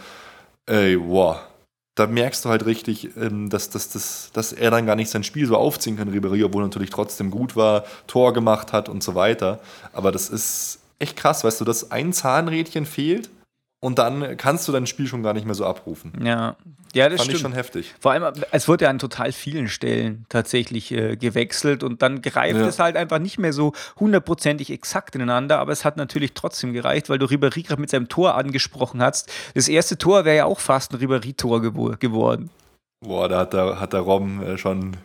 ey, 0.66 0.98
wow. 0.98 1.36
Da 1.94 2.06
merkst 2.06 2.46
du 2.46 2.48
halt 2.48 2.64
richtig, 2.64 3.14
ähm, 3.18 3.50
dass, 3.50 3.68
dass, 3.68 3.90
dass, 3.90 4.30
dass 4.32 4.54
er 4.54 4.70
dann 4.70 4.86
gar 4.86 4.96
nicht 4.96 5.10
sein 5.10 5.24
Spiel 5.24 5.46
so 5.46 5.58
aufziehen 5.58 5.98
kann, 5.98 6.08
Ribery, 6.08 6.42
obwohl 6.42 6.62
er 6.62 6.68
natürlich 6.68 6.88
trotzdem 6.88 7.30
gut 7.30 7.54
war, 7.54 7.84
Tor 8.06 8.32
gemacht 8.32 8.72
hat 8.72 8.88
und 8.88 9.02
so 9.02 9.14
weiter. 9.14 9.60
Aber 9.92 10.10
das 10.10 10.30
ist 10.30 10.78
echt 10.98 11.18
krass, 11.18 11.44
weißt 11.44 11.60
du, 11.60 11.66
dass 11.66 11.90
ein 11.90 12.14
Zahnrädchen 12.14 12.86
fehlt 12.86 13.28
und 13.84 13.98
dann 13.98 14.36
kannst 14.36 14.68
du 14.68 14.72
dein 14.72 14.86
Spiel 14.86 15.08
schon 15.08 15.24
gar 15.24 15.32
nicht 15.34 15.44
mehr 15.44 15.56
so 15.56 15.66
abrufen. 15.66 16.12
Ja, 16.24 16.54
ja 16.94 17.08
das 17.08 17.18
Fand 17.18 17.32
ich 17.32 17.38
stimmt. 17.38 17.40
schon 17.40 17.52
heftig. 17.52 17.94
Vor 17.98 18.12
allem, 18.12 18.32
es 18.52 18.68
wurde 18.68 18.84
ja 18.84 18.90
an 18.90 19.00
total 19.00 19.32
vielen 19.32 19.66
Stellen 19.66 20.24
tatsächlich 20.28 20.92
äh, 20.92 21.16
gewechselt 21.16 21.82
und 21.82 22.00
dann 22.00 22.22
greift 22.22 22.60
Ja. 22.60 22.66
es 22.68 22.78
halt 22.78 22.96
einfach 22.96 23.18
nicht 23.18 23.38
mehr 23.38 23.52
so 23.52 23.72
hundertprozentig 23.98 24.70
exakt 24.70 25.16
ineinander, 25.16 25.58
aber 25.58 25.72
es 25.72 25.84
hat 25.84 25.96
natürlich 25.96 26.32
trotzdem 26.32 26.72
gereicht, 26.72 27.10
weil 27.10 27.18
du 27.18 27.26
Ribéry 27.26 27.66
gerade 27.66 27.80
mit 27.80 27.90
seinem 27.90 28.08
Tor 28.08 28.36
angesprochen 28.36 29.02
hast. 29.02 29.32
Das 29.54 29.66
erste 29.66 29.98
Tor 29.98 30.24
wäre 30.24 30.36
ja 30.36 30.44
auch 30.44 30.60
fast 30.60 30.92
ein 30.92 31.00
Ribéry-Tor 31.00 31.60
gewo 31.60 31.92
geworden. 31.98 32.50
Boah, 33.00 33.28
da 33.28 33.40
hat 33.40 33.52
der, 33.52 33.80
hat 33.80 33.92
der 33.94 34.00
Robben 34.00 34.42
äh, 34.44 34.58
schon. 34.58 34.96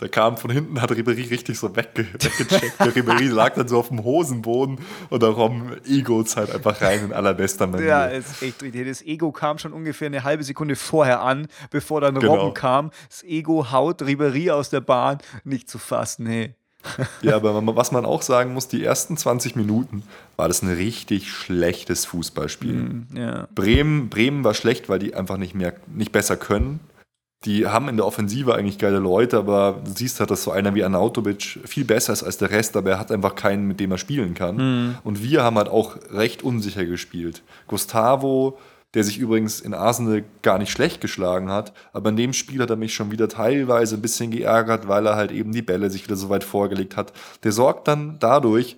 Der 0.00 0.08
kam 0.08 0.36
von 0.36 0.50
hinten, 0.50 0.80
hat 0.80 0.90
Ribery 0.90 1.22
richtig 1.22 1.58
so 1.58 1.74
wegge 1.74 2.06
weggecheckt. 2.12 2.78
Der 2.80 2.94
Ribery 2.94 3.26
lag 3.28 3.54
dann 3.54 3.68
so 3.68 3.78
auf 3.78 3.88
dem 3.88 4.02
Hosenboden 4.04 4.78
und 5.08 5.22
der 5.22 5.30
Robben 5.30 5.76
ego 5.86 6.24
halt 6.36 6.54
einfach 6.54 6.80
rein 6.80 7.06
in 7.06 7.12
allerbester 7.12 7.66
Manier. 7.66 7.86
Ja, 7.86 8.04
ist 8.06 8.42
echt 8.42 8.62
richtig. 8.62 8.86
Das 8.86 9.02
Ego 9.02 9.32
kam 9.32 9.58
schon 9.58 9.72
ungefähr 9.72 10.06
eine 10.06 10.24
halbe 10.24 10.44
Sekunde 10.44 10.76
vorher 10.76 11.20
an, 11.22 11.48
bevor 11.70 12.00
dann 12.00 12.14
Genau. 12.14 12.34
Robben 12.34 12.54
kam. 12.54 12.90
Das 13.08 13.22
Ego 13.24 13.70
haut 13.70 14.02
Ribéry 14.02 14.50
aus 14.50 14.70
der 14.70 14.80
Bahn. 14.80 15.18
Nicht 15.44 15.70
zu 15.70 15.78
fassen, 15.78 16.26
hey. 16.26 16.54
Ja, 17.22 17.36
aber 17.36 17.76
was 17.76 17.92
man 17.92 18.04
auch 18.04 18.22
sagen 18.22 18.52
muss, 18.54 18.68
die 18.68 18.84
ersten 18.84 19.16
20 19.16 19.56
Minuten 19.56 20.02
war 20.36 20.48
das 20.48 20.62
ein 20.62 20.72
richtig 20.72 21.30
schlechtes 21.30 22.06
Fußballspiel. 22.06 23.02
Ja. 23.14 23.48
Bremen, 23.54 24.08
Bremen 24.08 24.44
war 24.44 24.54
schlecht, 24.54 24.88
weil 24.88 24.98
die 24.98 25.14
einfach 25.14 25.36
nicht 25.36 25.54
mehr, 25.54 25.74
nicht 25.94 26.12
besser 26.12 26.36
können. 26.36 26.80
Die 27.46 27.66
haben 27.66 27.88
in 27.88 27.96
der 27.96 28.06
Offensive 28.06 28.54
eigentlich 28.54 28.76
geile 28.76 28.98
Leute, 28.98 29.38
aber 29.38 29.80
du 29.82 29.90
siehst 29.92 30.20
halt, 30.20 30.30
dass 30.30 30.42
so 30.42 30.50
einer 30.50 30.74
wie 30.74 30.84
Anautovic 30.84 31.60
viel 31.64 31.86
besser 31.86 32.12
ist 32.12 32.22
als 32.22 32.36
der 32.36 32.50
Rest, 32.50 32.76
aber 32.76 32.90
er 32.90 33.00
hat 33.00 33.10
einfach 33.10 33.34
keinen, 33.34 33.66
mit 33.66 33.80
dem 33.80 33.90
er 33.90 33.98
spielen 33.98 34.34
kann. 34.34 34.98
Und 35.04 35.22
wir 35.22 35.42
haben 35.42 35.56
halt 35.56 35.68
auch 35.68 35.96
recht 36.10 36.42
unsicher 36.42 36.84
gespielt. 36.84 37.42
Gustavo, 37.66 38.58
der 38.92 39.04
sich 39.04 39.18
übrigens 39.18 39.60
in 39.60 39.72
Arsenal 39.72 40.24
gar 40.42 40.58
nicht 40.58 40.70
schlecht 40.70 41.00
geschlagen 41.00 41.50
hat, 41.50 41.72
aber 41.92 42.10
in 42.10 42.16
dem 42.16 42.32
Spiel 42.34 42.60
hat 42.60 42.70
er 42.70 42.76
mich 42.76 42.92
schon 42.92 43.10
wieder 43.10 43.28
teilweise 43.28 43.94
ein 43.94 44.02
bisschen 44.02 44.30
geärgert, 44.32 44.86
weil 44.88 45.06
er 45.06 45.16
halt 45.16 45.30
eben 45.32 45.52
die 45.52 45.62
Bälle 45.62 45.88
sich 45.90 46.04
wieder 46.04 46.16
so 46.16 46.28
weit 46.28 46.44
vorgelegt 46.44 46.96
hat. 46.96 47.12
Der 47.44 47.52
sorgt 47.52 47.88
dann 47.88 48.16
dadurch, 48.18 48.76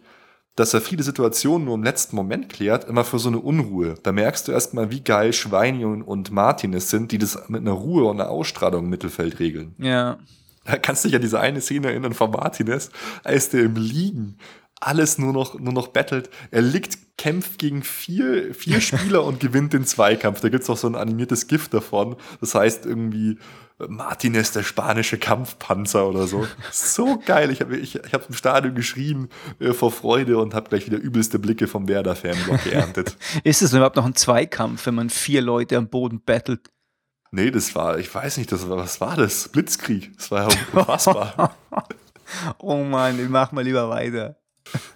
dass 0.57 0.75
er 0.75 0.81
viele 0.81 1.03
Situationen 1.03 1.67
nur 1.67 1.75
im 1.75 1.83
letzten 1.83 2.17
Moment 2.17 2.49
klärt, 2.51 2.85
immer 2.85 3.05
für 3.05 3.19
so 3.19 3.29
eine 3.29 3.39
Unruhe. 3.39 3.95
Da 4.03 4.13
merkst 4.13 4.49
du 4.49 4.53
erstmal, 4.53 4.91
wie 4.91 5.01
geil 5.01 5.33
Schweini 5.33 5.85
und- 5.85 6.03
und 6.03 6.31
Martinez 6.31 6.91
sind, 6.91 7.13
die 7.13 7.19
das 7.19 7.49
mit 7.49 7.63
einer 7.63 7.73
Ruhe 7.73 8.05
und 8.05 8.21
einer 8.21 8.31
Ausstrahlung 8.31 8.85
im 8.85 8.91
Mittelfeld 8.91 9.39
regeln. 9.39 9.75
Ja. 9.79 10.19
Da 10.65 10.77
kannst 10.77 11.05
du 11.05 11.09
dich 11.09 11.17
an 11.17 11.23
diese 11.23 11.41
eine 11.41 11.61
Szene 11.61 11.89
erinnern 11.89 12.15
von 12.15 12.31
Martinez, 12.31 12.91
als 13.25 13.49
der 13.49 13.63
im 13.63 13.77
Liegen 13.77 14.37
alles 14.83 15.19
nur 15.19 15.33
noch, 15.33 15.59
nur 15.59 15.73
noch 15.73 15.89
battelt. 15.89 16.29
Er 16.51 16.63
liegt, 16.63 17.17
kämpft 17.17 17.59
gegen 17.59 17.83
vier, 17.83 18.55
vier 18.55 18.81
Spieler 18.81 19.25
und 19.25 19.41
gewinnt 19.41 19.73
den 19.73 19.85
Zweikampf. 19.85 20.41
Da 20.41 20.49
gibt's 20.49 20.69
auch 20.69 20.77
so 20.77 20.89
ein 20.89 20.97
animiertes 20.97 21.47
Gift 21.47 21.73
davon. 21.73 22.17
Das 22.41 22.55
heißt 22.55 22.85
irgendwie 22.85 23.39
Martinez, 23.79 24.53
der 24.53 24.63
spanische 24.63 25.19
Kampfpanzer 25.19 26.09
oder 26.09 26.27
so. 26.27 26.47
So 26.71 27.21
geil. 27.27 27.51
Ich 27.51 27.61
habe 27.61 27.77
ich, 27.77 27.97
ich 27.97 28.13
hab 28.13 28.29
im 28.29 28.35
Stadion 28.35 28.75
geschrien 28.75 29.29
äh, 29.59 29.73
vor 29.73 29.91
Freude 29.91 30.39
und 30.39 30.55
habe 30.55 30.69
gleich 30.69 30.87
wieder 30.87 30.99
übelste 30.99 31.39
Blicke 31.39 31.67
vom 31.67 31.89
Werder-Fanblock 31.89 32.65
geerntet. 32.65 33.17
Ist 33.45 33.63
es 33.63 33.73
überhaupt 33.73 33.97
noch 33.97 34.07
ein 34.07 34.15
Zweikampf, 34.15 34.87
wenn 34.87 34.95
man 34.95 35.11
vier 35.11 35.43
Leute 35.43 35.77
am 35.77 35.89
Boden 35.89 36.21
battelt? 36.25 36.71
Nee, 37.31 37.51
das 37.51 37.75
war, 37.75 37.99
ich 37.99 38.15
weiß 38.15 38.37
nicht, 38.37 38.53
das 38.53 38.69
war, 38.69 38.77
was 38.77 39.01
war 39.01 39.17
das? 39.17 39.49
Blitzkrieg. 39.49 40.17
Das 40.17 40.31
war 40.31 40.49
ja 40.49 40.59
unfassbar. 40.73 41.57
Oh 42.59 42.83
Mann, 42.83 43.23
ich 43.23 43.29
mach 43.29 43.53
mal 43.53 43.63
lieber 43.63 43.91
weiter. 43.91 44.37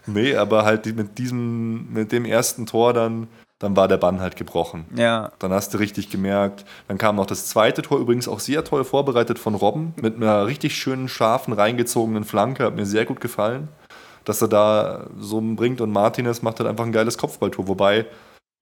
Nee, 0.07 0.37
aber 0.37 0.65
halt 0.65 0.87
mit 0.97 1.19
diesem, 1.19 1.93
mit 1.93 2.13
dem 2.13 2.25
ersten 2.25 2.65
Tor 2.65 2.95
dann, 2.95 3.29
dann 3.59 3.77
war 3.77 3.89
der 3.89 3.97
Bann 3.97 4.21
halt 4.21 4.37
gebrochen. 4.37 4.85
Ja. 4.95 5.33
Dann 5.39 5.53
hast 5.53 5.73
du 5.73 5.79
richtig 5.79 6.11
gemerkt. 6.11 6.65
Dann 6.89 6.99
kam 6.99 7.17
noch 7.17 7.27
das 7.27 7.47
zweite 7.47 7.83
Tor, 7.83 7.99
übrigens 7.99 8.29
auch 8.29 8.41
sehr 8.41 8.65
toll 8.65 8.85
vorbereitet 8.85 9.39
von 9.39 9.55
Robben, 9.55 9.95
mit 10.01 10.17
einer 10.17 10.47
richtig 10.47 10.77
schönen, 10.77 11.09
scharfen, 11.09 11.55
reingezogenen 11.55 12.25
Flanke. 12.25 12.65
Hat 12.65 12.77
mir 12.77 12.87
sehr 12.87 13.07
gut 13.07 13.21
gefallen, 13.21 13.69
dass 14.25 14.43
er 14.43 14.49
da 14.49 15.07
so 15.19 15.41
bringt. 15.41 15.81
Und 15.81 15.91
Martinez 15.91 16.43
macht 16.43 16.61
halt 16.61 16.69
einfach 16.69 16.85
ein 16.85 16.93
geiles 16.93 17.17
Kopfballtor. 17.17 17.67
Wobei, 17.67 18.05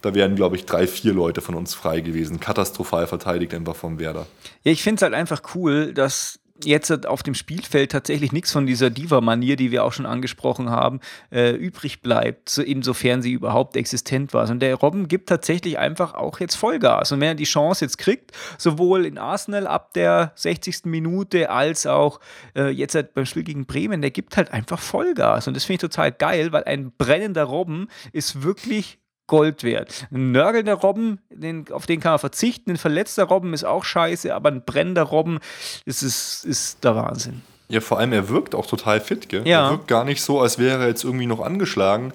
da 0.00 0.14
wären, 0.14 0.36
glaube 0.36 0.54
ich, 0.54 0.64
drei, 0.64 0.86
vier 0.86 1.12
Leute 1.12 1.40
von 1.40 1.56
uns 1.56 1.74
frei 1.74 2.00
gewesen. 2.00 2.38
Katastrophal 2.38 3.08
verteidigt 3.08 3.52
einfach 3.52 3.74
vom 3.74 3.98
Werder. 3.98 4.26
Ja, 4.62 4.70
ich 4.70 4.84
finde 4.84 4.96
es 4.96 5.02
halt 5.02 5.14
einfach 5.14 5.42
cool, 5.56 5.92
dass 5.92 6.38
jetzt 6.62 7.06
auf 7.06 7.22
dem 7.24 7.34
Spielfeld 7.34 7.90
tatsächlich 7.90 8.30
nichts 8.30 8.52
von 8.52 8.66
dieser 8.66 8.88
Diva-Manier, 8.88 9.56
die 9.56 9.72
wir 9.72 9.82
auch 9.82 9.92
schon 9.92 10.06
angesprochen 10.06 10.70
haben, 10.70 11.00
äh, 11.30 11.50
übrig 11.50 12.00
bleibt, 12.00 12.48
so 12.48 12.62
insofern 12.62 13.22
sie 13.22 13.32
überhaupt 13.32 13.76
existent 13.76 14.32
war. 14.32 14.48
Und 14.48 14.60
der 14.60 14.76
Robben 14.76 15.08
gibt 15.08 15.28
tatsächlich 15.28 15.78
einfach 15.78 16.14
auch 16.14 16.38
jetzt 16.38 16.54
Vollgas. 16.54 17.10
Und 17.10 17.20
wenn 17.20 17.28
er 17.28 17.34
die 17.34 17.44
Chance 17.44 17.84
jetzt 17.84 17.98
kriegt, 17.98 18.30
sowohl 18.56 19.04
in 19.04 19.18
Arsenal 19.18 19.66
ab 19.66 19.94
der 19.94 20.32
60. 20.36 20.84
Minute 20.84 21.50
als 21.50 21.86
auch 21.86 22.20
äh, 22.54 22.68
jetzt 22.68 22.94
halt 22.94 23.14
beim 23.14 23.26
Spiel 23.26 23.42
gegen 23.42 23.66
Bremen, 23.66 24.00
der 24.00 24.12
gibt 24.12 24.36
halt 24.36 24.52
einfach 24.52 24.78
Vollgas. 24.78 25.48
Und 25.48 25.54
das 25.54 25.64
finde 25.64 25.86
ich 25.86 25.90
total 25.90 26.12
geil, 26.12 26.52
weil 26.52 26.64
ein 26.64 26.92
brennender 26.96 27.44
Robben 27.44 27.88
ist 28.12 28.42
wirklich 28.42 28.98
Gold 29.26 29.64
wert. 29.64 30.06
Ein 30.10 30.32
nörgelnder 30.32 30.74
Robben, 30.74 31.20
den, 31.30 31.70
auf 31.72 31.86
den 31.86 32.00
kann 32.00 32.12
man 32.12 32.18
verzichten. 32.18 32.72
Ein 32.72 32.76
verletzter 32.76 33.24
Robben 33.24 33.54
ist 33.54 33.64
auch 33.64 33.84
scheiße, 33.84 34.34
aber 34.34 34.50
ein 34.50 34.64
brennender 34.64 35.04
Robben, 35.04 35.38
das 35.86 36.02
ist, 36.02 36.44
ist 36.44 36.84
der 36.84 36.94
Wahnsinn. 36.96 37.42
Ja, 37.68 37.80
vor 37.80 37.98
allem, 37.98 38.12
er 38.12 38.28
wirkt 38.28 38.54
auch 38.54 38.66
total 38.66 39.00
fit, 39.00 39.28
gell? 39.28 39.46
Ja. 39.48 39.66
Er 39.66 39.70
wirkt 39.72 39.88
gar 39.88 40.04
nicht 40.04 40.22
so, 40.22 40.40
als 40.40 40.58
wäre 40.58 40.82
er 40.82 40.88
jetzt 40.88 41.04
irgendwie 41.04 41.26
noch 41.26 41.40
angeschlagen. 41.40 42.12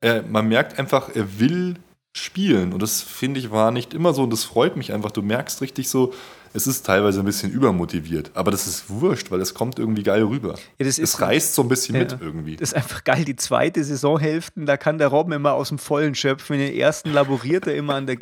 Er, 0.00 0.22
man 0.22 0.46
merkt 0.48 0.78
einfach, 0.78 1.10
er 1.14 1.40
will 1.40 1.76
spielen. 2.16 2.72
Und 2.72 2.82
das 2.82 3.00
finde 3.00 3.40
ich 3.40 3.50
war 3.50 3.70
nicht 3.70 3.94
immer 3.94 4.12
so 4.12 4.22
und 4.22 4.32
das 4.32 4.44
freut 4.44 4.76
mich 4.76 4.92
einfach. 4.92 5.10
Du 5.10 5.22
merkst 5.22 5.60
richtig 5.62 5.88
so, 5.88 6.12
es 6.54 6.66
ist 6.66 6.84
teilweise 6.84 7.20
ein 7.20 7.24
bisschen 7.24 7.50
übermotiviert. 7.52 8.30
Aber 8.34 8.50
das 8.50 8.66
ist 8.66 8.90
wurscht, 8.90 9.30
weil 9.30 9.40
es 9.40 9.54
kommt 9.54 9.78
irgendwie 9.78 10.02
geil 10.02 10.22
rüber. 10.22 10.54
Ja, 10.78 10.86
das 10.86 10.98
es 10.98 11.20
reißt 11.20 11.54
so 11.54 11.62
ein 11.62 11.68
bisschen 11.68 11.94
Ja. 11.94 12.02
mit 12.02 12.16
irgendwie. 12.20 12.56
Das 12.56 12.70
ist 12.70 12.74
einfach 12.74 13.04
geil. 13.04 13.24
Die 13.24 13.36
zweite 13.36 13.82
Saisonhälfte, 13.82 14.64
da 14.64 14.76
kann 14.76 14.98
der 14.98 15.08
Robben 15.08 15.32
immer 15.32 15.52
aus 15.54 15.68
dem 15.70 15.78
Vollen 15.78 16.14
schöpfen. 16.14 16.54
In 16.54 16.60
den 16.66 16.74
ersten 16.74 17.10
laboriert 17.12 17.66
er 17.66 17.74
immer 17.76 17.94
an, 17.94 18.06
der, 18.06 18.18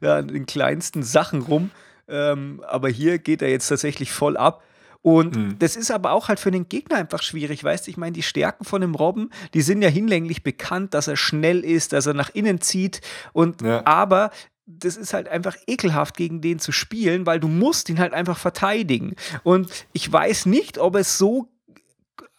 ja, 0.00 0.16
an 0.18 0.28
den 0.28 0.46
kleinsten 0.46 1.02
Sachen 1.02 1.42
rum. 1.42 1.70
Ähm, 2.08 2.62
aber 2.68 2.88
hier 2.88 3.18
geht 3.18 3.42
er 3.42 3.48
jetzt 3.50 3.68
tatsächlich 3.68 4.12
voll 4.12 4.36
ab. 4.36 4.62
Und 5.04 5.34
Mhm. 5.34 5.58
das 5.58 5.74
ist 5.74 5.90
aber 5.90 6.12
auch 6.12 6.28
halt 6.28 6.38
für 6.38 6.52
den 6.52 6.68
Gegner 6.68 6.96
einfach 6.96 7.22
schwierig, 7.24 7.64
weißt 7.64 7.86
du? 7.86 7.90
Ich 7.90 7.96
meine, 7.96 8.12
die 8.12 8.22
Stärken 8.22 8.64
von 8.64 8.80
dem 8.80 8.94
Robben, 8.94 9.30
die 9.52 9.62
sind 9.62 9.82
ja 9.82 9.88
hinlänglich 9.88 10.44
bekannt, 10.44 10.94
dass 10.94 11.08
er 11.08 11.16
schnell 11.16 11.64
ist, 11.64 11.92
dass 11.92 12.06
er 12.06 12.14
nach 12.14 12.30
innen 12.34 12.60
zieht. 12.60 13.00
Und 13.32 13.62
Ja. 13.62 13.84
aber 13.84 14.30
das 14.78 14.96
ist 14.96 15.12
halt 15.14 15.28
einfach 15.28 15.56
ekelhaft, 15.66 16.16
gegen 16.16 16.40
den 16.40 16.58
zu 16.58 16.72
spielen, 16.72 17.26
weil 17.26 17.40
du 17.40 17.48
musst 17.48 17.88
ihn 17.88 17.98
halt 17.98 18.12
einfach 18.12 18.38
verteidigen. 18.38 19.14
Und 19.42 19.70
ich 19.92 20.10
weiß 20.12 20.46
nicht, 20.46 20.78
ob 20.78 20.96
es 20.96 21.18
so 21.18 21.48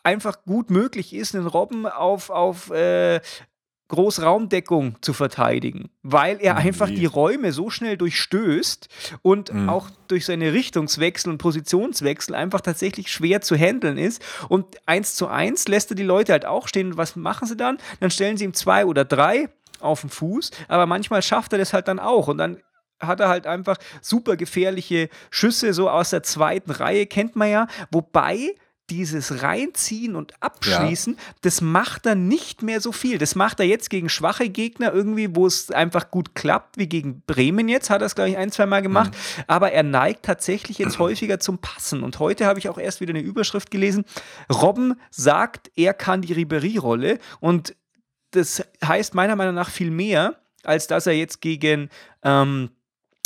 einfach 0.04 0.44
gut 0.44 0.70
möglich 0.70 1.14
ist, 1.14 1.36
einen 1.36 1.48
Robben 1.48 1.86
auf, 1.88 2.30
auf 2.30 2.70
äh, 2.72 3.22
Großraumdeckung 3.90 4.98
zu 5.02 5.14
verteidigen, 5.14 5.90
weil 6.02 6.38
er 6.42 6.58
einfach 6.58 6.90
die 6.90 7.06
Räume 7.06 7.52
so 7.52 7.70
schnell 7.70 7.96
durchstößt 7.96 8.88
und 9.22 9.54
Mhm. 9.54 9.70
auch 9.70 9.90
durch 10.08 10.26
seine 10.26 10.52
Richtungswechsel 10.52 11.32
und 11.32 11.38
Positionswechsel 11.38 12.34
einfach 12.36 12.62
tatsächlich 12.62 13.12
schwer 13.12 13.42
zu 13.42 13.56
handeln 13.56 13.98
ist. 13.98 14.22
Und 14.50 14.66
eins 14.88 15.16
zu 15.16 15.28
eins 15.28 15.68
lässt 15.68 15.92
er 15.92 15.96
die 15.96 16.04
Leute 16.04 16.32
halt 16.32 16.46
auch 16.46 16.68
stehen. 16.68 16.88
Und 16.88 16.98
was 16.98 17.16
machen 17.16 17.48
sie 17.48 17.56
dann? 17.56 17.78
Dann 18.00 18.10
stellen 18.12 18.36
sie 18.38 18.46
ihm 18.46 18.54
zwei 18.54 18.86
oder 18.86 19.06
drei 19.06 19.50
auf 19.84 20.02
den 20.02 20.10
Fuß, 20.10 20.52
aber 20.68 20.86
manchmal 20.86 21.22
schafft 21.22 21.54
er 21.54 21.60
das 21.60 21.74
halt 21.74 21.88
dann 21.88 22.00
auch 22.00 22.28
und 22.28 22.38
dann 22.38 22.58
hat 23.00 23.20
er 23.20 23.30
halt 23.30 23.48
einfach 23.48 23.78
super 24.02 24.38
gefährliche 24.38 25.10
Schüsse 25.30 25.74
so 25.74 25.90
aus 25.90 26.12
der 26.12 26.24
zweiten 26.24 26.72
Reihe, 26.72 27.06
kennt 27.06 27.36
man 27.36 27.50
ja, 27.50 27.68
wobei 27.92 28.56
dieses 28.90 29.42
Reinziehen 29.42 30.16
und 30.16 30.42
Abschließen, 30.42 31.18
das 31.42 31.62
macht 31.62 32.06
er 32.06 32.16
nicht 32.16 32.64
mehr 32.64 32.82
so 32.82 32.92
viel. 32.92 33.18
Das 33.18 33.34
macht 33.34 33.60
er 33.60 33.66
jetzt 33.66 33.90
gegen 33.90 34.10
schwache 34.10 34.50
Gegner 34.50 34.94
irgendwie, 34.94 35.36
wo 35.36 35.48
es 35.48 35.72
einfach 35.72 36.12
gut 36.12 36.36
klappt, 36.36 36.78
wie 36.78 36.88
gegen 36.88 37.22
Bremen 37.26 37.70
jetzt, 37.70 37.90
hat 37.90 38.02
er 38.02 38.08
es, 38.08 38.16
glaube 38.16 38.32
ich, 38.32 38.38
ein, 38.38 38.52
zwei 38.52 38.66
Mal 38.66 38.82
gemacht. 38.82 39.14
Aber 39.48 39.72
er 39.72 39.84
neigt 39.84 40.26
tatsächlich 40.26 40.80
jetzt 40.80 41.00
häufiger 41.00 41.40
zum 41.40 41.60
Passen. 41.60 42.04
Und 42.04 42.20
heute 42.20 42.46
habe 42.46 42.60
ich 42.60 42.68
auch 42.68 42.78
erst 42.78 43.00
wieder 43.00 43.12
eine 43.12 43.22
Überschrift 43.22 43.72
gelesen. 43.72 44.04
Robben 44.52 45.00
sagt, 45.12 45.72
er 45.76 45.94
kann 45.94 46.22
die 46.22 46.34
Ribery-Rolle 46.34 47.20
und 47.40 47.76
das 48.34 48.64
heißt 48.86 49.16
meiner 49.16 49.36
Meinung 49.36 49.56
nach 49.56 49.70
viel 49.70 49.90
mehr, 49.92 50.36
als 50.64 50.88
dass 50.88 51.08
er 51.08 51.14
jetzt 51.14 51.42
gegen, 51.42 51.90
ähm, 52.24 52.70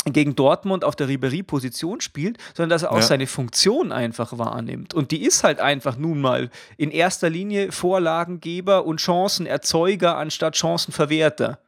gegen 0.04 0.34
Dortmund 0.36 0.84
auf 0.84 0.96
der 0.96 1.08
Ribery-Position 1.08 2.00
spielt, 2.00 2.38
sondern 2.54 2.70
dass 2.70 2.82
er 2.84 2.92
auch 2.92 2.96
Ja. 2.96 3.02
seine 3.02 3.26
Funktion 3.26 3.92
einfach 3.92 4.38
wahrnimmt. 4.38 4.94
Und 4.94 5.10
die 5.10 5.22
ist 5.24 5.44
halt 5.44 5.60
einfach 5.60 5.96
nun 5.96 6.20
mal 6.20 6.50
in 6.76 6.90
erster 6.90 7.28
Linie 7.28 7.72
Vorlagengeber 7.72 8.86
und 8.86 9.00
Chancenerzeuger 9.00 10.16
anstatt 10.16 10.56
Chancenverwerter. 10.56 11.58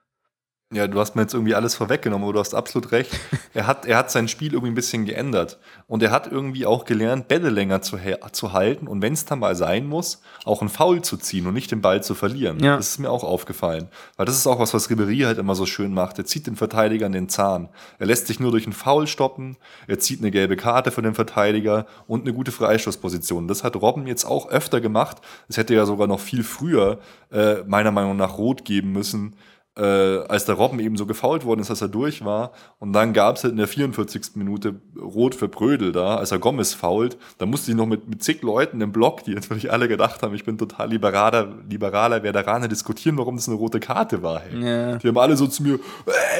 Ja, 0.72 0.86
du 0.86 1.00
hast 1.00 1.16
mir 1.16 1.22
jetzt 1.22 1.34
irgendwie 1.34 1.56
alles 1.56 1.74
vorweggenommen, 1.74 2.22
aber 2.22 2.34
du 2.34 2.38
hast 2.38 2.54
absolut 2.54 2.92
recht. 2.92 3.10
Er 3.52 3.66
hat, 3.66 3.84
er 3.84 3.96
hat 3.96 4.12
sein 4.12 4.28
Spiel 4.28 4.52
irgendwie 4.52 4.70
ein 4.70 4.76
bisschen 4.76 5.06
geändert. 5.06 5.58
Und 5.88 6.04
er 6.04 6.12
hat 6.12 6.30
irgendwie 6.30 6.66
auch 6.66 6.84
gelernt, 6.84 7.26
Bälle 7.26 7.50
länger 7.50 7.82
zu, 7.82 7.98
zu 8.30 8.52
halten 8.52 8.86
und 8.86 9.02
wenn 9.02 9.12
es 9.12 9.24
dann 9.24 9.40
mal 9.40 9.56
sein 9.56 9.88
muss, 9.88 10.22
auch 10.44 10.60
einen 10.60 10.70
Foul 10.70 11.02
zu 11.02 11.16
ziehen 11.16 11.48
und 11.48 11.54
nicht 11.54 11.72
den 11.72 11.80
Ball 11.80 12.00
zu 12.00 12.14
verlieren. 12.14 12.62
Ja. 12.62 12.76
Das 12.76 12.90
ist 12.90 12.98
mir 13.00 13.10
auch 13.10 13.24
aufgefallen. 13.24 13.88
Weil 14.16 14.26
das 14.26 14.36
ist 14.36 14.46
auch 14.46 14.60
was, 14.60 14.72
was 14.72 14.88
Ribéry 14.88 15.24
halt 15.24 15.38
immer 15.38 15.56
so 15.56 15.66
schön 15.66 15.92
macht. 15.92 16.18
Er 16.18 16.26
zieht 16.26 16.46
den 16.46 16.54
Verteidiger 16.54 17.06
an 17.06 17.12
den 17.12 17.28
Zahn. 17.28 17.70
Er 17.98 18.06
lässt 18.06 18.28
sich 18.28 18.38
nur 18.38 18.52
durch 18.52 18.66
einen 18.66 18.72
Foul 18.72 19.08
stoppen. 19.08 19.56
Er 19.88 19.98
zieht 19.98 20.20
eine 20.20 20.30
gelbe 20.30 20.54
Karte 20.54 20.92
für 20.92 21.02
den 21.02 21.14
Verteidiger 21.14 21.86
und 22.06 22.20
eine 22.20 22.32
gute 22.32 22.52
Freistoßposition. 22.52 23.48
Das 23.48 23.64
hat 23.64 23.74
Robben 23.74 24.06
jetzt 24.06 24.24
auch 24.24 24.48
öfter 24.48 24.80
gemacht. 24.80 25.16
Es 25.48 25.56
hätte 25.56 25.74
ja 25.74 25.86
sogar 25.86 26.06
noch 26.06 26.20
viel 26.20 26.44
früher 26.44 27.00
äh, 27.32 27.64
meiner 27.66 27.90
Meinung 27.90 28.16
nach 28.16 28.38
rot 28.38 28.64
geben 28.64 28.92
müssen 28.92 29.34
äh, 29.80 30.26
als 30.28 30.44
der 30.44 30.56
Robben 30.56 30.78
eben 30.78 30.96
so 30.96 31.06
gefault 31.06 31.44
worden 31.44 31.60
ist, 31.60 31.70
dass 31.70 31.80
er 31.80 31.88
durch 31.88 32.24
war. 32.24 32.52
Und 32.78 32.92
dann 32.92 33.12
gab 33.14 33.36
es 33.36 33.44
halt 33.44 33.52
in 33.52 33.56
der 33.56 33.66
44. 33.66 34.32
Minute 34.34 34.74
Rot 35.00 35.34
für 35.34 35.48
Brödel 35.48 35.92
da, 35.92 36.16
als 36.16 36.32
er 36.32 36.38
Gomez 36.38 36.74
fault. 36.74 37.16
Da 37.38 37.46
musste 37.46 37.70
ich 37.70 37.76
noch 37.76 37.86
mit, 37.86 38.08
mit 38.08 38.22
zig 38.22 38.42
Leuten 38.42 38.80
im 38.82 38.92
Block, 38.92 39.24
die 39.24 39.34
natürlich 39.34 39.72
alle 39.72 39.88
gedacht 39.88 40.22
haben, 40.22 40.34
ich 40.34 40.44
bin 40.44 40.58
total 40.58 40.90
liberaler, 40.90 41.48
liberaler 41.68 42.22
Veteraner, 42.22 42.68
diskutieren, 42.68 43.16
warum 43.16 43.36
das 43.36 43.48
eine 43.48 43.56
rote 43.56 43.80
Karte 43.80 44.22
war. 44.22 44.40
Hey. 44.40 44.60
Ja. 44.62 44.96
Die 44.96 45.08
haben 45.08 45.18
alle 45.18 45.36
so 45.36 45.46
zu 45.46 45.62
mir, 45.62 45.78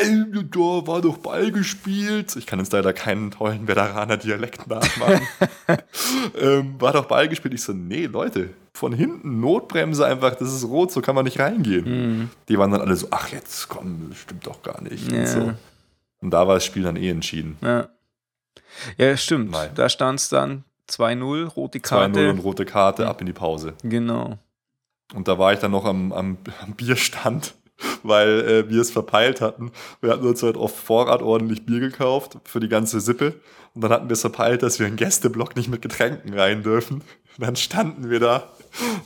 ey, 0.01 0.25
da 0.51 0.87
war 0.87 1.01
doch 1.01 1.17
Ball 1.19 1.51
gespielt. 1.51 2.37
Ich 2.37 2.47
kann 2.47 2.59
jetzt 2.59 2.73
leider 2.73 2.93
keinen 2.93 3.31
tollen 3.31 3.67
Veteraner-Dialekt 3.67 4.69
nachmachen. 4.69 5.27
ähm, 6.41 6.75
war 6.79 6.93
doch 6.93 7.07
Ball 7.07 7.29
gespielt. 7.29 7.55
Ich 7.55 7.63
so, 7.63 7.73
nee, 7.73 8.07
Leute, 8.07 8.51
von 8.73 8.93
hinten 8.93 9.41
Notbremse 9.41 10.07
einfach, 10.07 10.35
das 10.37 10.53
ist 10.53 10.65
rot, 10.65 10.93
so 10.93 11.01
kann 11.01 11.15
man 11.15 11.25
nicht 11.25 11.39
reingehen. 11.39 12.31
Die 12.49 12.59
waren 12.59 12.71
dann 12.71 12.81
alle 12.81 12.97
so, 12.97 13.09
ach 13.11 13.29
jetzt 13.31 13.69
komm, 13.69 14.07
das 14.11 14.19
stimmt 14.19 14.47
doch 14.47 14.63
gar 14.63 14.81
nicht. 14.83 15.11
Ja. 15.11 15.21
Und, 15.21 15.27
so. 15.27 15.53
und 16.21 16.31
da 16.31 16.47
war 16.47 16.55
das 16.55 16.65
Spiel 16.65 16.85
dann 16.85 16.97
eh 16.97 17.11
entschieden. 17.11 17.57
Ja, 17.61 17.89
ja 18.97 19.17
stimmt. 19.17 19.51
Nein. 19.51 19.71
Da 19.75 19.89
stand 19.89 20.21
es 20.21 20.29
dann 20.29 20.65
2-0, 20.89 21.47
rote 21.47 21.79
2-0 21.79 21.83
Karte. 21.83 22.31
und 22.31 22.39
rote 22.39 22.65
Karte, 22.65 23.09
ab 23.09 23.21
in 23.21 23.27
die 23.27 23.33
Pause. 23.33 23.75
Genau. 23.83 24.39
Und 25.15 25.29
da 25.29 25.39
war 25.39 25.53
ich 25.53 25.59
dann 25.59 25.73
noch 25.73 25.85
am, 25.85 26.13
am, 26.13 26.39
am 26.63 26.73
Bierstand, 26.75 27.55
weil 28.03 28.41
äh, 28.41 28.71
wir 28.71 28.81
es 28.81 28.91
verpeilt 28.91 29.41
hatten. 29.41 29.73
Wir 30.01 30.11
hatten 30.11 30.27
uns 30.27 30.43
halt 30.43 30.57
auf 30.57 30.77
Vorrat 30.77 31.23
ordentlich 31.23 31.67
Bier 31.67 31.81
gekauft 31.81 32.39
für 32.45 32.61
die 32.61 32.69
ganze 32.69 33.01
Sippe. 33.01 33.35
Und 33.75 33.83
dann 33.83 33.93
hatten 33.93 34.09
wir 34.09 34.15
es 34.15 34.21
verpeilt, 34.21 34.63
dass 34.63 34.81
wir 34.81 34.87
in 34.87 34.97
Gästeblock 34.97 35.57
nicht 35.57 35.69
mit 35.69 35.83
Getränken 35.83 36.35
rein 36.35 36.63
dürfen. 36.63 36.97
Und 36.97 37.47
dann 37.47 37.57
standen 37.57 38.11
wir 38.11 38.21
da 38.21 38.51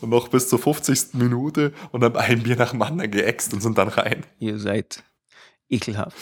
und 0.00 0.10
noch 0.10 0.28
bis 0.28 0.48
zur 0.48 0.58
50. 0.58 1.14
Minute 1.14 1.72
und 1.92 2.02
haben 2.02 2.16
ein 2.16 2.42
Bier 2.42 2.56
nach 2.56 2.70
dem 2.70 2.82
anderen 2.82 3.10
geäxt 3.10 3.52
und 3.52 3.60
sind 3.60 3.78
dann 3.78 3.88
rein. 3.88 4.24
Ihr 4.38 4.58
seid 4.58 5.02
ekelhaft. 5.70 6.16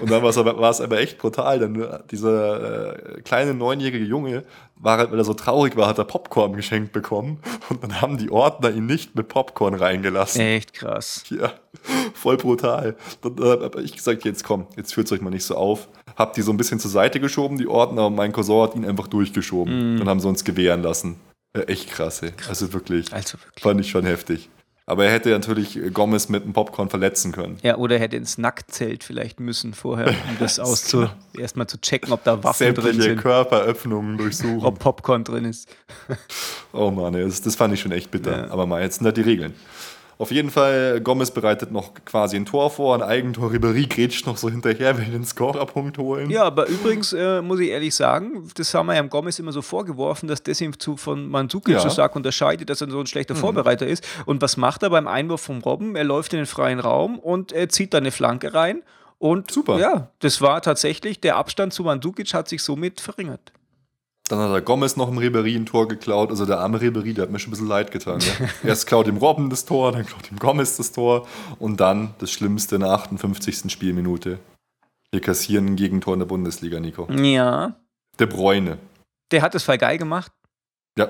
Und 0.00 0.10
dann 0.10 0.22
war 0.22 0.30
es 0.30 0.38
aber, 0.38 0.68
es 0.68 0.80
aber 0.80 0.98
echt 1.00 1.18
brutal, 1.18 1.58
denn 1.58 1.80
äh, 1.80 1.98
dieser 2.10 3.16
äh, 3.16 3.20
kleine 3.22 3.54
neunjährige 3.54 4.04
Junge 4.04 4.44
war 4.76 4.98
halt, 4.98 5.10
weil 5.12 5.18
er 5.18 5.24
so 5.24 5.34
traurig 5.34 5.76
war, 5.76 5.86
hat 5.88 5.98
er 5.98 6.04
Popcorn 6.04 6.54
geschenkt 6.54 6.92
bekommen 6.92 7.38
und 7.68 7.82
dann 7.82 8.00
haben 8.00 8.18
die 8.18 8.30
Ordner 8.30 8.70
ihn 8.70 8.86
nicht 8.86 9.14
mit 9.14 9.28
Popcorn 9.28 9.74
reingelassen. 9.74 10.40
Echt 10.40 10.72
krass. 10.72 11.24
Ja, 11.30 11.52
voll 12.14 12.36
brutal. 12.36 12.96
Dann 13.22 13.36
äh, 13.38 13.62
hab 13.64 13.76
ich 13.76 13.92
gesagt, 13.94 14.24
jetzt 14.24 14.42
komm, 14.44 14.66
jetzt 14.76 14.94
führt 14.94 15.10
euch 15.12 15.20
mal 15.20 15.30
nicht 15.30 15.44
so 15.44 15.54
auf. 15.56 15.88
Hab 16.16 16.34
die 16.34 16.42
so 16.42 16.50
ein 16.50 16.56
bisschen 16.56 16.80
zur 16.80 16.90
Seite 16.90 17.20
geschoben, 17.20 17.56
die 17.58 17.68
Ordner, 17.68 18.06
und 18.08 18.14
mein 18.16 18.32
Cousin 18.32 18.62
hat 18.62 18.74
ihn 18.74 18.84
einfach 18.84 19.06
durchgeschoben. 19.06 19.98
Dann 19.98 20.08
haben 20.08 20.20
sie 20.20 20.28
uns 20.28 20.44
gewähren 20.44 20.82
lassen. 20.82 21.16
Ja, 21.56 21.62
echt 21.62 21.90
krass, 21.90 22.22
ey. 22.22 22.32
Also 22.48 22.72
wirklich, 22.72 23.12
Also 23.12 23.38
wirklich. 23.38 23.62
fand 23.62 23.80
ich 23.80 23.90
schon 23.90 24.04
heftig. 24.04 24.48
Aber 24.90 25.04
er 25.04 25.12
hätte 25.12 25.30
natürlich 25.30 25.78
Gomez 25.94 26.28
mit 26.28 26.42
dem 26.42 26.52
Popcorn 26.52 26.90
verletzen 26.90 27.30
können. 27.30 27.58
Ja, 27.62 27.76
oder 27.76 27.94
er 27.94 28.00
hätte 28.00 28.16
ins 28.16 28.38
Nacktzelt 28.38 29.04
vielleicht 29.04 29.38
müssen 29.38 29.72
vorher, 29.72 30.08
um 30.28 30.36
das 30.40 30.58
auszu 30.58 31.06
erstmal 31.38 31.68
zu 31.68 31.80
checken, 31.80 32.12
ob 32.12 32.24
da 32.24 32.42
Waffen 32.42 32.74
drin 32.74 32.84
Sämtliche 32.84 33.02
sind, 33.10 33.20
Körperöffnungen 33.20 34.18
durchsuchen. 34.18 34.64
ob 34.64 34.80
Popcorn 34.80 35.22
drin 35.22 35.44
ist. 35.44 35.68
Oh 36.72 36.90
Mann, 36.90 37.12
das, 37.12 37.40
das 37.40 37.54
fand 37.54 37.72
ich 37.74 37.80
schon 37.80 37.92
echt 37.92 38.10
bitter. 38.10 38.46
Ja. 38.46 38.50
Aber 38.50 38.66
mal, 38.66 38.82
jetzt 38.82 38.96
sind 38.96 39.04
da 39.04 39.12
die 39.12 39.20
Regeln. 39.20 39.54
Auf 40.20 40.30
jeden 40.30 40.50
Fall, 40.50 41.00
Gomez 41.00 41.30
bereitet 41.30 41.72
noch 41.72 41.94
quasi 42.04 42.36
ein 42.36 42.44
Tor 42.44 42.68
vor, 42.70 42.94
ein 42.94 43.00
Eigentor. 43.02 43.50
Ribéry 43.50 43.88
grätscht 43.88 44.26
noch 44.26 44.36
so 44.36 44.50
hinterher, 44.50 44.98
will 44.98 45.06
den 45.06 45.24
Scorerpunkt 45.24 45.96
holen. 45.96 46.28
Ja, 46.28 46.44
aber 46.44 46.66
übrigens 46.68 47.14
äh, 47.14 47.40
muss 47.40 47.58
ich 47.60 47.70
ehrlich 47.70 47.94
sagen, 47.94 48.46
das 48.54 48.74
haben 48.74 48.84
wir 48.88 48.96
ja 48.96 49.00
Gomez 49.00 49.38
immer 49.38 49.52
so 49.52 49.62
vorgeworfen, 49.62 50.28
dass 50.28 50.42
das 50.42 50.60
ihn 50.60 50.78
zu, 50.78 50.98
von 50.98 51.26
Mandzukic 51.26 51.72
Ja. 51.72 51.80
so 51.80 51.88
stark 51.88 52.14
unterscheidet, 52.16 52.68
dass 52.68 52.82
er 52.82 52.90
so 52.90 53.00
ein 53.00 53.06
schlechter 53.06 53.34
Vorbereiter 53.34 53.86
ist. 53.86 54.06
Und 54.26 54.42
was 54.42 54.58
macht 54.58 54.82
er 54.82 54.90
beim 54.90 55.08
Einwurf 55.08 55.40
vom 55.40 55.62
Robben? 55.62 55.96
Er 55.96 56.04
läuft 56.04 56.34
in 56.34 56.40
den 56.40 56.46
freien 56.46 56.80
Raum 56.80 57.18
und 57.18 57.52
er 57.52 57.70
zieht 57.70 57.94
da 57.94 57.98
eine 57.98 58.10
Flanke 58.10 58.52
rein. 58.52 58.82
Und 59.16 59.50
Super. 59.50 59.78
ja, 59.78 60.10
das 60.18 60.42
war 60.42 60.60
tatsächlich, 60.60 61.22
der 61.22 61.36
Abstand 61.36 61.72
zu 61.72 61.82
Mandzukic 61.84 62.34
hat 62.34 62.46
sich 62.46 62.62
somit 62.62 63.00
verringert. 63.00 63.52
Dann 64.30 64.38
hat 64.38 64.50
er 64.52 64.60
Gomez 64.60 64.96
noch 64.96 65.08
im 65.08 65.18
Ribéry 65.18 65.56
ein 65.56 65.66
Tor 65.66 65.88
geklaut. 65.88 66.30
Also 66.30 66.46
der 66.46 66.60
arme 66.60 66.78
Ribéry, 66.78 67.14
der 67.14 67.22
hat 67.24 67.30
mir 67.30 67.40
schon 67.40 67.48
ein 67.48 67.52
bisschen 67.52 67.66
leid 67.66 67.90
getan. 67.90 68.20
Ja? 68.20 68.48
Erst 68.68 68.86
klaut 68.86 69.08
ihm 69.08 69.16
Robben 69.16 69.50
das 69.50 69.64
Tor, 69.64 69.90
dann 69.90 70.06
klaut 70.06 70.30
ihm 70.30 70.38
Gomez 70.38 70.76
das 70.76 70.92
Tor. 70.92 71.26
Und 71.58 71.80
dann 71.80 72.14
das 72.18 72.30
Schlimmste 72.30 72.76
in 72.76 72.82
der 72.82 72.90
58. 72.92 73.70
Spielminute. 73.72 74.38
Wir 75.10 75.20
kassieren 75.20 75.66
ein 75.66 75.76
Gegentor 75.76 76.14
in 76.14 76.20
der 76.20 76.26
Bundesliga, 76.26 76.78
Nico. 76.78 77.10
Ja, 77.10 77.74
De 78.20 78.26
Bruyne. 78.28 78.78
der 79.32 79.42
hat 79.42 79.54
es 79.56 79.64
voll 79.64 79.78
geil 79.78 79.98
gemacht. 79.98 80.30
Ja. 80.96 81.08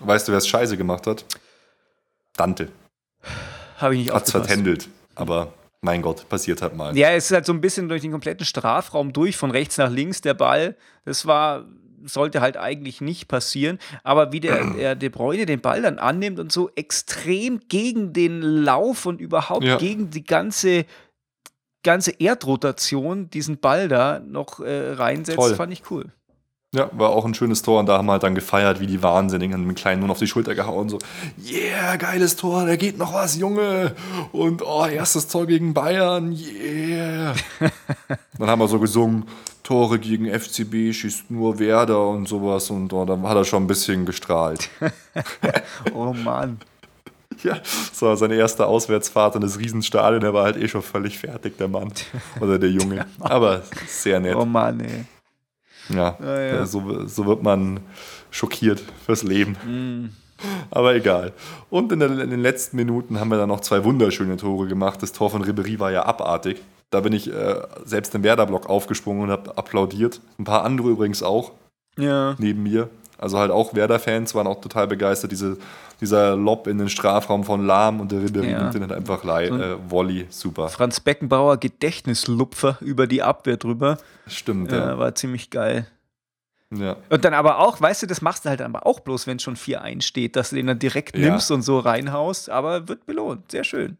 Weißt 0.00 0.28
du, 0.28 0.32
wer 0.32 0.38
es 0.38 0.46
scheiße 0.48 0.76
gemacht 0.76 1.06
hat? 1.06 1.24
Dante. 2.36 2.68
Habe 3.78 3.94
ich 3.94 4.00
nicht 4.02 4.12
Hat's 4.12 4.28
aufgepasst. 4.28 4.48
vertändelt. 4.50 4.88
Aber 5.14 5.54
mein 5.80 6.02
Gott, 6.02 6.28
passiert 6.28 6.60
halt 6.60 6.76
mal. 6.76 6.96
Ja, 6.96 7.10
es 7.10 7.26
ist 7.26 7.32
halt 7.32 7.46
so 7.46 7.52
ein 7.52 7.60
bisschen 7.60 7.88
durch 7.88 8.02
den 8.02 8.10
kompletten 8.12 8.44
Strafraum 8.44 9.12
durch, 9.12 9.36
von 9.36 9.50
rechts 9.50 9.78
nach 9.78 9.90
links, 9.90 10.20
der 10.20 10.34
Ball. 10.34 10.76
Das 11.04 11.24
war, 11.24 11.64
sollte 12.04 12.40
halt 12.40 12.56
eigentlich 12.56 13.00
nicht 13.00 13.28
passieren. 13.28 13.78
Aber 14.02 14.32
wie 14.32 14.40
der, 14.40 14.64
der 14.78 14.94
De 14.94 15.08
Bruyne 15.08 15.46
den 15.46 15.60
Ball 15.60 15.82
dann 15.82 15.98
annimmt 15.98 16.38
und 16.38 16.52
so 16.52 16.70
extrem 16.76 17.60
gegen 17.68 18.12
den 18.12 18.40
Lauf 18.42 19.06
und 19.06 19.20
überhaupt 19.20 19.64
Ja. 19.64 19.76
gegen 19.76 20.10
die 20.10 20.24
ganze, 20.24 20.84
ganze 21.82 22.12
Erdrotation 22.12 23.30
diesen 23.30 23.58
Ball 23.58 23.88
da 23.88 24.20
noch 24.20 24.60
äh, 24.60 24.92
reinsetzt, 24.92 25.38
Toll. 25.38 25.54
fand 25.54 25.72
ich 25.72 25.90
cool. 25.90 26.06
Ja, 26.74 26.90
war 26.92 27.08
auch 27.10 27.24
ein 27.24 27.32
schönes 27.32 27.62
Tor 27.62 27.80
und 27.80 27.86
da 27.86 27.96
haben 27.96 28.04
wir 28.04 28.12
halt 28.12 28.24
dann 28.24 28.34
gefeiert 28.34 28.78
wie 28.78 28.86
die 28.86 29.02
Wahnsinnigen, 29.02 29.54
haben 29.54 29.64
den 29.64 29.74
Kleinen 29.74 30.00
nur 30.02 30.10
auf 30.10 30.18
die 30.18 30.26
Schulter 30.26 30.54
gehauen, 30.54 30.90
so, 30.90 30.98
yeah, 31.42 31.96
geiles 31.96 32.36
Tor, 32.36 32.66
da 32.66 32.76
geht 32.76 32.98
noch 32.98 33.14
was, 33.14 33.36
Junge. 33.38 33.94
Und 34.32 34.60
oh, 34.60 34.84
erstes 34.84 35.28
Tor 35.28 35.46
gegen 35.46 35.72
Bayern, 35.72 36.30
yeah. 36.32 37.32
dann 38.38 38.50
haben 38.50 38.60
wir 38.60 38.68
so 38.68 38.78
gesungen, 38.78 39.24
Tore 39.68 39.98
gegen 39.98 40.24
FCB 40.24 40.94
schießt 40.94 41.30
nur 41.30 41.58
Werder 41.58 42.08
und 42.08 42.26
sowas 42.26 42.70
und 42.70 42.90
oh, 42.94 43.04
dann 43.04 43.22
hat 43.28 43.36
er 43.36 43.44
schon 43.44 43.64
ein 43.64 43.66
bisschen 43.66 44.06
gestrahlt. 44.06 44.70
Oh 45.92 46.14
Mann. 46.14 46.58
ja, 47.42 47.58
das 47.58 48.00
war 48.00 48.16
seine 48.16 48.36
erste 48.36 48.66
Auswärtsfahrt 48.66 49.34
in 49.34 49.42
das 49.42 49.58
Riesenstadion, 49.58 50.22
der 50.22 50.32
war 50.32 50.44
halt 50.44 50.56
eh 50.56 50.68
schon 50.68 50.80
völlig 50.80 51.18
fertig, 51.18 51.58
der 51.58 51.68
Mann. 51.68 51.92
Oder 52.40 52.58
der 52.58 52.70
Junge. 52.70 53.04
Aber 53.20 53.62
sehr 53.86 54.20
nett. 54.20 54.36
Oh 54.36 54.46
Mann, 54.46 54.80
ey. 54.80 55.04
Ja, 55.94 56.16
Ja, 56.18 56.40
ja. 56.40 56.66
So, 56.66 57.06
so 57.06 57.26
wird 57.26 57.42
man 57.42 57.80
schockiert 58.30 58.82
fürs 59.04 59.22
Leben. 59.22 59.52
Mm. 59.66 60.16
Aber 60.70 60.94
egal. 60.94 61.34
Und 61.68 61.92
in, 61.92 61.98
der, 61.98 62.08
in 62.18 62.30
den 62.30 62.40
letzten 62.40 62.76
Minuten 62.76 63.20
haben 63.20 63.28
wir 63.28 63.36
dann 63.36 63.50
noch 63.50 63.60
zwei 63.60 63.84
wunderschöne 63.84 64.38
Tore 64.38 64.66
gemacht. 64.66 65.02
Das 65.02 65.12
Tor 65.12 65.28
von 65.28 65.42
Ribery 65.42 65.78
war 65.78 65.92
ja 65.92 66.06
abartig. 66.06 66.62
Da 66.90 67.00
bin 67.00 67.12
ich 67.12 67.32
äh, 67.32 67.56
selbst 67.84 68.14
im 68.14 68.22
Werder-Block 68.22 68.68
aufgesprungen 68.68 69.24
und 69.24 69.30
habe 69.30 69.56
applaudiert. 69.58 70.20
Ein 70.38 70.44
paar 70.44 70.64
andere 70.64 70.88
übrigens 70.88 71.22
auch 71.22 71.52
Ja. 71.98 72.34
neben 72.38 72.62
mir. 72.62 72.88
Also 73.18 73.38
halt 73.38 73.50
auch 73.50 73.74
Werder-Fans 73.74 74.34
waren 74.34 74.46
auch 74.46 74.60
total 74.60 74.86
begeistert. 74.86 75.32
Diese, 75.32 75.58
dieser 76.00 76.36
Lob 76.36 76.66
in 76.68 76.78
den 76.78 76.88
Strafraum 76.88 77.42
von 77.44 77.66
Lahm 77.66 78.00
und 78.00 78.12
der 78.12 78.22
Ribery 78.22 78.52
Ja. 78.52 78.60
nimmt 78.62 78.74
den 78.74 78.82
halt 78.82 78.92
einfach 78.92 79.24
lei- 79.24 79.48
So 79.48 79.56
äh, 79.56 79.76
Volley. 79.90 80.26
Super. 80.30 80.68
Franz 80.68 81.00
Beckenbauer 81.00 81.56
Gedächtnislupfer 81.58 82.78
über 82.80 83.06
die 83.06 83.22
Abwehr 83.22 83.56
drüber. 83.56 83.98
Stimmt, 84.28 84.70
Ja, 84.72 84.90
ja. 84.90 84.98
war 84.98 85.14
ziemlich 85.14 85.50
geil. 85.50 85.86
ja. 86.70 86.96
Und 87.10 87.24
dann 87.24 87.34
aber 87.34 87.58
auch, 87.58 87.80
weißt 87.80 88.02
du, 88.02 88.06
das 88.06 88.22
machst 88.22 88.44
du 88.44 88.50
halt 88.50 88.62
aber 88.62 88.86
auch 88.86 89.00
bloß, 89.00 89.26
wenn 89.26 89.38
es 89.38 89.42
schon 89.42 89.56
4-1 89.56 90.02
steht, 90.06 90.36
dass 90.36 90.50
du 90.50 90.56
den 90.56 90.68
dann 90.68 90.78
direkt 90.78 91.18
Ja. 91.18 91.28
nimmst 91.30 91.50
und 91.50 91.62
so 91.62 91.80
reinhaust, 91.80 92.48
aber 92.50 92.88
wird 92.88 93.04
belohnt. 93.04 93.50
Sehr 93.50 93.64
schön. 93.64 93.98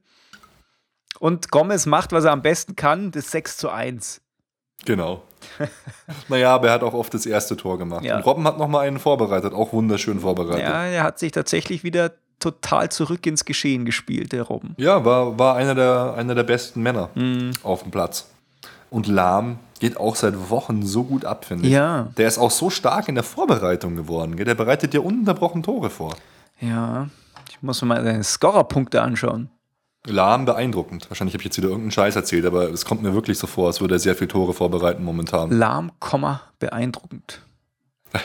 Und 1.20 1.50
Gomez 1.50 1.86
macht, 1.86 2.12
was 2.12 2.24
er 2.24 2.32
am 2.32 2.42
besten 2.42 2.76
kann, 2.76 3.10
das 3.10 3.30
6 3.30 3.56
zu 3.56 3.70
1. 3.70 4.20
Genau. 4.84 5.22
naja, 6.28 6.54
aber 6.54 6.68
er 6.68 6.74
hat 6.74 6.82
auch 6.82 6.94
oft 6.94 7.12
das 7.14 7.26
erste 7.26 7.56
Tor 7.56 7.78
gemacht. 7.78 8.04
Ja. 8.04 8.16
Und 8.16 8.26
Robben 8.26 8.44
hat 8.46 8.58
nochmal 8.58 8.86
einen 8.86 8.98
vorbereitet, 8.98 9.52
auch 9.52 9.72
wunderschön 9.72 10.20
vorbereitet. 10.20 10.62
Ja, 10.62 10.84
er 10.84 11.02
hat 11.02 11.18
sich 11.18 11.32
tatsächlich 11.32 11.82
wieder 11.84 12.12
total 12.38 12.88
zurück 12.90 13.26
ins 13.26 13.44
Geschehen 13.44 13.84
gespielt, 13.84 14.30
der 14.32 14.44
Robben. 14.44 14.74
Ja, 14.78 15.04
war, 15.04 15.38
war 15.38 15.56
einer, 15.56 15.74
der, 15.74 16.14
einer 16.16 16.34
der 16.36 16.44
besten 16.44 16.82
Männer 16.82 17.10
Mhm. 17.14 17.50
auf 17.64 17.82
dem 17.82 17.90
Platz. 17.90 18.28
Und 18.90 19.06
Lahm 19.08 19.58
geht 19.80 19.96
auch 19.96 20.14
seit 20.16 20.48
Wochen 20.50 20.84
so 20.86 21.04
gut 21.04 21.24
ab, 21.24 21.44
finde 21.44 21.66
ich. 21.66 21.72
Ja. 21.72 22.08
Der 22.16 22.28
ist 22.28 22.38
auch 22.38 22.50
so 22.50 22.70
stark 22.70 23.08
in 23.08 23.16
der 23.16 23.24
Vorbereitung 23.24 23.96
geworden. 23.96 24.36
Gell? 24.36 24.44
Der 24.46 24.54
bereitet 24.54 24.92
dir 24.92 25.04
ununterbrochen 25.04 25.62
Tore 25.62 25.90
vor. 25.90 26.16
Ja, 26.60 27.08
ich 27.50 27.60
muss 27.62 27.82
mir 27.82 27.88
mal 27.88 28.02
seine 28.04 28.24
Scorerpunkte 28.24 29.02
anschauen. 29.02 29.50
Lahm 30.06 30.44
beeindruckend. 30.44 31.10
Wahrscheinlich 31.10 31.34
habe 31.34 31.42
ich 31.42 31.46
jetzt 31.46 31.58
wieder 31.58 31.68
irgendeinen 31.68 31.90
Scheiß 31.90 32.16
erzählt, 32.16 32.46
aber 32.46 32.70
es 32.70 32.84
kommt 32.84 33.02
mir 33.02 33.14
wirklich 33.14 33.38
so 33.38 33.46
vor, 33.46 33.66
als 33.66 33.80
würde 33.80 33.96
er 33.96 33.98
sehr 33.98 34.14
viele 34.14 34.28
Tore 34.28 34.54
vorbereiten 34.54 35.04
momentan. 35.04 35.50
Lahm, 35.50 35.92
Komma, 35.98 36.42
beeindruckend. 36.58 37.42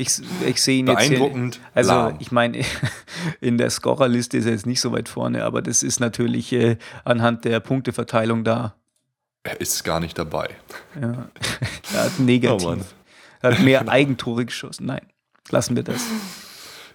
Ich, 0.00 0.20
ich 0.46 0.62
sehe 0.62 0.78
ihn 0.78 0.86
jetzt 0.86 1.00
hier, 1.00 1.18
Beeindruckend, 1.18 1.60
Also 1.74 1.90
lahm. 1.90 2.16
ich 2.20 2.30
meine, 2.30 2.64
in 3.40 3.58
der 3.58 3.68
Scorerliste 3.68 4.36
ist 4.36 4.44
er 4.46 4.52
jetzt 4.52 4.64
nicht 4.64 4.80
so 4.80 4.92
weit 4.92 5.08
vorne, 5.08 5.42
aber 5.44 5.60
das 5.60 5.82
ist 5.82 5.98
natürlich 5.98 6.52
äh, 6.52 6.76
anhand 7.04 7.44
der 7.44 7.58
Punkteverteilung 7.58 8.44
da. 8.44 8.76
Er 9.42 9.60
ist 9.60 9.82
gar 9.82 9.98
nicht 9.98 10.16
dabei. 10.16 10.50
Ja. 11.00 11.28
er 11.92 12.04
hat 12.04 12.20
negativ. 12.20 12.64
Oh 12.64 12.76
er 13.40 13.50
hat 13.50 13.60
mehr 13.60 13.88
Eigentore 13.88 14.44
geschossen. 14.44 14.86
Nein, 14.86 15.04
lassen 15.50 15.74
wir 15.74 15.82
das. 15.82 16.00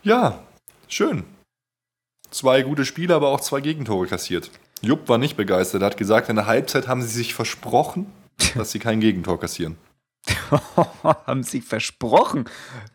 Ja, 0.04 0.40
schön. 0.88 1.26
Zwei 2.34 2.64
gute 2.64 2.84
Spiele, 2.84 3.14
aber 3.16 3.30
auch 3.30 3.40
zwei 3.42 3.62
Gegentore 3.62 4.08
kassiert. 4.08 4.50
Jupp 4.82 5.08
war 5.08 5.18
nicht 5.20 5.38
begeistert. 5.38 5.82
Er 5.82 5.86
hat 5.86 5.98
gesagt, 5.98 6.30
in 6.30 6.36
der 6.36 6.48
Halbzeit 6.48 6.88
haben 6.88 7.02
sie 7.02 7.08
sich 7.08 7.34
versprochen, 7.34 8.08
dass 8.56 8.72
sie 8.72 8.80
kein 8.80 9.00
Gegentor 9.00 9.40
kassieren. 9.40 9.78
Haben 11.28 11.44
sie 11.44 11.60
versprochen. 11.62 12.46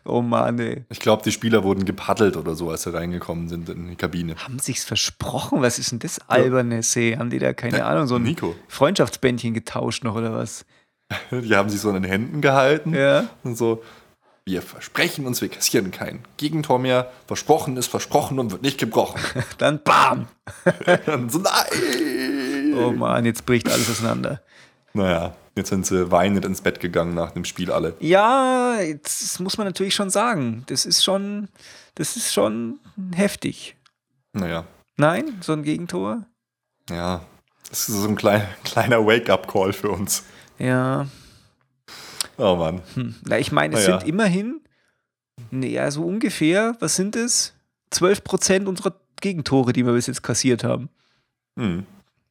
Oh 0.03 0.21
Mann, 0.21 0.57
ey. 0.59 0.85
Ich 0.89 0.99
glaube, 0.99 1.21
die 1.23 1.31
Spieler 1.31 1.63
wurden 1.63 1.85
gepaddelt 1.85 2.35
oder 2.37 2.55
so, 2.55 2.69
als 2.71 2.83
sie 2.83 2.93
reingekommen 2.93 3.47
sind 3.49 3.69
in 3.69 3.87
die 3.87 3.95
Kabine. 3.95 4.35
Haben 4.35 4.57
sich's 4.59 4.83
versprochen? 4.83 5.61
Was 5.61 5.77
ist 5.77 5.91
denn 5.91 5.99
das 5.99 6.19
alberne 6.27 6.81
See? 6.81 7.15
Haben 7.17 7.29
die 7.29 7.37
da 7.39 7.53
keine 7.53 7.77
Ja, 7.79 7.87
Ahnung, 7.87 8.07
so 8.07 8.15
ein 8.15 8.23
Nico. 8.23 8.55
Freundschaftsbändchen 8.67 9.53
getauscht 9.53 10.03
noch 10.03 10.15
oder 10.15 10.33
was? 10.33 10.65
Die 11.31 11.55
haben 11.55 11.69
sich 11.69 11.81
so 11.81 11.89
in 11.89 11.95
den 12.01 12.03
Händen 12.03 12.41
gehalten 12.41 12.93
Ja. 12.95 13.29
und 13.43 13.55
so. 13.57 13.83
Wir 14.49 14.63
versprechen 14.63 15.27
uns, 15.27 15.41
wir 15.41 15.49
kassieren 15.49 15.91
kein 15.91 16.25
Gegentor 16.37 16.79
mehr. 16.79 17.11
Versprochen 17.27 17.77
ist 17.77 17.85
versprochen 17.85 18.39
und 18.39 18.49
wird 18.51 18.63
nicht 18.63 18.79
gebrochen. 18.79 19.21
Dann 19.59 19.79
BAM! 19.83 20.27
Dann 21.05 21.29
so, 21.29 21.37
nein! 21.37 22.73
Oh 22.75 22.89
Mann, 22.89 23.25
jetzt 23.25 23.45
bricht 23.45 23.69
alles 23.71 23.87
auseinander. 23.91 24.41
Naja, 24.93 25.35
jetzt 25.55 25.69
sind 25.69 25.85
sie 25.85 26.09
weinend 26.09 26.45
ins 26.45 26.61
Bett 26.61 26.79
gegangen 26.79 27.13
nach 27.13 27.29
dem 27.29 27.45
Spiel 27.45 27.71
alle. 27.71 27.95
Ja, 27.99 28.79
das 29.03 29.39
muss 29.39 29.59
man 29.59 29.67
natürlich 29.67 29.93
schon 29.93 30.09
sagen. 30.09 30.63
Das 30.65 30.87
ist 30.87 31.03
schon, 31.03 31.49
das 31.93 32.15
ist 32.15 32.33
schon 32.33 32.79
heftig. 33.13 33.75
Naja, 34.33 34.65
Nein, 34.97 35.37
so 35.41 35.53
ein 35.53 35.61
Gegentor? 35.61 36.25
ja. 36.89 37.21
Das 37.69 37.87
ist 37.87 38.01
so 38.01 38.07
ein 38.07 38.15
klein, 38.15 38.47
kleiner 38.63 39.05
Wake-up-Call 39.05 39.73
für 39.73 39.91
uns. 39.91 40.23
Ja. 40.57 41.05
Oh 42.39 42.55
Mann. 42.55 42.81
Hm. 42.95 43.15
Na, 43.25 43.37
ich 43.37 43.51
meine, 43.51 43.75
es 43.75 43.85
Naja. 43.85 43.99
sind 43.99 44.09
immerhin, 44.09 44.61
naja, 45.51 45.91
so 45.91 46.03
ungefähr, 46.03 46.75
was 46.79 46.95
sind 46.95 47.15
es? 47.15 47.53
12 47.91 48.23
Prozent 48.23 48.67
unserer 48.67 48.95
Gegentore, 49.21 49.73
die 49.73 49.85
wir 49.85 49.93
bis 49.93 50.07
jetzt 50.07 50.23
kassiert 50.23 50.63
haben. 50.63 50.89
Hm. 51.57 51.85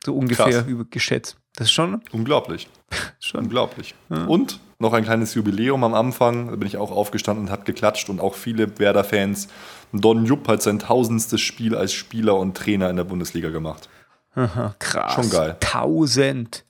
So 0.04 0.14
ungefähr 0.16 0.66
über, 0.66 0.84
geschätzt. 0.84 1.36
Das 1.56 1.66
ist 1.66 1.72
schon, 1.72 2.00
Unglaublich. 2.12 2.68
schon. 3.20 3.40
Unglaublich. 3.44 3.94
Und 4.08 4.60
noch 4.78 4.92
ein 4.92 5.02
kleines 5.04 5.34
Jubiläum 5.34 5.82
am 5.82 5.92
Anfang. 5.94 6.48
Da 6.50 6.56
bin 6.56 6.68
ich 6.68 6.76
auch 6.76 6.92
aufgestanden 6.92 7.46
und 7.46 7.50
habe 7.50 7.64
geklatscht 7.64 8.08
und 8.08 8.20
auch 8.20 8.34
viele 8.34 8.78
Werder-Fans. 8.78 9.48
Don 9.92 10.24
Jupp 10.24 10.46
hat 10.46 10.62
sein 10.62 10.78
tausendstes 10.78 11.40
Spiel 11.40 11.74
als 11.74 11.92
Spieler 11.92 12.36
und 12.36 12.56
Trainer 12.56 12.88
in 12.88 12.96
der 12.96 13.04
Bundesliga 13.04 13.50
gemacht. 13.50 13.88
Aha, 14.36 14.76
krass. 14.78 15.14
Schon 15.14 15.30
geil. 15.30 15.56
1000. 15.60 16.64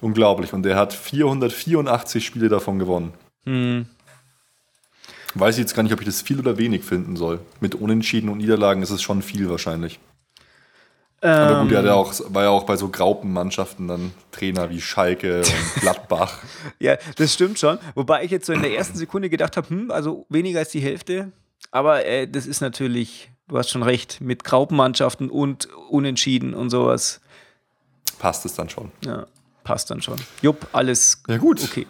Unglaublich. 0.00 0.52
Und 0.52 0.64
er 0.66 0.76
hat 0.76 0.92
484 0.92 2.24
Spiele 2.24 2.48
davon 2.48 2.78
gewonnen. 2.78 3.12
Hm. 3.44 3.86
Weiß 5.34 5.56
ich 5.56 5.60
jetzt 5.60 5.74
gar 5.74 5.82
nicht, 5.82 5.92
ob 5.92 6.00
ich 6.00 6.06
das 6.06 6.22
viel 6.22 6.40
oder 6.40 6.58
wenig 6.58 6.82
finden 6.82 7.16
soll. 7.16 7.40
Mit 7.60 7.74
Unentschieden 7.74 8.28
und 8.28 8.38
Niederlagen 8.38 8.82
ist 8.82 8.90
es 8.90 9.02
schon 9.02 9.22
viel 9.22 9.48
wahrscheinlich. 9.48 10.00
Aber 11.22 11.62
gut, 11.62 11.72
er 11.72 11.84
ja 11.84 11.94
auch, 11.94 12.14
war 12.28 12.44
ja 12.44 12.48
auch 12.48 12.64
bei 12.64 12.76
so 12.76 12.88
Graupenmannschaften 12.88 13.88
dann 13.88 14.12
Trainer 14.32 14.70
wie 14.70 14.80
Schalke 14.80 15.40
und 15.40 15.74
Gladbach. 15.80 16.38
Ja, 16.78 16.96
das 17.16 17.34
stimmt 17.34 17.58
schon. 17.58 17.78
Wobei 17.94 18.24
ich 18.24 18.30
jetzt 18.30 18.46
so 18.46 18.54
in 18.54 18.62
der 18.62 18.74
ersten 18.74 18.96
Sekunde 18.96 19.28
gedacht 19.28 19.58
habe, 19.58 19.68
hm, 19.68 19.90
also 19.90 20.24
weniger 20.30 20.60
als 20.60 20.70
die 20.70 20.80
Hälfte. 20.80 21.30
Aber 21.70 22.06
äh, 22.06 22.26
das 22.26 22.46
ist 22.46 22.62
natürlich, 22.62 23.30
du 23.48 23.58
hast 23.58 23.68
schon 23.68 23.82
recht, 23.82 24.22
mit 24.22 24.44
Graupenmannschaften 24.44 25.28
und 25.28 25.68
Unentschieden 25.90 26.54
und 26.54 26.70
sowas. 26.70 27.20
Passt 28.18 28.46
es 28.46 28.54
dann 28.54 28.70
schon. 28.70 28.90
Ja, 29.04 29.26
passt 29.64 29.90
dann 29.90 30.02
schon. 30.02 30.16
Jupp, 30.42 30.68
alles 30.72 31.22
Ja, 31.28 31.38
gut. 31.38 31.62
okay. 31.62 31.86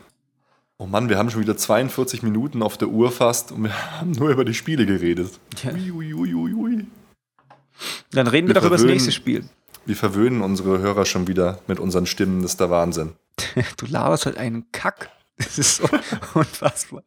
Oh 0.79 0.87
Mann, 0.87 1.09
wir 1.11 1.19
haben 1.19 1.31
schon 1.31 1.43
wieder 1.43 1.57
42 1.57 2.23
Minuten 2.23 2.63
auf 2.63 2.79
der 2.79 2.89
Uhr 2.89 3.11
fast 3.13 3.53
und 3.53 3.65
wir 3.65 3.91
haben 4.01 4.13
nur 4.13 4.31
über 4.31 4.45
die 4.45 4.55
Spiele 4.55 4.87
geredet. 4.87 5.39
Ja. 5.63 5.73
Ui, 5.73 6.15
ui, 6.15 6.35
ui. 6.35 6.87
Dann 8.13 8.27
reden 8.27 8.49
wir, 8.49 8.55
Wir 8.55 8.61
doch 8.61 8.67
über 8.67 8.77
das 8.77 8.85
nächste 8.87 9.13
Spiel. 9.13 9.45
Wir 9.87 9.97
verwöhnen 9.97 10.43
unsere 10.43 10.79
Hörer 10.79 11.05
schon 11.07 11.27
wieder 11.27 11.61
mit 11.67 11.81
unseren 11.81 12.07
Stimmen. 12.07 12.43
Das 12.43 12.53
ist 12.53 12.61
der 12.61 12.71
Wahnsinn. 12.71 13.13
Du 13.79 13.87
laberst 13.87 14.27
halt 14.27 14.37
einen 14.37 14.71
Kack. 14.73 15.11
Das 15.43 15.59
ist 15.59 15.77
so 15.77 15.89
unfassbar. 16.35 17.03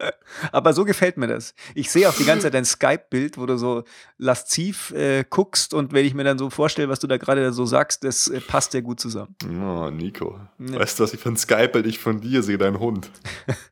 Aber 0.51 0.73
so 0.73 0.85
gefällt 0.85 1.17
mir 1.17 1.27
das. 1.27 1.53
Ich 1.75 1.91
sehe 1.91 2.09
auch 2.09 2.15
die 2.15 2.25
ganze 2.25 2.43
Zeit 2.43 2.55
dein 2.55 2.65
Skype-Bild, 2.65 3.37
wo 3.37 3.45
du 3.45 3.57
so 3.57 3.83
lasziv 4.17 4.91
äh, 4.91 5.23
guckst 5.29 5.73
und 5.73 5.93
wenn 5.93 6.05
ich 6.05 6.15
mir 6.15 6.23
dann 6.23 6.39
so 6.39 6.49
vorstelle, 6.49 6.89
was 6.89 6.99
du 6.99 7.07
da 7.07 7.17
gerade 7.17 7.53
so 7.53 7.65
sagst, 7.65 8.03
das 8.03 8.27
äh, 8.27 8.41
passt 8.41 8.73
ja 8.73 8.81
gut 8.81 8.99
zusammen. 8.99 9.35
Oh, 9.45 9.89
Nico. 9.91 10.39
Ja. 10.57 10.79
Weißt 10.79 10.99
du, 10.99 11.03
was 11.03 11.13
ich 11.13 11.19
für 11.19 11.29
ein 11.29 11.37
Skype-Bild 11.37 11.85
ich 11.85 11.99
von 11.99 12.21
dir 12.21 12.41
sehe? 12.41 12.57
Dein 12.57 12.79
Hund. 12.79 13.09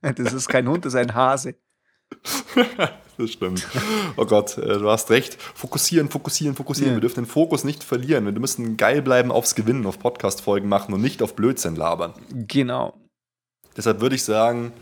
Das 0.01 0.33
ist 0.33 0.47
kein 0.47 0.67
Hund, 0.67 0.85
das 0.85 0.93
ist 0.93 0.99
ein 0.99 1.15
Hase. 1.15 1.55
Das 3.17 3.31
stimmt. 3.31 3.67
Oh 4.15 4.25
Gott, 4.25 4.57
äh, 4.57 4.79
du 4.79 4.89
hast 4.89 5.11
recht. 5.11 5.39
Fokussieren, 5.39 6.09
fokussieren, 6.09 6.55
fokussieren. 6.55 6.93
Ja. 6.93 6.97
Wir 6.97 7.01
dürfen 7.01 7.25
den 7.25 7.29
Fokus 7.29 7.63
nicht 7.63 7.83
verlieren. 7.83 8.25
Wir 8.25 8.39
müssen 8.39 8.77
geil 8.77 9.01
bleiben 9.01 9.31
aufs 9.31 9.53
Gewinnen, 9.53 9.85
auf 9.85 9.99
Podcast-Folgen 9.99 10.67
machen 10.67 10.93
und 10.93 11.01
nicht 11.01 11.21
auf 11.21 11.35
Blödsinn 11.35 11.75
labern. 11.75 12.13
Genau. 12.31 13.00
Deshalb 13.77 14.01
würde 14.01 14.15
ich 14.15 14.23
sagen, 14.23 14.73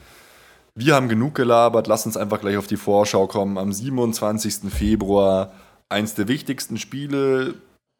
wir 0.76 0.96
haben 0.96 1.10
genug 1.10 1.36
gelabert. 1.36 1.88
Lass 1.88 2.06
uns 2.06 2.18
einfach 2.18 2.40
gleich 2.40 2.58
auf 2.58 2.68
die 2.68 2.78
Vorschau 2.78 3.28
kommen. 3.28 3.58
Am 3.58 3.72
27. 3.72 4.72
Februar 4.72 5.52
eins 5.90 6.16
der 6.16 6.28
wichtigsten 6.28 6.78
Spiele 6.78 7.56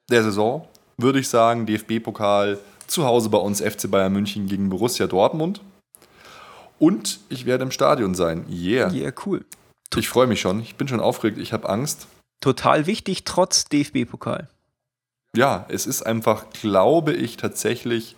der 0.10 0.24
Saison, 0.24 0.68
würde 0.98 1.20
ich 1.20 1.28
sagen. 1.28 1.66
DFB-Pokal 1.66 2.60
zu 2.88 3.06
Hause 3.06 3.30
bei 3.30 3.38
uns 3.38 3.62
FC 3.62 3.90
Bayern 3.90 4.14
München 4.14 4.48
gegen 4.48 4.70
Borussia 4.70 5.08
Dortmund. 5.08 5.62
Und 6.80 7.20
ich 7.30 7.46
werde 7.46 7.64
im 7.64 7.72
Stadion 7.72 8.16
sein. 8.16 8.46
Yeah. 8.50 8.92
Ja, 8.92 9.12
cool. 9.26 9.46
Ich 9.96 10.08
freue 10.08 10.28
mich 10.28 10.40
schon. 10.40 10.62
Ich 10.62 10.76
bin 10.76 10.88
schon 10.88 11.02
aufgeregt. 11.02 11.38
Ich 11.38 11.52
habe 11.52 11.68
Angst. 11.68 12.08
Total 12.42 12.86
wichtig, 12.86 13.26
trotz 13.26 13.66
DFB-Pokal. 13.66 14.48
Ja, 15.36 15.66
es 15.68 15.86
ist 15.86 16.04
einfach, 16.04 16.50
glaube 16.52 17.14
ich, 17.14 17.38
tatsächlich 17.38 18.16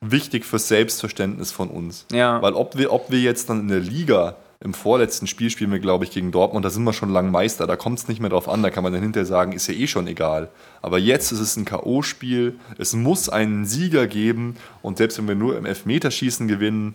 wichtig 0.00 0.44
fürs 0.44 0.68
Selbstverständnis 0.68 1.52
von 1.52 1.68
uns. 1.68 2.06
Ja. 2.12 2.40
Weil 2.42 2.52
ob 2.52 2.76
wir, 2.76 2.92
ob 2.92 3.10
wir 3.10 3.20
jetzt 3.20 3.50
dann 3.50 3.60
in 3.60 3.68
der 3.68 3.80
Liga 3.80 4.36
im 4.60 4.74
vorletzten 4.74 5.28
Spiel 5.28 5.50
spielen 5.50 5.70
wir, 5.70 5.78
glaube 5.78 6.04
ich, 6.04 6.10
gegen 6.10 6.32
Dortmund, 6.32 6.64
da 6.64 6.70
sind 6.70 6.82
wir 6.82 6.92
schon 6.92 7.10
lang 7.10 7.30
Meister, 7.30 7.66
da 7.66 7.76
kommt 7.76 8.00
es 8.00 8.08
nicht 8.08 8.20
mehr 8.20 8.30
drauf 8.30 8.48
an, 8.48 8.62
da 8.62 8.70
kann 8.70 8.82
man 8.82 8.92
dann 8.92 9.02
hinterher 9.02 9.26
sagen, 9.26 9.52
ist 9.52 9.68
ja 9.68 9.74
eh 9.74 9.86
schon 9.86 10.08
egal. 10.08 10.50
Aber 10.82 10.98
jetzt 10.98 11.30
ist 11.30 11.38
es 11.38 11.56
ein 11.56 11.64
K.O.-Spiel, 11.64 12.54
es 12.76 12.92
muss 12.92 13.28
einen 13.28 13.66
Sieger 13.66 14.08
geben 14.08 14.56
und 14.82 14.98
selbst 14.98 15.18
wenn 15.18 15.28
wir 15.28 15.36
nur 15.36 15.56
im 15.56 15.64
Elfmeterschießen 15.64 16.48
gewinnen, 16.48 16.94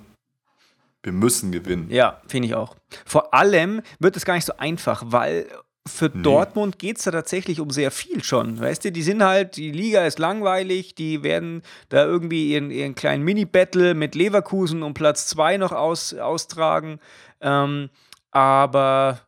wir 1.03 1.13
müssen 1.13 1.51
gewinnen. 1.51 1.87
Ja, 1.89 2.21
finde 2.27 2.47
ich 2.47 2.55
auch. 2.55 2.75
Vor 3.05 3.33
allem 3.33 3.81
wird 3.99 4.17
es 4.17 4.25
gar 4.25 4.35
nicht 4.35 4.45
so 4.45 4.53
einfach, 4.57 5.03
weil 5.05 5.45
für 5.87 6.09
Dortmund 6.09 6.79
geht 6.79 6.97
es 6.97 7.03
da 7.03 7.11
tatsächlich 7.11 7.59
um 7.59 7.69
sehr 7.69 7.91
viel 7.91 8.23
schon. 8.23 8.57
Weißt 8.59 8.85
du, 8.85 8.91
die 8.91 9.03
sind 9.03 9.21
halt, 9.23 9.57
die 9.57 9.71
Liga 9.71 10.05
ist 10.05 10.17
langweilig, 10.17 10.95
die 10.95 11.23
werden 11.23 11.61
da 11.89 12.05
irgendwie 12.05 12.53
ihren, 12.53 12.71
ihren 12.71 12.95
kleinen 12.95 13.23
Mini-Battle 13.23 13.93
mit 13.93 14.15
Leverkusen 14.15 14.81
um 14.81 14.93
Platz 14.93 15.27
2 15.27 15.57
noch 15.57 15.73
aus, 15.73 16.13
austragen. 16.13 16.99
Ähm, 17.41 17.89
aber 18.31 19.19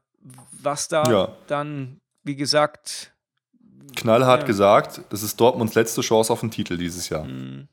was 0.61 0.87
da 0.87 1.03
Ja. 1.11 1.27
dann, 1.47 1.97
wie 2.23 2.35
gesagt, 2.37 3.11
Knallhart 3.97 4.41
Ja. 4.41 4.47
gesagt, 4.47 5.01
das 5.09 5.23
ist 5.23 5.39
Dortmunds 5.39 5.75
letzte 5.75 6.01
Chance 6.01 6.31
auf 6.33 6.39
den 6.39 6.51
Titel 6.51 6.77
dieses 6.77 7.09
Jahr. 7.09 7.25
mh, 7.25 7.65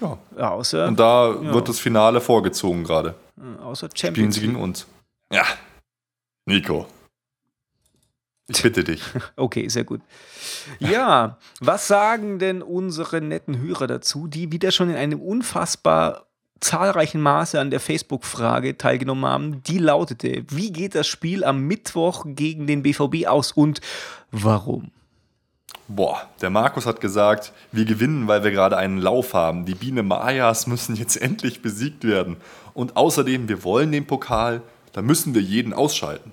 Ja. 0.00 0.18
ja, 0.38 0.50
außer, 0.50 0.86
Und 0.88 0.98
da 0.98 1.34
wird 1.52 1.68
das 1.68 1.78
Finale 1.78 2.20
vorgezogen 2.20 2.84
gerade. 2.84 3.14
außer 3.62 3.88
Spielen 3.88 3.96
Champions 4.14 4.34
sie 4.34 4.40
League. 4.42 4.50
gegen 4.52 4.62
uns. 4.62 4.86
Ja. 5.32 5.44
Nico. 6.46 6.86
Ich 8.50 8.62
bitte 8.62 8.84
dich. 8.84 9.02
Okay, 9.36 9.68
sehr 9.68 9.84
gut. 9.84 10.00
Ja, 10.78 11.38
was 11.60 11.86
sagen 11.86 12.38
denn 12.38 12.62
unsere 12.62 13.20
netten 13.20 13.60
Hörer 13.60 13.86
dazu, 13.86 14.26
die 14.26 14.52
wieder 14.52 14.70
schon 14.70 14.90
in 14.90 14.96
einem 14.96 15.20
unfassbar 15.20 16.26
zahlreichen 16.60 17.20
Maße 17.20 17.58
an 17.58 17.70
der 17.70 17.80
Facebook-Frage 17.80 18.76
teilgenommen 18.76 19.24
haben. 19.24 19.62
Die 19.62 19.78
lautete, 19.78 20.44
wie 20.50 20.72
geht 20.72 20.94
das 20.94 21.06
Spiel 21.06 21.42
am 21.42 21.62
Mittwoch 21.62 22.24
gegen 22.26 22.66
den 22.66 22.82
BVB 22.82 23.26
aus 23.26 23.52
und 23.52 23.80
warum? 24.30 24.90
Boah, 25.88 26.28
der 26.40 26.50
Markus 26.50 26.86
hat 26.86 27.00
gesagt, 27.00 27.52
wir 27.72 27.84
gewinnen, 27.84 28.28
weil 28.28 28.44
wir 28.44 28.50
gerade 28.50 28.76
einen 28.76 28.98
Lauf 28.98 29.32
haben. 29.32 29.64
Die 29.64 29.74
Biene 29.74 30.02
Mayas 30.02 30.66
müssen 30.66 30.94
jetzt 30.94 31.16
endlich 31.16 31.62
besiegt 31.62 32.04
werden. 32.04 32.36
Und 32.74 32.96
außerdem, 32.96 33.48
wir 33.48 33.64
wollen 33.64 33.90
den 33.90 34.06
Pokal, 34.06 34.62
da 34.92 35.02
müssen 35.02 35.34
wir 35.34 35.42
jeden 35.42 35.72
ausschalten. 35.72 36.32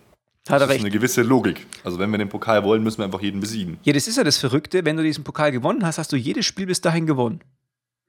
Hat 0.50 0.62
das 0.62 0.70
recht. 0.70 0.80
ist 0.80 0.86
eine 0.86 0.92
gewisse 0.92 1.22
Logik. 1.22 1.66
Also 1.84 2.00
wenn 2.00 2.10
wir 2.12 2.18
den 2.18 2.30
Pokal 2.30 2.64
wollen, 2.64 2.84
müssen 2.84 3.00
wir 3.00 3.06
einfach 3.06 3.22
jeden 3.22 3.40
besiegen. 3.40 3.80
Ja, 3.84 3.94
das 3.94 4.08
ist 4.08 4.18
ja 4.18 4.24
das 4.24 4.38
Verrückte. 4.38 4.86
Wenn 4.86 4.98
du 4.98 5.04
diesen 5.04 5.24
Pokal 5.24 5.52
gewonnen 5.52 5.86
hast, 5.86 5.98
hast 5.98 6.12
du 6.12 6.16
jedes 6.16 6.46
Spiel 6.46 6.66
bis 6.68 6.82
dahin 6.82 7.06
gewonnen. 7.06 7.42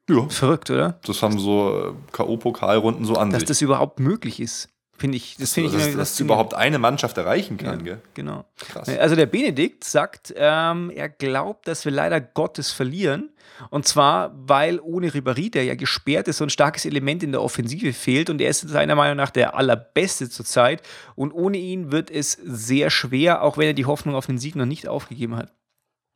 Ja. 0.08 0.26
Verrückt, 0.28 0.70
oder? 0.70 0.98
Das 1.04 1.22
haben 1.22 1.38
so 1.38 1.90
äh, 1.90 2.12
K.O.-Pokalrunden 2.12 3.04
so 3.04 3.14
an 3.16 3.30
Dass 3.30 3.40
sich. 3.40 3.48
das 3.48 3.60
überhaupt 3.62 4.00
möglich 4.00 4.40
ist. 4.40 4.68
Finde 4.98 5.16
ich, 5.16 5.36
das 5.38 5.54
finde 5.54 5.68
ich 5.70 5.74
dass, 5.76 5.86
immer 5.86 5.96
dass 5.98 6.08
faszinierend. 6.10 6.28
überhaupt 6.30 6.54
eine 6.54 6.78
Mannschaft 6.78 7.16
erreichen 7.16 7.56
kann, 7.56 7.78
Ja, 7.78 7.84
gell? 7.84 8.00
genau. 8.14 8.44
Krass. 8.58 8.88
Also 8.88 9.14
der 9.14 9.26
Benedikt 9.26 9.84
sagt, 9.84 10.34
ähm, 10.36 10.90
er 10.90 11.08
glaubt, 11.08 11.68
dass 11.68 11.84
wir 11.84 11.92
leider 11.92 12.20
Gottes 12.20 12.72
verlieren. 12.72 13.30
Und 13.70 13.86
zwar, 13.86 14.32
weil 14.36 14.78
ohne 14.80 15.10
Ribéry, 15.10 15.50
der 15.50 15.64
ja 15.64 15.74
gesperrt 15.76 16.26
ist, 16.28 16.38
so 16.38 16.44
ein 16.44 16.50
starkes 16.50 16.84
Element 16.84 17.22
in 17.22 17.32
der 17.32 17.42
Offensive 17.42 17.92
fehlt. 17.92 18.28
Und 18.28 18.40
er 18.40 18.50
ist 18.50 18.68
seiner 18.68 18.94
Meinung 18.96 19.16
nach 19.16 19.30
der 19.30 19.54
allerbeste 19.56 20.28
zurzeit. 20.28 20.82
Und 21.14 21.32
ohne 21.32 21.58
ihn 21.58 21.90
wird 21.92 22.10
es 22.10 22.32
sehr 22.32 22.90
schwer, 22.90 23.42
auch 23.42 23.56
wenn 23.56 23.68
er 23.68 23.74
die 23.74 23.86
Hoffnung 23.86 24.14
auf 24.16 24.26
den 24.26 24.38
Sieg 24.38 24.56
noch 24.56 24.66
nicht 24.66 24.86
aufgegeben 24.88 25.36
hat. 25.36 25.52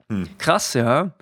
Hm. 0.08 0.28
Krass, 0.38 0.74
ja. 0.74 1.14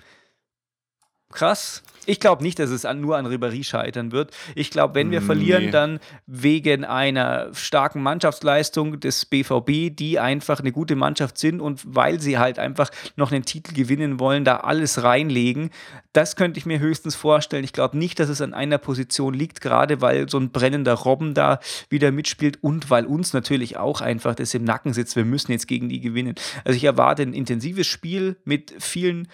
Krass. 1.31 1.83
Ich 2.07 2.19
glaube 2.19 2.41
nicht, 2.41 2.57
dass 2.57 2.71
es 2.71 2.83
an, 2.83 2.99
nur 2.99 3.15
an 3.15 3.27
Ribéry 3.27 3.63
scheitern 3.63 4.11
wird. 4.11 4.31
Ich 4.55 4.71
glaube, 4.71 4.95
wenn 4.95 5.11
wir 5.11 5.19
Nee. 5.19 5.25
verlieren, 5.27 5.71
dann 5.71 5.99
wegen 6.25 6.83
einer 6.83 7.53
starken 7.53 8.01
Mannschaftsleistung 8.01 8.99
des 8.99 9.25
BVB, 9.27 9.91
die 9.95 10.17
einfach 10.17 10.59
eine 10.61 10.71
gute 10.71 10.95
Mannschaft 10.95 11.37
sind 11.37 11.61
und 11.61 11.81
weil 11.85 12.19
sie 12.19 12.39
halt 12.39 12.57
einfach 12.57 12.89
noch 13.17 13.31
einen 13.31 13.45
Titel 13.45 13.75
gewinnen 13.75 14.19
wollen, 14.19 14.43
da 14.45 14.57
alles 14.57 15.03
reinlegen. 15.03 15.69
Das 16.11 16.35
könnte 16.35 16.57
ich 16.57 16.65
mir 16.65 16.79
höchstens 16.79 17.13
vorstellen. 17.15 17.63
Ich 17.63 17.71
glaube 17.71 17.95
nicht, 17.99 18.19
dass 18.19 18.29
es 18.29 18.41
an 18.41 18.55
einer 18.55 18.79
Position 18.79 19.35
liegt, 19.35 19.61
gerade 19.61 20.01
weil 20.01 20.27
so 20.27 20.39
ein 20.39 20.49
brennender 20.51 20.93
Robben 20.95 21.35
da 21.35 21.59
wieder 21.89 22.11
mitspielt 22.11 22.57
und 22.63 22.89
weil 22.89 23.05
uns 23.05 23.31
natürlich 23.33 23.77
auch 23.77 24.01
einfach 24.01 24.33
das 24.33 24.55
im 24.55 24.63
Nacken 24.63 24.93
sitzt. 24.93 25.15
Wir 25.15 25.25
müssen 25.25 25.51
jetzt 25.51 25.67
gegen 25.67 25.87
die 25.87 26.01
gewinnen. 26.01 26.33
Also 26.65 26.75
ich 26.75 26.83
erwarte 26.83 27.21
ein 27.21 27.33
intensives 27.33 27.85
Spiel 27.85 28.37
mit 28.43 28.73
vielen 28.79 29.27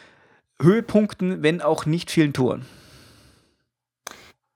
Höhepunkten, 0.61 1.43
wenn 1.43 1.61
auch 1.61 1.85
nicht 1.85 2.11
vielen 2.11 2.33
Toren. 2.33 2.65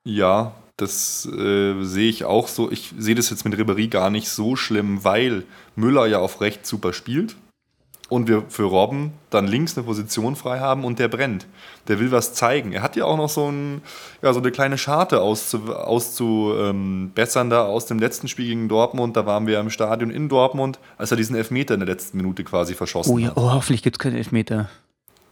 Ja, 0.03 0.53
das 0.77 1.27
äh, 1.27 1.83
sehe 1.83 2.09
ich 2.09 2.25
auch 2.25 2.47
so. 2.47 2.71
Ich 2.71 2.93
sehe 2.97 3.13
das 3.15 3.29
jetzt 3.29 3.45
mit 3.45 3.53
Ribéry 3.53 3.87
gar 3.87 4.09
nicht 4.09 4.29
so 4.29 4.55
schlimm, 4.55 5.03
weil 5.03 5.43
Müller 5.75 6.07
ja 6.07 6.17
auf 6.19 6.41
rechts 6.41 6.69
super 6.69 6.91
spielt 6.91 7.35
und 8.09 8.27
wir 8.27 8.43
für 8.49 8.63
Robben 8.63 9.13
dann 9.29 9.47
links 9.47 9.77
eine 9.77 9.85
Position 9.85 10.35
frei 10.35 10.59
haben 10.59 10.83
und 10.83 10.97
der 10.97 11.07
brennt. 11.07 11.45
Der 11.87 11.99
will 11.99 12.11
was 12.11 12.33
zeigen. 12.33 12.73
Er 12.73 12.81
hat 12.81 12.95
ja 12.95 13.05
auch 13.05 13.15
noch 13.15 13.29
so, 13.29 13.49
ein, 13.49 13.83
ja, 14.23 14.33
so 14.33 14.39
eine 14.39 14.51
kleine 14.51 14.79
Scharte 14.79 15.21
auszubessern 15.21 15.77
auszu, 15.83 16.53
ähm, 16.57 17.11
bessern 17.13 17.51
da 17.51 17.63
aus 17.65 17.85
dem 17.85 17.99
letzten 17.99 18.27
Spiel 18.27 18.47
gegen 18.47 18.67
Dortmund. 18.67 19.15
Da 19.15 19.27
waren 19.27 19.45
wir 19.45 19.59
im 19.59 19.69
Stadion 19.69 20.09
in 20.09 20.29
Dortmund, 20.29 20.79
als 20.97 21.11
er 21.11 21.17
diesen 21.17 21.35
Elfmeter 21.35 21.75
in 21.75 21.79
der 21.79 21.87
letzten 21.89 22.17
Minute 22.17 22.43
quasi 22.43 22.73
verschossen 22.73 23.13
Oh 23.13 23.17
ja, 23.19 23.27
hat. 23.29 23.37
oh, 23.37 23.51
hoffentlich 23.53 23.83
gibt 23.83 23.97
es 23.97 23.99
keinen 23.99 24.17
Elfmeter. 24.17 24.67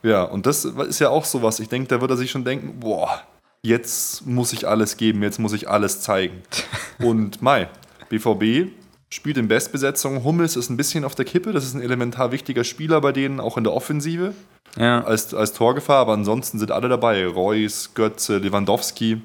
Ja, 0.04 0.24
und 0.24 0.46
das 0.46 0.66
ist 0.66 1.00
ja 1.00 1.10
auch 1.10 1.26
sowas. 1.26 1.60
Ich 1.60 1.70
denke, 1.70 1.88
da 1.90 2.00
wird 2.02 2.12
er 2.12 2.18
sich 2.18 2.32
schon 2.32 2.46
denken, 2.46 2.80
boah, 2.80 3.22
jetzt 3.62 4.26
muss 4.26 4.54
ich 4.54 4.68
alles 4.68 4.98
geben, 4.98 5.22
jetzt 5.24 5.40
muss 5.40 5.54
ich 5.54 5.70
alles 5.70 6.02
zeigen. 6.02 6.42
Und 7.00 7.42
Mai, 7.42 7.68
BVB 8.10 8.72
spielt 9.10 9.38
in 9.38 9.48
Bestbesetzung. 9.48 10.24
Hummels 10.24 10.56
ist 10.56 10.70
ein 10.70 10.78
bisschen 10.78 11.04
auf 11.04 11.16
der 11.16 11.26
Kippe, 11.26 11.52
das 11.52 11.66
ist 11.66 11.74
ein 11.74 11.82
elementar 11.82 12.32
wichtiger 12.32 12.64
Spieler 12.64 13.02
bei 13.02 13.12
denen, 13.12 13.40
auch 13.40 13.58
in 13.58 13.64
der 13.64 13.74
Offensive, 13.74 14.34
Ja. 14.78 15.04
als, 15.04 15.34
als 15.34 15.54
Torgefahr, 15.54 15.98
aber 15.98 16.14
ansonsten 16.14 16.60
sind 16.60 16.72
alle 16.72 16.88
dabei. 16.90 17.26
Reus, 17.28 17.92
Götze, 17.96 18.38
Lewandowski. 18.38 19.22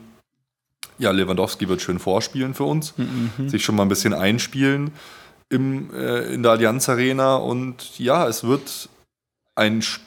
Ja, 0.98 1.10
Lewandowski 1.10 1.68
wird 1.68 1.82
schön 1.82 1.98
vorspielen 1.98 2.54
für 2.54 2.64
uns, 2.64 2.94
sich 3.48 3.64
schon 3.64 3.74
mal 3.74 3.82
ein 3.82 3.88
bisschen 3.88 4.14
einspielen 4.14 4.92
im, 5.50 5.92
äh, 5.92 6.32
in 6.32 6.42
der 6.44 6.52
Allianz 6.52 6.88
Arena 6.88 7.36
und 7.36 7.98
ja, 7.98 8.26
es 8.28 8.44
wird 8.44 8.88
ein 9.56 9.80
Sp- 9.82 10.03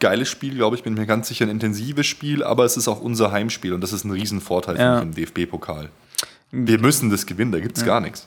geiles 0.00 0.28
Spiel, 0.28 0.54
glaube 0.54 0.76
ich, 0.76 0.82
bin 0.82 0.94
mir 0.94 1.06
ganz 1.06 1.28
sicher 1.28 1.44
ein 1.46 1.50
intensives 1.50 2.06
Spiel, 2.06 2.42
aber 2.44 2.64
es 2.64 2.76
ist 2.76 2.88
auch 2.88 3.00
unser 3.00 3.32
Heimspiel 3.32 3.72
und 3.72 3.80
das 3.80 3.92
ist 3.92 4.04
ein 4.04 4.10
Riesenvorteil 4.12 4.76
für 4.76 4.82
Ja. 4.82 4.94
mich 4.96 5.02
im 5.04 5.14
DFB-Pokal. 5.14 5.90
Wir 6.50 6.78
müssen 6.78 7.10
das 7.10 7.26
gewinnen, 7.26 7.52
da 7.52 7.60
gibt 7.60 7.76
es 7.76 7.84
gar 7.84 8.00
nichts. 8.00 8.26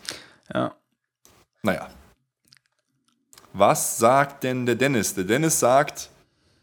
ja. 0.53 0.73
Naja. 1.63 1.89
Was 3.53 3.97
sagt 3.97 4.43
denn 4.43 4.65
der 4.65 4.75
Dennis? 4.75 5.13
Der 5.13 5.25
Dennis 5.25 5.59
sagt, 5.59 6.09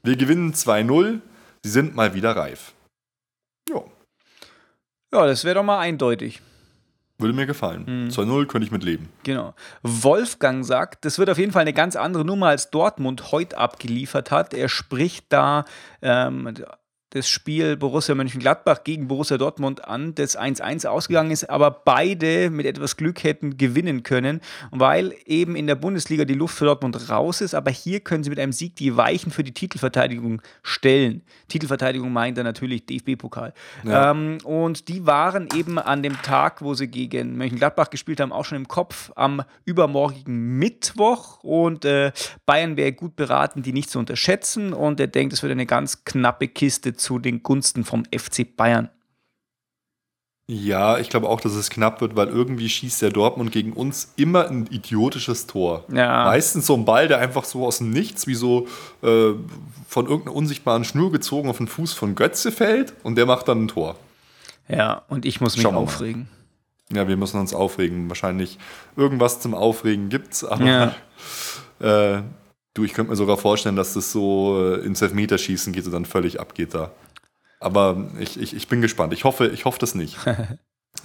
wir 0.02 0.16
gewinnen 0.16 0.54
2-0, 0.54 1.20
sie 1.62 1.70
sind 1.70 1.94
mal 1.94 2.14
wieder 2.14 2.34
reif. 2.34 2.72
Ja, 3.68 3.82
Ja, 5.12 5.26
das 5.26 5.44
wäre 5.44 5.56
doch 5.56 5.62
mal 5.64 5.78
eindeutig. 5.78 6.40
Würde 7.18 7.34
mir 7.34 7.46
gefallen. 7.46 8.10
2-0 8.10 8.46
könnte 8.46 8.64
ich 8.64 8.70
mit 8.70 8.84
leben. 8.84 9.08
Genau. 9.24 9.54
Wolfgang 9.82 10.64
sagt, 10.64 11.04
das 11.04 11.18
wird 11.18 11.28
auf 11.30 11.38
jeden 11.38 11.52
Fall 11.52 11.62
eine 11.62 11.72
ganz 11.72 11.96
andere 11.96 12.24
Nummer, 12.24 12.48
als 12.48 12.70
Dortmund 12.70 13.32
heute 13.32 13.58
abgeliefert 13.58 14.30
hat. 14.30 14.54
Er 14.54 14.68
spricht 14.68 15.26
da 15.30 15.64
ähm, 16.00 16.54
das 17.10 17.28
Spiel 17.28 17.76
Borussia 17.76 18.14
Mönchengladbach 18.14 18.84
gegen 18.84 19.08
Borussia 19.08 19.38
Dortmund 19.38 19.84
an, 19.84 20.14
das 20.14 20.38
1-1 20.38 20.86
ausgegangen 20.86 21.30
ist, 21.30 21.48
aber 21.48 21.70
beide 21.70 22.50
mit 22.50 22.66
etwas 22.66 22.96
Glück 22.96 23.24
hätten 23.24 23.56
gewinnen 23.56 24.02
können, 24.02 24.40
weil 24.70 25.14
eben 25.24 25.56
in 25.56 25.66
der 25.66 25.74
Bundesliga 25.74 26.24
die 26.24 26.34
Luft 26.34 26.56
für 26.56 26.66
Dortmund 26.66 27.08
raus 27.08 27.40
ist, 27.40 27.54
aber 27.54 27.70
hier 27.70 28.00
können 28.00 28.24
sie 28.24 28.30
mit 28.30 28.38
einem 28.38 28.52
Sieg 28.52 28.76
die 28.76 28.96
Weichen 28.96 29.32
für 29.32 29.42
die 29.42 29.52
Titelverteidigung 29.52 30.42
stellen. 30.62 31.22
Titelverteidigung 31.48 32.12
meint 32.12 32.36
er 32.36 32.44
natürlich 32.44 32.84
DFB-Pokal. 32.84 33.54
Ja. 33.84 34.10
Ähm, 34.10 34.38
und 34.44 34.88
die 34.88 35.06
waren 35.06 35.48
eben 35.54 35.78
an 35.78 36.02
dem 36.02 36.20
Tag, 36.22 36.60
wo 36.62 36.74
sie 36.74 36.88
gegen 36.88 37.36
Mönchengladbach 37.36 37.90
gespielt 37.90 38.20
haben, 38.20 38.32
auch 38.32 38.44
schon 38.44 38.56
im 38.56 38.68
Kopf 38.68 39.12
am 39.16 39.42
übermorgigen 39.64 40.58
Mittwoch. 40.58 41.42
Und 41.42 41.84
äh, 41.84 42.12
Bayern 42.44 42.76
wäre 42.76 42.92
gut 42.92 43.16
beraten, 43.16 43.62
die 43.62 43.72
nicht 43.72 43.90
zu 43.90 43.98
unterschätzen. 43.98 44.72
Und 44.72 45.00
er 45.00 45.06
denkt, 45.06 45.32
es 45.32 45.42
wird 45.42 45.52
eine 45.52 45.66
ganz 45.66 46.04
knappe 46.04 46.48
Kiste 46.48 46.94
zu 46.98 47.18
den 47.18 47.42
Gunsten 47.42 47.84
vom 47.84 48.04
FC 48.04 48.56
Bayern. 48.56 48.90
Ja, 50.50 50.96
ich 50.98 51.10
glaube 51.10 51.28
auch, 51.28 51.42
dass 51.42 51.52
es 51.52 51.68
knapp 51.68 52.00
wird, 52.00 52.16
weil 52.16 52.28
irgendwie 52.28 52.70
schießt 52.70 53.02
der 53.02 53.10
Dortmund 53.10 53.52
gegen 53.52 53.74
uns 53.74 54.14
immer 54.16 54.48
ein 54.48 54.66
idiotisches 54.70 55.46
Tor. 55.46 55.84
Ja. 55.92 56.24
Meistens 56.24 56.66
so 56.66 56.74
ein 56.74 56.86
Ball, 56.86 57.06
der 57.06 57.18
einfach 57.18 57.44
so 57.44 57.66
aus 57.66 57.78
dem 57.78 57.90
Nichts, 57.90 58.26
wie 58.26 58.34
so 58.34 58.66
äh, 59.02 59.32
von 59.86 60.06
irgendeiner 60.06 60.34
unsichtbaren 60.34 60.84
Schnur 60.84 61.12
gezogen 61.12 61.50
auf 61.50 61.58
den 61.58 61.68
Fuß 61.68 61.92
von 61.92 62.14
Götze 62.14 62.50
fällt 62.50 62.94
und 63.02 63.16
der 63.16 63.26
macht 63.26 63.46
dann 63.48 63.64
ein 63.64 63.68
Tor. 63.68 63.96
Ja, 64.68 65.02
und 65.08 65.26
ich 65.26 65.42
muss 65.42 65.56
mich 65.56 65.64
Schauen 65.64 65.74
aufregen. 65.74 66.28
Ja, 66.90 67.06
wir 67.06 67.18
müssen 67.18 67.38
uns 67.38 67.52
aufregen. 67.52 68.08
Wahrscheinlich 68.08 68.58
irgendwas 68.96 69.40
zum 69.40 69.52
Aufregen 69.54 70.08
gibt's, 70.08 70.44
aber 70.44 70.64
Ja. 70.64 70.94
äh, 72.16 72.22
du, 72.74 72.84
ich 72.84 72.94
könnte 72.94 73.10
mir 73.10 73.16
sogar 73.16 73.36
vorstellen, 73.36 73.76
dass 73.76 73.94
das 73.94 74.12
so 74.12 74.58
äh, 74.60 74.84
ins 74.84 75.02
Elfmeterschießen 75.02 75.72
geht 75.72 75.86
und 75.86 75.92
dann 75.92 76.04
völlig 76.04 76.40
abgeht 76.40 76.74
da. 76.74 76.92
Aber 77.60 78.08
ich, 78.18 78.40
ich, 78.40 78.54
ich 78.54 78.68
bin 78.68 78.80
gespannt. 78.80 79.12
Ich 79.12 79.24
hoffe, 79.24 79.48
ich 79.48 79.64
hoffe 79.64 79.78
das 79.78 79.94
nicht. 79.94 80.16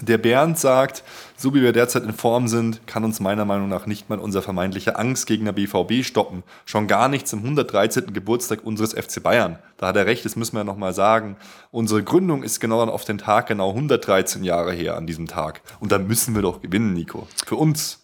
Der 0.02 0.18
Bernd 0.18 0.58
sagt, 0.58 1.04
so 1.38 1.54
wie 1.54 1.62
wir 1.62 1.72
derzeit 1.72 2.04
in 2.04 2.14
Form 2.14 2.48
sind, 2.48 2.88
kann 2.88 3.04
uns 3.04 3.20
meiner 3.20 3.46
Meinung 3.46 3.70
nach 3.70 3.86
nicht 3.86 4.10
mal 4.10 4.18
unser 4.18 4.42
vermeintlicher 4.42 4.98
Angstgegner 4.98 5.54
BVB 5.54 6.04
stoppen. 6.04 6.44
Schon 6.66 6.88
gar 6.88 7.10
nicht 7.10 7.28
zum 7.28 7.40
113. 7.40 8.12
Geburtstag 8.12 8.64
unseres 8.64 8.94
FC 8.94 9.22
Bayern. 9.22 9.60
Da 9.78 9.88
hat 9.88 9.96
er 9.96 10.06
recht, 10.06 10.26
das 10.26 10.36
müssen 10.36 10.56
wir 10.56 10.64
nochmal 10.64 10.94
sagen. 10.94 11.38
Unsere 11.70 12.04
Gründung 12.04 12.44
ist 12.44 12.60
genau 12.60 12.80
dann 12.80 12.90
auf 12.90 13.06
den 13.06 13.20
Tag 13.20 13.48
genau 13.48 13.70
113 13.70 14.44
Jahre 14.44 14.74
her 14.74 14.98
an 14.98 15.06
diesem 15.06 15.28
Tag. 15.28 15.62
Und 15.80 15.92
da 15.92 16.00
müssen 16.00 16.34
wir 16.34 16.42
doch 16.42 16.62
gewinnen, 16.62 16.94
Nico. 16.94 17.28
Für 17.46 17.56
uns. 17.56 18.00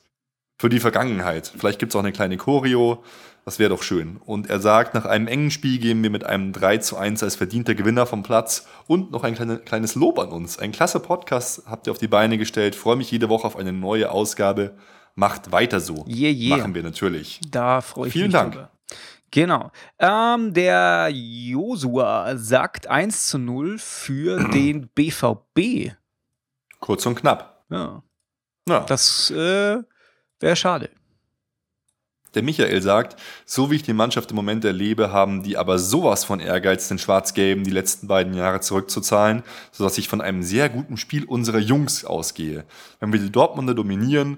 Für 0.57 0.69
die 0.69 0.79
Vergangenheit. 0.79 1.51
Vielleicht 1.57 1.79
gibt 1.79 1.91
es 1.91 1.95
auch 1.95 2.01
eine 2.01 2.11
kleine 2.11 2.37
Choreo. 2.37 3.03
Das 3.49 3.57
wäre 3.57 3.71
doch 3.71 3.81
schön. 3.81 4.17
Und 4.17 4.47
er 4.47 4.59
sagt, 4.59 4.93
nach 4.93 5.05
einem 5.05 5.25
engen 5.25 5.49
Spiel 5.49 5.79
gehen 5.79 6.03
wir 6.03 6.11
mit 6.11 6.23
einem 6.23 6.53
3 6.53 6.77
zu 6.77 6.97
1 6.97 7.23
als 7.23 7.35
verdienter 7.35 7.73
Gewinner 7.73 8.05
vom 8.05 8.21
Platz 8.21 8.67
und 8.85 9.09
noch 9.09 9.23
ein 9.23 9.33
kleine, 9.33 9.57
kleines 9.57 9.95
Lob 9.95 10.19
an 10.19 10.29
uns. 10.29 10.59
Ein 10.59 10.71
klasse 10.71 10.99
Podcast 10.99 11.63
habt 11.65 11.87
ihr 11.87 11.91
auf 11.91 11.97
die 11.97 12.07
Beine 12.07 12.37
gestellt. 12.37 12.75
Freue 12.75 12.95
mich 12.95 13.09
jede 13.09 13.27
Woche 13.27 13.47
auf 13.47 13.55
eine 13.55 13.73
neue 13.73 14.11
Ausgabe. 14.11 14.77
Macht 15.15 15.51
weiter 15.51 15.79
so. 15.79 16.05
Yeah, 16.07 16.29
yeah. 16.29 16.57
Machen 16.57 16.75
wir 16.75 16.83
natürlich. 16.83 17.41
Da 17.49 17.81
freue 17.81 18.09
ich 18.09 18.13
Vielen 18.13 18.27
mich 18.27 18.33
Dank. 18.33 18.53
drüber. 18.53 18.71
Genau. 19.31 19.71
Ähm, 19.97 20.53
der 20.53 21.09
Josua 21.11 22.37
sagt 22.37 22.85
1 22.85 23.29
zu 23.29 23.39
0 23.39 23.79
für 23.79 24.47
den 24.53 24.89
BVB. 24.89 25.93
Kurz 26.79 27.03
und 27.07 27.15
knapp. 27.15 27.65
Ja, 27.71 28.03
Ja, 28.67 28.81
das 28.81 29.31
äh, 29.31 29.79
wäre 30.39 30.55
schade. 30.55 30.91
Der 32.35 32.43
Michael 32.43 32.81
sagt, 32.81 33.19
so 33.45 33.71
wie 33.71 33.75
ich 33.75 33.83
die 33.83 33.93
Mannschaft 33.93 34.29
im 34.29 34.35
Moment 34.35 34.63
erlebe, 34.63 35.11
haben 35.11 35.41
die 35.41 35.57
aber 35.57 35.79
sowas 35.79 36.23
von 36.23 36.39
Ehrgeiz, 36.39 36.87
den 36.87 36.99
Schwarz-Gelben 36.99 37.63
die 37.63 37.71
letzten 37.71 38.07
beiden 38.07 38.35
Jahre 38.35 38.61
zurückzuzahlen, 38.61 39.43
sodass 39.71 39.97
ich 39.97 40.07
von 40.07 40.21
einem 40.21 40.43
sehr 40.43 40.69
guten 40.69 40.97
Spiel 40.97 41.25
unserer 41.25 41.59
Jungs 41.59 42.05
ausgehe. 42.05 42.65
Wenn 42.99 43.11
wir 43.11 43.19
die 43.19 43.31
Dortmunder 43.31 43.73
dominieren, 43.73 44.37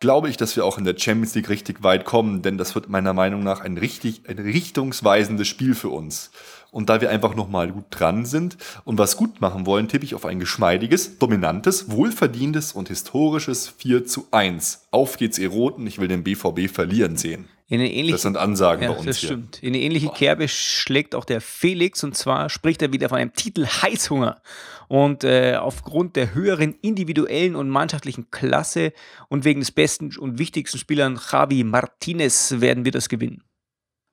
glaube 0.00 0.30
ich, 0.30 0.36
dass 0.38 0.56
wir 0.56 0.64
auch 0.64 0.78
in 0.78 0.84
der 0.84 0.98
Champions 0.98 1.34
League 1.34 1.50
richtig 1.50 1.82
weit 1.82 2.04
kommen, 2.04 2.42
denn 2.42 2.58
das 2.58 2.74
wird 2.74 2.88
meiner 2.88 3.12
Meinung 3.12 3.44
nach 3.44 3.60
ein 3.60 3.76
richtig, 3.76 4.22
ein 4.26 4.38
richtungsweisendes 4.38 5.46
Spiel 5.46 5.74
für 5.74 5.90
uns. 5.90 6.30
Und 6.70 6.88
da 6.88 7.00
wir 7.00 7.10
einfach 7.10 7.34
nochmal 7.34 7.72
gut 7.72 7.86
dran 7.90 8.24
sind 8.24 8.56
und 8.84 8.98
was 8.98 9.16
gut 9.16 9.40
machen 9.40 9.66
wollen, 9.66 9.88
tippe 9.88 10.04
ich 10.04 10.14
auf 10.14 10.24
ein 10.24 10.38
geschmeidiges, 10.38 11.18
dominantes, 11.18 11.90
wohlverdientes 11.90 12.72
und 12.72 12.88
historisches 12.88 13.68
4 13.68 14.06
zu 14.06 14.26
1. 14.30 14.86
Auf 14.90 15.16
geht's, 15.16 15.38
ihr 15.38 15.48
Roten, 15.48 15.86
ich 15.86 15.98
will 15.98 16.08
den 16.08 16.22
BVB 16.22 16.70
verlieren 16.72 17.16
sehen. 17.16 17.48
Ähnliche, 17.70 18.12
Das 18.12 18.22
sind 18.22 18.36
Ansagen 18.36 18.82
ja, 18.82 18.90
bei 18.90 18.96
uns 18.96 19.06
das 19.06 19.18
hier. 19.18 19.28
stimmt. 19.28 19.62
In 19.62 19.68
eine 19.74 19.82
ähnliche 19.82 20.08
Kerbe 20.08 20.48
schlägt 20.48 21.14
auch 21.14 21.24
der 21.24 21.40
Felix 21.40 22.02
und 22.02 22.16
zwar 22.16 22.50
spricht 22.50 22.82
er 22.82 22.92
wieder 22.92 23.08
von 23.08 23.18
einem 23.18 23.32
Titel 23.32 23.64
Heißhunger. 23.64 24.40
Und 24.88 25.22
äh, 25.22 25.54
aufgrund 25.54 26.16
der 26.16 26.34
höheren 26.34 26.74
individuellen 26.82 27.54
und 27.54 27.68
mannschaftlichen 27.68 28.28
Klasse 28.32 28.92
und 29.28 29.44
wegen 29.44 29.60
des 29.60 29.70
besten 29.70 30.16
und 30.18 30.40
wichtigsten 30.40 30.78
Spielern 30.78 31.20
Javi 31.30 31.62
Martinez 31.62 32.56
werden 32.58 32.84
wir 32.84 32.90
das 32.90 33.08
gewinnen. 33.08 33.44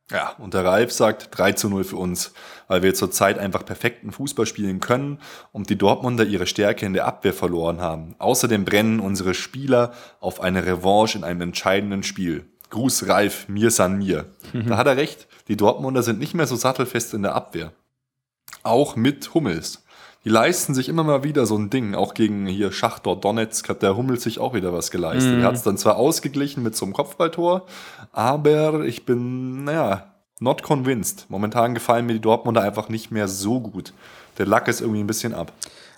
Ja, 0.09 0.35
und 0.37 0.53
der 0.53 0.63
Ralf 0.63 0.93
sagt 0.93 1.37
3 1.37 1.51
zu 1.51 1.69
0 1.69 1.83
für 1.83 1.97
uns, 1.97 2.31
weil 2.69 2.81
wir 2.81 2.93
zurzeit 2.93 3.37
einfach 3.37 3.65
perfekten 3.65 4.13
Fußball 4.13 4.45
spielen 4.45 4.79
können 4.79 5.19
und 5.51 5.69
die 5.69 5.77
Dortmunder 5.77 6.23
ihre 6.23 6.47
Stärke 6.47 6.85
in 6.85 6.93
der 6.93 7.05
Abwehr 7.05 7.33
verloren 7.33 7.81
haben. 7.81 8.15
Außerdem 8.17 8.63
brennen 8.63 9.01
unsere 9.01 9.33
Spieler 9.33 9.91
auf 10.21 10.39
eine 10.39 10.65
Revanche 10.65 11.17
in 11.17 11.23
einem 11.25 11.41
entscheidenden 11.41 12.03
Spiel. 12.03 12.45
Gruß 12.69 13.07
Ralf, 13.07 13.49
mir 13.49 13.69
san 13.69 13.97
mir. 13.97 14.33
Da 14.53 14.77
hat 14.77 14.87
er 14.87 14.97
recht, 14.97 15.27
die 15.49 15.57
Dortmunder 15.57 16.03
sind 16.03 16.19
nicht 16.19 16.33
mehr 16.33 16.47
so 16.47 16.55
sattelfest 16.55 17.13
in 17.13 17.23
der 17.23 17.35
Abwehr. 17.35 17.73
Auch 18.63 18.95
mit 18.95 19.33
Hummels. 19.33 19.83
Die 20.23 20.29
leisten 20.29 20.73
sich 20.73 20.89
immer 20.89 21.03
mal 21.03 21.23
wieder 21.23 21.45
so 21.45 21.57
ein 21.57 21.69
Ding. 21.69 21.95
Auch 21.95 22.13
gegen 22.13 22.47
hier 22.47 22.71
Schachtor 22.71 23.19
Donetsk 23.19 23.69
hat 23.69 23.81
der 23.81 23.95
Hummels 23.95 24.23
sich 24.23 24.39
auch 24.39 24.53
wieder 24.53 24.73
was 24.73 24.91
geleistet. 24.91 25.39
Er 25.39 25.45
hat 25.45 25.55
es 25.55 25.63
dann 25.63 25.77
zwar 25.77 25.97
ausgeglichen 25.97 26.63
mit 26.63 26.75
so 26.75 26.85
einem 26.85 26.93
Kopfballtor, 26.93 27.65
aber 28.11 28.83
ich 28.83 29.05
bin, 29.05 29.63
naja, 29.63 30.13
not 30.39 30.63
convinced. 30.63 31.25
Momentan 31.29 31.73
gefallen 31.73 32.05
mir 32.05 32.13
die 32.13 32.21
Dortmunder 32.21 32.61
einfach 32.61 32.89
nicht 32.89 33.11
mehr 33.11 33.27
so 33.27 33.59
gut. 33.59 33.93
Der 34.37 34.45
Lack 34.45 34.67
ist 34.67 34.81
irgendwie 34.81 34.99
ein 34.99 35.07
bisschen 35.07 35.33
ab. 35.33 35.53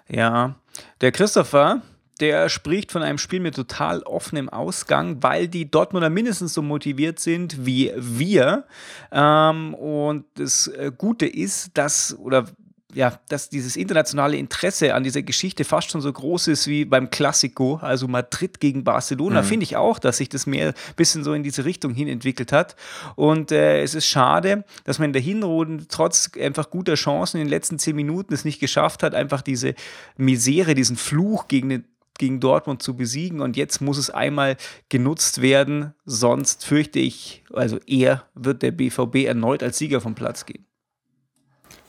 Ja, 0.08 0.56
der 1.02 1.12
Christopher, 1.12 1.82
der 2.20 2.50
spricht 2.50 2.92
von 2.92 3.04
einem 3.04 3.18
Spiel 3.18 3.40
mit 3.40 3.56
total 3.56 4.02
offenem 4.04 4.50
Ausgang, 4.50 5.22
weil 5.22 5.48
die 5.48 5.70
Dortmunder 5.70 6.10
mindestens 6.10 6.54
so 6.54 6.62
motiviert 6.62 7.20
sind 7.20 7.66
wie 7.66 7.92
wir. 7.96 8.66
Ähm, 9.12 9.74
und 9.74 10.26
das 10.36 10.68
äh, 10.68 10.92
Gute 10.96 11.26
ist, 11.26 11.78
dass, 11.78 12.18
oder 12.18 12.46
ja, 12.94 13.20
dass 13.30 13.50
dieses 13.50 13.76
internationale 13.76 14.38
Interesse 14.38 14.96
an 14.96 15.04
dieser 15.04 15.22
Geschichte 15.22 15.64
fast 15.64 15.92
schon 15.92 16.02
so 16.02 16.12
groß 16.12 16.48
ist 16.48 16.68
wie 16.68 16.86
beim 16.86 17.12
Classico, 17.12 17.76
also 17.76 18.08
Madrid 18.08 18.60
gegen 18.60 18.84
Barcelona, 18.84 19.44
finde 19.44 19.64
ich 19.64 19.78
auch, 19.78 20.00
dass 20.00 20.18
sich 20.18 20.30
das 20.30 20.48
mehr 20.48 20.70
ein 20.70 20.96
bisschen 20.96 21.24
so 21.24 21.34
in 21.34 21.44
diese 21.44 21.66
Richtung 21.66 21.94
hin 21.94 22.08
entwickelt 22.08 22.52
hat. 22.52 22.76
Und 23.16 23.52
äh, 23.52 23.84
es 23.84 23.94
ist 23.94 24.08
schade, 24.08 24.66
dass 24.86 24.98
man 24.98 25.10
in 25.10 25.14
der 25.14 25.22
Hinrunde 25.22 25.88
trotz 25.88 26.32
einfach 26.40 26.72
guter 26.72 26.96
Chancen 26.96 27.38
in 27.38 27.46
den 27.46 27.50
letzten 27.50 27.78
zehn 27.78 27.96
Minuten 27.96 28.34
es 28.34 28.44
nicht 28.44 28.60
geschafft 28.60 29.04
hat, 29.04 29.14
einfach 29.14 29.44
diese 29.44 29.76
Misere, 30.18 30.74
diesen 30.74 30.96
Fluch 30.96 31.48
gegen 31.48 31.70
den 31.70 31.86
gegen 32.18 32.42
Dortmund 32.42 32.84
zu 32.84 32.98
besiegen 32.98 33.40
und 33.40 33.56
jetzt 33.56 33.80
muss 33.80 33.98
es 33.98 34.10
einmal 34.10 34.58
genutzt 34.90 35.42
werden, 35.42 35.94
sonst 36.04 36.66
fürchte 36.66 37.00
ich, 37.00 37.46
also 37.54 37.80
er 37.88 38.26
wird 38.36 38.62
der 38.62 38.72
BVB 38.72 39.26
erneut 39.26 39.64
als 39.64 39.78
Sieger 39.78 40.02
vom 40.02 40.16
Platz 40.16 40.46
gehen. 40.46 40.69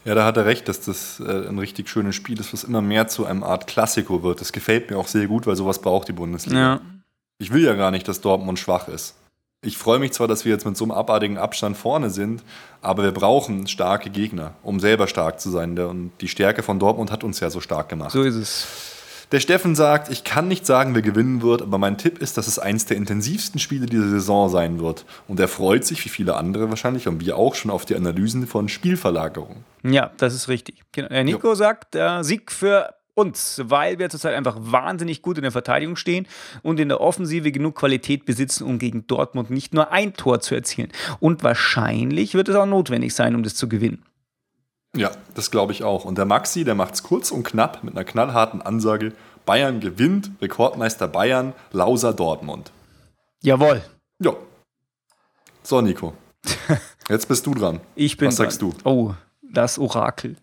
Ja, 0.05 0.14
da 0.14 0.24
hat 0.24 0.36
er 0.36 0.46
recht, 0.46 0.66
dass 0.68 0.80
das 0.80 1.20
äh, 1.20 1.48
ein 1.48 1.59
richtig 1.59 1.88
schönes 1.88 2.14
Spiel 2.14 2.40
ist, 2.40 2.53
was 2.53 2.64
immer 2.64 2.80
mehr 2.80 3.09
zu 3.09 3.26
einem 3.26 3.42
Art 3.42 3.66
Klassiko 3.66 4.22
wird. 4.22 4.40
Das 4.40 4.53
gefällt 4.53 4.90
mir 4.90 4.98
auch 4.98 5.09
sehr 5.09 5.26
gut, 5.26 5.46
weil 5.46 5.57
sowas 5.57 5.80
braucht 5.80 6.09
die 6.09 6.12
Bundesliga. 6.12 6.59
Ja. 6.59 6.80
Ich 7.38 7.53
will 7.53 7.62
ja 7.62 7.74
gar 7.74 7.90
nicht, 7.90 8.09
dass 8.09 8.20
Dortmund 8.20 8.59
schwach 8.59 8.88
ist. 8.88 9.16
Ich 9.62 9.76
freue 9.76 9.98
mich 9.98 10.12
zwar, 10.12 10.26
dass 10.26 10.46
wir 10.46 10.53
jetzt 10.53 10.64
mit 10.64 10.76
so 10.76 10.84
einem 10.84 10.92
abartigen 10.92 11.36
Abstand 11.36 11.76
vorne 11.76 12.09
sind, 12.09 12.42
aber 12.80 13.03
wir 13.03 13.12
brauchen 13.12 13.66
starke 13.66 14.09
Gegner, 14.09 14.55
um 14.62 14.80
selber 14.80 15.07
stark 15.07 15.38
zu 15.38 15.51
sein. 15.51 15.78
Und 15.78 16.12
die 16.22 16.28
Stärke 16.28 16.62
von 16.62 16.78
Dortmund 16.78 17.11
hat 17.11 17.24
uns 17.24 17.40
ja 17.40 17.51
so 17.51 17.61
stark 17.61 17.90
gemacht. 17.90 18.12
So 18.12 18.22
ist 18.22 18.36
es. 18.36 18.89
Der 19.32 19.38
Steffen 19.38 19.76
sagt, 19.76 20.10
ich 20.10 20.24
kann 20.24 20.48
nicht 20.48 20.66
sagen, 20.66 20.94
wer 20.96 21.02
gewinnen 21.02 21.40
wird, 21.40 21.62
aber 21.62 21.78
mein 21.78 21.98
Tipp 21.98 22.18
ist, 22.18 22.36
dass 22.36 22.48
es 22.48 22.58
eins 22.58 22.86
der 22.86 22.96
intensivsten 22.96 23.60
Spiele 23.60 23.86
dieser 23.86 24.08
Saison 24.08 24.48
sein 24.48 24.80
wird. 24.80 25.04
Und 25.28 25.38
er 25.38 25.46
freut 25.46 25.84
sich, 25.84 26.04
wie 26.04 26.08
viele 26.08 26.34
andere 26.34 26.68
wahrscheinlich, 26.68 27.06
und 27.06 27.24
wir 27.24 27.36
auch 27.36 27.54
schon 27.54 27.70
auf 27.70 27.84
die 27.84 27.94
Analysen 27.94 28.48
von 28.48 28.68
Spielverlagerungen. 28.68 29.64
Ja, 29.84 30.10
das 30.16 30.34
ist 30.34 30.48
richtig. 30.48 30.82
Genau. 30.90 31.08
Der 31.08 31.22
Nico 31.22 31.54
sagt, 31.54 31.94
äh, 31.94 32.24
Sieg 32.24 32.50
für 32.50 32.94
uns, 33.14 33.60
weil 33.64 33.98
wir 33.98 34.08
zurzeit 34.08 34.34
einfach 34.34 34.56
wahnsinnig 34.58 35.22
gut 35.22 35.36
in 35.36 35.42
der 35.42 35.52
Verteidigung 35.52 35.94
stehen 35.94 36.26
und 36.62 36.80
in 36.80 36.88
der 36.88 37.00
Offensive 37.00 37.52
genug 37.52 37.76
Qualität 37.76 38.24
besitzen, 38.24 38.64
um 38.64 38.78
gegen 38.78 39.06
Dortmund 39.06 39.50
nicht 39.50 39.74
nur 39.74 39.92
ein 39.92 40.14
Tor 40.14 40.40
zu 40.40 40.54
erzielen. 40.54 40.90
Und 41.20 41.44
wahrscheinlich 41.44 42.34
wird 42.34 42.48
es 42.48 42.56
auch 42.56 42.66
notwendig 42.66 43.14
sein, 43.14 43.34
um 43.34 43.42
das 43.42 43.54
zu 43.54 43.68
gewinnen. 43.68 44.02
Ja, 44.97 45.12
das 45.34 45.51
glaube 45.51 45.72
ich 45.72 45.84
auch. 45.84 46.05
Und 46.05 46.18
der 46.18 46.24
Maxi, 46.24 46.64
der 46.64 46.74
macht 46.74 46.95
es 46.95 47.03
kurz 47.03 47.30
und 47.30 47.45
knapp 47.45 47.84
mit 47.84 47.95
einer 47.95 48.05
knallharten 48.05 48.61
Ansage. 48.62 49.12
Bayern 49.47 49.80
gewinnt, 49.80 50.30
Rekordmeister 50.41 51.09
Bayern, 51.09 51.55
Lauser 51.72 52.12
Dortmund. 52.12 52.72
Jawohl. 53.43 53.82
Ja. 54.20 54.32
So, 55.62 55.80
Nico. 55.80 56.14
Jetzt 57.09 57.28
bist 57.28 57.47
du 57.47 57.55
dran. 57.55 57.80
Ich 57.95 58.16
bin 58.16 58.28
Was 58.28 58.36
sagst 58.36 58.62
dran. 58.62 58.74
Oh, 58.84 59.14
das 59.43 59.78
Orakel. 59.78 60.36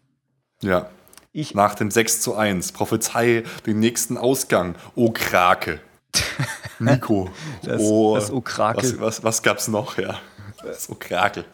Ja. 0.62 0.90
Ich, 1.32 1.54
Nach 1.54 1.76
dem 1.76 1.92
6 1.92 2.22
zu 2.22 2.36
1. 2.36 2.72
Prophezei 2.72 3.44
den 3.66 3.80
nächsten 3.80 4.18
Ausgang. 4.18 4.76
O 4.96 5.12
Krake. 5.12 5.82
Nico. 6.80 7.30
Das- 7.64 7.82
oh, 7.82 8.16
das 8.16 8.32
Okrakel. 8.32 8.94
Was, 8.94 9.02
was, 9.02 9.24
was 9.24 9.44
gab's 9.44 9.68
noch? 9.68 9.98
Ja. 9.98 10.20
Das 10.64 10.90
Okrakel. 10.90 11.46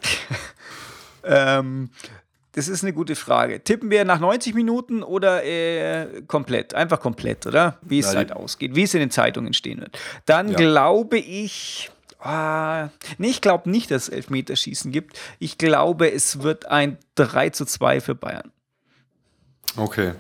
ähm, 1.24 1.90
das 2.54 2.68
ist 2.68 2.84
eine 2.84 2.94
gute 2.94 3.16
Frage. 3.16 3.64
Tippen 3.64 3.90
wir 3.90 4.06
nach 4.06 4.20
90 4.20 4.54
Minuten 4.56 5.04
oder 5.04 5.44
äh, 5.44 6.22
komplett? 6.28 6.74
Einfach 6.74 7.00
komplett, 7.00 7.46
oder? 7.46 7.78
Wie 7.82 8.00
es 8.00 8.16
halt 8.16 8.32
ausgeht, 8.32 8.76
wie 8.76 8.84
es 8.84 8.94
in 8.94 9.00
den 9.02 9.12
Zeitungen 9.12 9.54
stehen 9.54 9.82
wird. 9.82 9.98
Dann 10.26 10.50
Ja. 10.50 10.58
glaube 10.58 11.18
ich. 11.18 11.90
Ah, 12.20 12.88
nee, 13.18 13.28
ich 13.30 13.42
glaube 13.42 13.70
nicht, 13.70 13.92
dass 13.92 14.04
es 14.04 14.10
Elfmeterschießen 14.10 14.92
gibt. 14.94 15.20
Ich 15.40 15.58
glaube, 15.58 16.10
es 16.12 16.42
wird 16.42 16.68
ein 16.68 16.98
3 17.16 17.50
zu 17.50 17.66
2 17.66 18.00
für 18.00 18.16
Bayern. 18.16 18.52
Okay. 19.76 20.14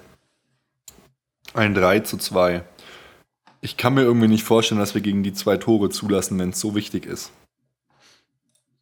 Ein 1.54 1.74
3 1.74 2.00
zu 2.02 2.18
2. 2.18 2.64
Ich 3.62 3.78
kann 3.78 3.94
mir 3.94 4.02
irgendwie 4.02 4.28
nicht 4.28 4.44
vorstellen, 4.44 4.80
dass 4.80 4.94
wir 4.96 5.02
gegen 5.02 5.24
die 5.24 5.34
zwei 5.34 5.56
Tore 5.56 5.90
zulassen, 5.90 6.38
wenn 6.40 6.50
es 6.50 6.60
so 6.60 6.76
wichtig 6.76 7.06
ist. 7.06 7.32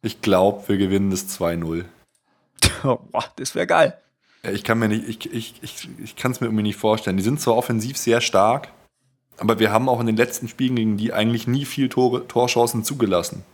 Ich 0.00 0.20
glaube, 0.22 0.66
wir 0.68 0.76
gewinnen 0.78 1.10
das 1.12 1.28
2-0. 1.38 1.84
Boah, 3.10 3.24
das 3.36 3.54
wäre 3.54 3.66
geil. 3.66 3.98
Ich 4.42 4.64
kann 4.64 4.78
mir 4.78 4.88
nicht, 4.88 5.08
ich, 5.08 5.32
ich, 5.32 5.54
ich, 5.62 5.88
ich 6.02 6.16
kann 6.16 6.32
es 6.32 6.40
mir 6.40 6.48
irgendwie 6.48 6.64
nicht 6.64 6.78
vorstellen. 6.78 7.16
Die 7.16 7.22
sind 7.22 7.40
zwar 7.40 7.56
offensiv 7.56 7.96
sehr 7.96 8.20
stark, 8.20 8.68
aber 9.38 9.58
wir 9.58 9.70
haben 9.70 9.88
auch 9.88 10.00
in 10.00 10.06
den 10.06 10.16
letzten 10.16 10.48
Spielen 10.48 10.74
gegen 10.74 10.96
die 10.96 11.12
eigentlich 11.12 11.46
nie 11.46 11.64
viel 11.64 11.88
Tore, 11.88 12.26
Torchancen 12.26 12.82
zugelassen. 12.82 13.44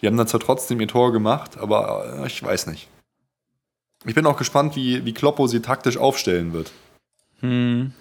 Die 0.00 0.06
haben 0.06 0.16
dann 0.16 0.28
zwar 0.28 0.40
trotzdem 0.40 0.80
ihr 0.80 0.88
Tor 0.88 1.12
gemacht, 1.12 1.58
aber 1.58 2.20
äh, 2.22 2.26
ich 2.26 2.42
weiß 2.42 2.68
nicht. 2.68 2.88
Ich 4.04 4.14
bin 4.14 4.26
auch 4.26 4.36
gespannt, 4.36 4.76
wie, 4.76 5.04
wie 5.04 5.14
Kloppo 5.14 5.48
sie 5.48 5.62
taktisch 5.62 5.96
aufstellen 5.96 6.52
wird. 6.52 6.70
Hm. 7.40 7.92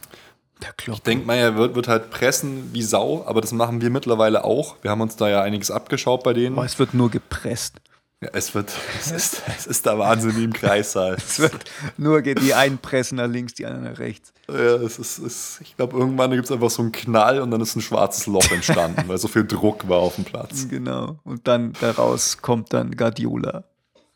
Der 0.62 0.72
Klopp. 0.74 0.98
Ich 0.98 1.04
denke 1.04 1.26
mal, 1.26 1.36
er 1.36 1.56
wird, 1.56 1.76
wird 1.76 1.88
halt 1.88 2.12
pressen 2.12 2.74
wie 2.74 2.84
Sau, 2.84 3.26
aber 3.26 3.42
das 3.42 3.52
machen 3.52 3.82
wir 3.82 3.90
mittlerweile 3.90 4.44
auch. 4.44 4.76
Wir 4.84 4.92
haben 4.92 5.02
uns 5.02 5.16
da 5.16 5.28
ja 5.30 5.42
einiges 5.42 5.72
abgeschaut 5.72 6.24
bei 6.24 6.34
denen. 6.34 6.58
Oh, 6.58 6.64
es 6.64 6.80
wird 6.80 6.94
nur 6.94 7.10
gepresst. 7.10 7.76
Ja, 8.22 8.30
es 8.34 8.56
wird, 8.56 8.72
es 9.00 9.12
ist, 9.12 9.42
es 9.58 9.68
ist 9.68 9.86
der 9.86 10.00
Wahnsinn 10.00 10.42
im 10.44 10.54
Kreissaal. 10.54 11.16
Es 11.18 11.40
wird 11.40 11.66
nur 11.98 12.22
geht 12.22 12.42
die 12.42 12.54
einen 12.54 12.78
pressen 12.78 13.18
nach 13.18 13.28
links, 13.28 13.54
die 13.54 13.66
anderen 13.66 13.86
nach 13.92 14.00
rechts. 14.00 14.34
Ja, 14.48 14.76
es 14.76 15.00
ist, 15.00 15.18
es, 15.20 15.60
ich 15.62 15.76
glaube, 15.76 15.98
irgendwann 15.98 16.32
gibt 16.32 16.46
es 16.46 16.52
einfach 16.52 16.70
so 16.70 16.82
einen 16.82 16.92
Knall 16.92 17.42
und 17.42 17.52
dann 17.52 17.62
ist 17.62 17.76
ein 17.76 17.82
schwarzes 17.82 18.28
Loch 18.28 18.50
entstanden, 18.52 19.08
weil 19.08 19.18
so 19.18 19.28
viel 19.28 19.46
Druck 19.46 19.88
war 19.90 20.00
auf 20.00 20.16
dem 20.16 20.24
Platz. 20.24 20.68
Genau. 20.70 21.20
Und 21.24 21.48
dann 21.48 21.74
daraus 21.82 22.38
kommt 22.42 22.72
dann 22.74 22.96
Guardiola. 22.96 23.64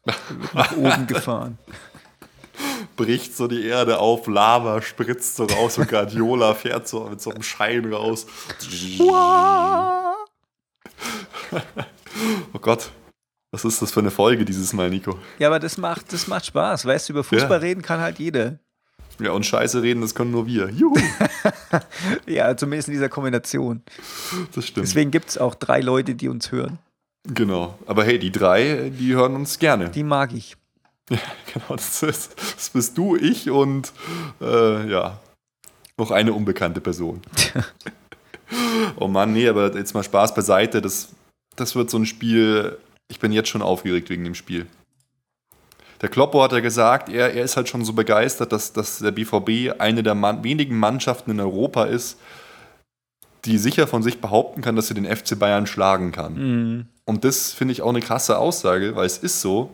Wird 0.05 0.53
nach 0.53 0.71
oben 0.77 1.07
gefahren. 1.07 1.57
Bricht 2.95 3.35
so 3.35 3.47
die 3.47 3.65
Erde 3.65 3.99
auf, 3.99 4.27
Lava 4.27 4.81
spritzt 4.81 5.35
so 5.35 5.45
raus 5.45 5.77
und 5.77 5.87
Guardiola 5.89 6.53
fährt 6.53 6.87
so 6.87 7.05
mit 7.05 7.21
so 7.21 7.31
einem 7.31 7.43
Schein 7.43 7.91
raus. 7.91 8.25
Oh 12.53 12.59
Gott, 12.59 12.91
was 13.51 13.65
ist 13.65 13.81
das 13.81 13.91
für 13.91 13.99
eine 13.99 14.11
Folge 14.11 14.45
dieses 14.45 14.73
Mal, 14.73 14.89
Nico? 14.89 15.17
Ja, 15.39 15.47
aber 15.47 15.59
das 15.59 15.77
macht, 15.77 16.13
das 16.13 16.27
macht 16.27 16.45
Spaß. 16.45 16.85
Weißt 16.85 17.09
du, 17.09 17.13
über 17.13 17.23
Fußball 17.23 17.51
Ja. 17.51 17.67
reden 17.67 17.81
kann 17.81 17.99
halt 17.99 18.19
jeder. 18.19 18.59
Ja, 19.19 19.31
und 19.31 19.45
Scheiße 19.45 19.81
reden, 19.81 20.01
das 20.01 20.15
können 20.15 20.31
nur 20.31 20.45
wir. 20.47 20.69
Juhu, 20.69 20.95
Ja, 22.25 22.55
zumindest 22.55 22.87
in 22.87 22.93
dieser 22.93 23.09
Kombination. 23.09 23.81
das 24.55 24.65
stimmt. 24.67 24.87
Deswegen 24.87 25.11
gibt 25.11 25.29
es 25.29 25.37
auch 25.37 25.55
drei 25.55 25.81
Leute, 25.81 26.15
die 26.15 26.29
uns 26.29 26.51
hören. 26.51 26.79
Genau. 27.27 27.77
Aber 27.85 28.05
hey, 28.05 28.17
die 28.17 28.31
drei, 28.31 28.91
die 28.97 29.13
hören 29.13 29.35
uns 29.35 29.59
gerne. 29.59 29.89
Die 29.89 30.03
mag 30.03 30.33
ich. 30.33 30.55
Ja, 31.11 31.17
genau. 31.51 31.75
Das, 31.75 32.03
ist, 32.03 32.35
das 32.55 32.69
bist 32.69 32.95
du, 32.95 33.15
ich 33.15 33.49
und 33.49 33.91
äh, 34.41 34.87
ja, 34.91 35.19
noch 35.97 36.11
eine 36.11 36.33
unbekannte 36.33 36.81
Person. 36.81 37.21
oh 38.95 39.07
Mann, 39.07 39.33
nee, 39.33 39.47
aber 39.49 39.75
jetzt 39.75 39.95
mal 39.95 40.03
Spaß 40.03 40.35
beiseite. 40.35 40.83
Das, 40.83 41.09
das 41.55 41.75
wird 41.75 41.89
so 41.89 41.97
ein 41.97 42.05
Spiel. 42.05 42.77
Ich 43.09 43.19
bin 43.19 43.31
jetzt 43.31 43.49
schon 43.49 43.61
aufgeregt 43.61 44.09
wegen 44.09 44.23
dem 44.23 44.35
Spiel. 44.35 44.67
Der 46.01 46.09
Kloppo 46.09 46.41
hat 46.41 46.53
ja 46.53 46.61
gesagt, 46.61 47.09
er, 47.09 47.33
er 47.33 47.43
ist 47.43 47.57
halt 47.57 47.67
schon 47.67 47.83
so 47.83 47.93
begeistert, 47.93 48.53
dass, 48.53 48.71
dass 48.71 48.99
der 48.99 49.11
BVB 49.11 49.79
eine 49.79 50.01
der 50.01 50.15
Mann, 50.15 50.43
wenigen 50.43 50.77
Mannschaften 50.77 51.31
in 51.31 51.39
Europa 51.41 51.85
ist, 51.85 52.17
die 53.45 53.57
sicher 53.57 53.87
von 53.87 54.03
sich 54.03 54.21
behaupten 54.21 54.61
kann, 54.61 54.75
dass 54.75 54.87
sie 54.87 54.93
den 54.93 55.05
FC 55.05 55.37
Bayern 55.37 55.67
schlagen 55.67 56.11
kann. 56.11 56.33
Mhm. 56.33 56.85
Und 57.05 57.25
das 57.25 57.51
finde 57.51 57.73
ich 57.73 57.81
auch 57.81 57.89
eine 57.89 58.01
krasse 58.01 58.37
Aussage, 58.37 58.95
weil 58.95 59.05
es 59.05 59.17
ist 59.17 59.41
so, 59.41 59.71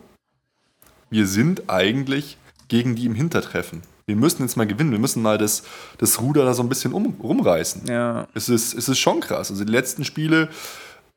wir 1.10 1.26
sind 1.26 1.68
eigentlich 1.68 2.38
gegen 2.68 2.96
die 2.96 3.06
im 3.06 3.14
Hintertreffen. 3.14 3.82
Wir 4.06 4.16
müssen 4.16 4.42
jetzt 4.42 4.56
mal 4.56 4.66
gewinnen, 4.66 4.92
wir 4.92 4.98
müssen 4.98 5.20
mal 5.20 5.36
das, 5.36 5.64
das 5.98 6.20
Ruder 6.20 6.44
da 6.44 6.54
so 6.54 6.62
ein 6.62 6.68
bisschen 6.68 6.92
um, 6.92 7.16
rumreißen. 7.20 7.86
Ja. 7.88 8.28
Es 8.34 8.48
ist, 8.48 8.74
es 8.74 8.88
ist 8.88 8.98
schon 8.98 9.20
krass. 9.20 9.50
Also 9.50 9.64
die 9.64 9.72
letzten 9.72 10.04
Spiele 10.04 10.48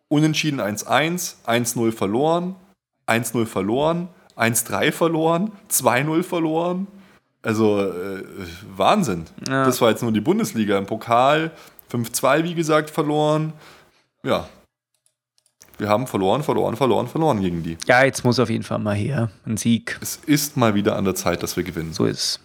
unentschieden 0.09 0.59
1-1, 0.59 1.35
1-0 1.45 1.91
verloren, 1.93 2.55
1-0 3.07 3.45
verloren, 3.45 4.09
1-3 4.35 4.91
verloren, 4.91 5.51
2-0 5.71 6.23
verloren. 6.23 6.87
Also 7.41 7.79
äh, 7.81 8.23
Wahnsinn. 8.75 9.25
Ja. 9.47 9.65
Das 9.65 9.79
war 9.79 9.89
jetzt 9.89 10.03
nur 10.03 10.11
die 10.11 10.19
Bundesliga. 10.19 10.77
Im 10.77 10.85
Pokal 10.85 11.51
5-2, 11.91 12.43
wie 12.43 12.53
gesagt, 12.53 12.89
verloren. 12.89 13.53
Ja. 14.23 14.49
Wir 15.77 15.87
haben 15.87 16.07
verloren, 16.07 16.43
verloren, 16.43 16.75
verloren, 16.75 17.07
verloren 17.07 17.39
gegen 17.39 17.63
die. 17.63 17.77
Ja, 17.87 18.03
jetzt 18.03 18.25
muss 18.25 18.39
auf 18.39 18.49
jeden 18.49 18.65
Fall 18.65 18.79
mal 18.79 18.95
her. 18.95 19.29
Ein 19.45 19.55
Sieg. 19.55 19.97
Es 20.01 20.17
ist 20.25 20.57
mal 20.57 20.75
wieder 20.75 20.97
an 20.97 21.05
der 21.05 21.15
Zeit, 21.15 21.41
dass 21.41 21.55
wir 21.55 21.63
gewinnen. 21.63 21.93
So 21.93 22.05
ist 22.05 22.17
es. 22.17 22.39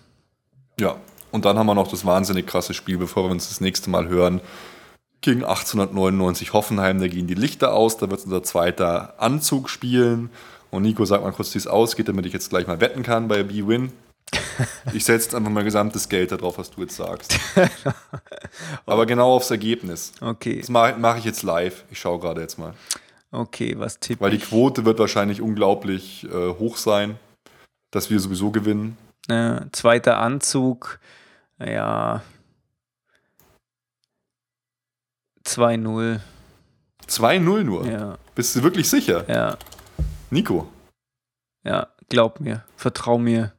Ja. 0.78 0.96
Und 1.32 1.44
dann 1.44 1.58
haben 1.58 1.66
wir 1.66 1.74
noch 1.74 1.88
das 1.88 2.04
wahnsinnig 2.04 2.46
krasse 2.46 2.74
Spiel, 2.74 2.96
bevor 2.96 3.24
wir 3.24 3.32
uns 3.32 3.48
das 3.48 3.60
nächste 3.60 3.90
Mal 3.90 4.06
hören. 4.06 4.40
Gegen 5.24 5.42
1899 5.42 6.52
Hoffenheim, 6.52 7.00
da 7.00 7.08
gehen 7.08 7.26
die 7.26 7.32
Lichter 7.32 7.72
aus, 7.72 7.96
da 7.96 8.10
wird 8.10 8.24
unser 8.24 8.42
zweiter 8.42 9.14
Anzug 9.16 9.70
spielen. 9.70 10.28
Und 10.70 10.82
Nico, 10.82 11.06
sag 11.06 11.22
mal 11.22 11.32
kurz, 11.32 11.54
wie 11.54 11.58
es 11.58 11.66
ausgeht, 11.66 12.08
damit 12.08 12.26
ich 12.26 12.34
jetzt 12.34 12.50
gleich 12.50 12.66
mal 12.66 12.78
wetten 12.82 13.02
kann 13.02 13.26
bei 13.26 13.42
B-Win. 13.42 13.90
Ich 14.92 15.06
setze 15.06 15.24
jetzt 15.24 15.34
einfach 15.34 15.50
mein 15.50 15.64
gesamtes 15.64 16.10
Geld 16.10 16.30
darauf, 16.30 16.58
was 16.58 16.70
du 16.70 16.82
jetzt 16.82 16.96
sagst. 16.96 17.40
Aber 18.86 19.06
genau 19.06 19.34
aufs 19.34 19.50
Ergebnis. 19.50 20.12
Okay. 20.20 20.60
Das 20.60 20.68
mache 20.68 20.94
mach 20.98 21.16
ich 21.16 21.24
jetzt 21.24 21.42
live. 21.42 21.84
Ich 21.90 21.98
schaue 21.98 22.20
gerade 22.20 22.42
jetzt 22.42 22.58
mal. 22.58 22.74
Okay, 23.32 23.74
was 23.78 23.98
tipp 23.98 24.20
Weil 24.20 24.32
die? 24.32 24.38
Quote 24.38 24.84
wird 24.84 24.98
wahrscheinlich 24.98 25.40
unglaublich 25.40 26.24
äh, 26.24 26.50
hoch 26.58 26.76
sein, 26.76 27.18
dass 27.90 28.10
wir 28.10 28.20
sowieso 28.20 28.50
gewinnen. 28.50 28.96
Äh, 29.28 29.62
zweiter 29.72 30.18
Anzug. 30.18 31.00
Ja. 31.58 32.22
2-0. 35.46 36.20
2-0 37.08 37.62
nur. 37.64 37.86
Ja, 37.86 38.18
Bist 38.34 38.56
du 38.56 38.62
wirklich 38.62 38.88
sicher? 38.88 39.24
ja, 39.28 39.56
Nico. 40.30 40.68
ja. 41.64 41.88
Glaub 42.10 42.38
mir. 42.38 42.62
Vertrau 42.76 43.16
mir. 43.16 43.52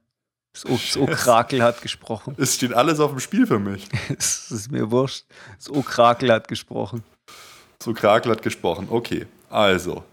Das, 0.53 0.65
o 0.67 0.69
das 0.77 0.95
Okrakel 0.97 1.63
hat 1.63 1.81
gesprochen. 1.81 2.35
Es 2.37 2.55
steht 2.55 2.73
alles 2.73 2.99
auf 2.99 3.09
dem 3.11 3.19
Spiel 3.19 3.47
für 3.47 3.57
mich. 3.59 3.87
Es 4.17 4.51
ist 4.51 4.71
mir 4.71 4.91
wurscht. 4.91 5.25
Das 5.57 5.69
Okrakel 5.69 6.31
hat 6.31 6.47
gesprochen. 6.47 7.03
So 7.81 7.93
Krakel 7.93 8.31
hat 8.31 8.43
gesprochen. 8.43 8.87
Okay, 8.89 9.25
also. 9.49 10.03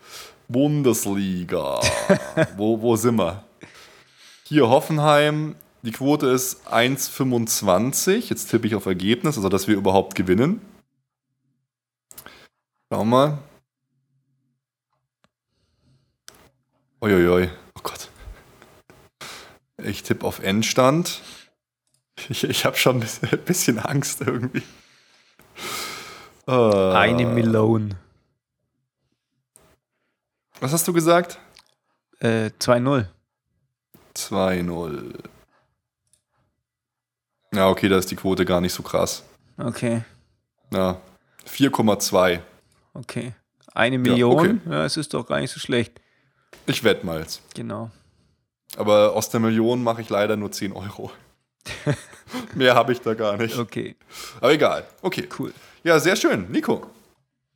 Bundesliga. 0.48 1.80
wo, 2.56 2.80
wo 2.80 2.96
sind 2.96 3.16
wir? 3.16 3.44
Hier 4.44 4.68
Hoffenheim. 4.68 5.54
Die 5.82 5.92
Quote 5.92 6.28
ist 6.28 6.66
1,25. 6.68 8.30
Jetzt 8.30 8.50
tippe 8.50 8.66
ich 8.66 8.74
auf 8.74 8.86
Ergebnis, 8.86 9.36
also 9.36 9.48
dass 9.50 9.68
wir 9.68 9.76
überhaupt 9.76 10.14
gewinnen. 10.14 10.60
Schauen 12.92 13.08
wir 13.08 13.28
mal. 13.28 13.38
Uiuiui. 17.00 17.48
Oh 17.74 17.80
Gott. 17.82 18.10
Ich 19.78 20.02
tippe 20.02 20.26
auf 20.26 20.40
Endstand. 20.40 21.22
Ich, 22.28 22.44
ich 22.44 22.66
habe 22.66 22.76
schon 22.76 22.96
ein 23.30 23.44
bisschen, 23.46 23.78
Angst 23.78 24.20
irgendwie. 24.20 24.62
Äh, 26.46 26.52
Eine 26.52 27.24
Million. 27.24 27.94
Was 30.60 30.74
hast 30.74 30.86
du 30.86 30.92
gesagt? 30.92 31.38
Äh, 32.20 32.50
2-0. 32.60 33.06
2-0. 34.14 35.14
Ja, 37.54 37.68
okay, 37.70 37.88
da 37.88 37.96
ist 37.96 38.10
die 38.10 38.16
Quote 38.16 38.44
gar 38.44 38.60
nicht 38.60 38.74
so 38.74 38.82
krass. 38.82 39.24
Okay, 39.56 40.04
Ja, 40.70 41.00
4,2. 41.48 42.42
Okay. 42.94 43.34
Eine 43.74 43.98
Million? 43.98 44.32
okay. 44.32 44.58
Ja, 44.70 44.84
es 44.84 44.96
ist 44.96 45.14
doch 45.14 45.26
gar 45.26 45.40
nicht 45.40 45.50
so 45.50 45.60
schlecht. 45.60 46.00
Ich 46.66 46.84
wette 46.84 47.06
mal. 47.06 47.24
Genau. 47.54 47.90
Aber 48.76 49.14
aus 49.14 49.30
der 49.30 49.40
Million 49.40 49.82
mache 49.82 50.02
ich 50.02 50.08
leider 50.08 50.36
nur 50.36 50.50
10 50.50 50.72
Euro. 50.72 51.10
Mehr 52.54 52.74
habe 52.74 52.92
ich 52.92 53.00
da 53.00 53.14
gar 53.14 53.36
nicht. 53.36 53.56
Okay, 53.56 53.96
Aber 54.38 54.52
egal. 54.52 54.86
Okay. 55.00 55.28
cool. 55.38 55.52
Ja, 55.84 55.98
sehr 55.98 56.16
schön. 56.16 56.50
Nico, 56.50 56.86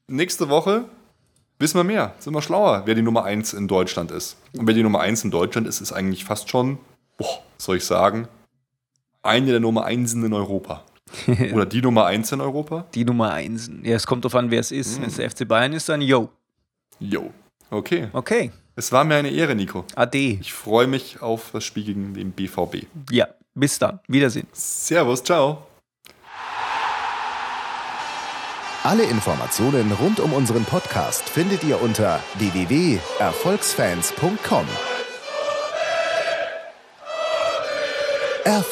nächste 0.07 0.49
Woche 0.49 0.84
wissen 1.59 1.78
wir 1.78 1.84
mehr. 1.84 2.14
Sind 2.18 2.34
wir 2.34 2.43
schlauer, 2.43 2.82
wer 2.84 2.95
die 2.95 3.03
Nummer 3.03 3.24
1 3.24 3.55
in 3.55 3.68
Deutschland 3.68 4.11
ist. 4.11 4.37
Und 4.57 4.66
wer 4.66 4.74
die 4.74 4.82
Nummer 4.82 5.01
1 5.01 5.24
in 5.24 5.30
Deutschland 5.30 5.66
ist, 5.66 5.80
ist 5.80 5.93
eigentlich 5.93 6.24
fast 6.24 6.51
schon, 6.51 6.78
boah, 7.16 7.43
soll 7.59 7.78
ich 7.78 7.84
sagen, 7.84 8.28
eine 9.22 9.51
der 9.51 9.61
Nummer 9.61 9.84
1 9.84 10.14
in 10.14 10.32
Europa. 10.32 10.84
Oder 11.54 11.66
die 11.66 11.82
Nummer 11.82 12.07
1 12.07 12.32
in 12.32 12.40
Europa? 12.40 12.86
Die 12.94 13.04
Nummer 13.04 13.32
1. 13.32 13.70
Ja, 13.82 13.94
es 13.96 14.07
kommt 14.07 14.24
drauf 14.24 14.34
an, 14.34 14.50
wer 14.50 14.61
es 14.61 14.72
ist. 14.72 15.00
Wenn 15.00 15.09
es 15.09 15.16
der 15.16 15.30
FC 15.30 15.46
Bayern 15.46 15.72
ist, 15.72 15.88
dann 15.88 16.00
yo. 16.00 16.30
Jo. 16.98 17.30
Okay. 17.70 18.09
Okay, 18.12 18.50
Es 18.76 18.90
war 18.92 19.02
mir 19.04 19.16
eine 19.16 19.30
Ehre, 19.30 19.54
Nico. 19.57 19.84
ade. 19.96 20.38
Ich 20.40 20.52
freue 20.52 20.86
mich 20.86 21.20
auf 21.22 21.50
das 21.52 21.64
Spiel 21.64 21.84
gegen 21.84 22.14
den 22.14 22.30
BVB. 22.32 22.86
Ja, 23.11 23.26
bis 23.54 23.78
dann. 23.78 24.00
Wiedersehen. 24.09 24.46
Servus, 24.52 25.22
ciao. 25.24 25.66
Alle 28.84 29.02
Informationen 29.02 29.90
rund 30.00 30.20
um 30.20 30.32
unseren 30.32 30.64
Podcast 30.64 31.28
findet 31.28 31.64
ihr 31.64 31.82
unter 31.82 32.20
www.erfolgsfans.com. 32.38 34.66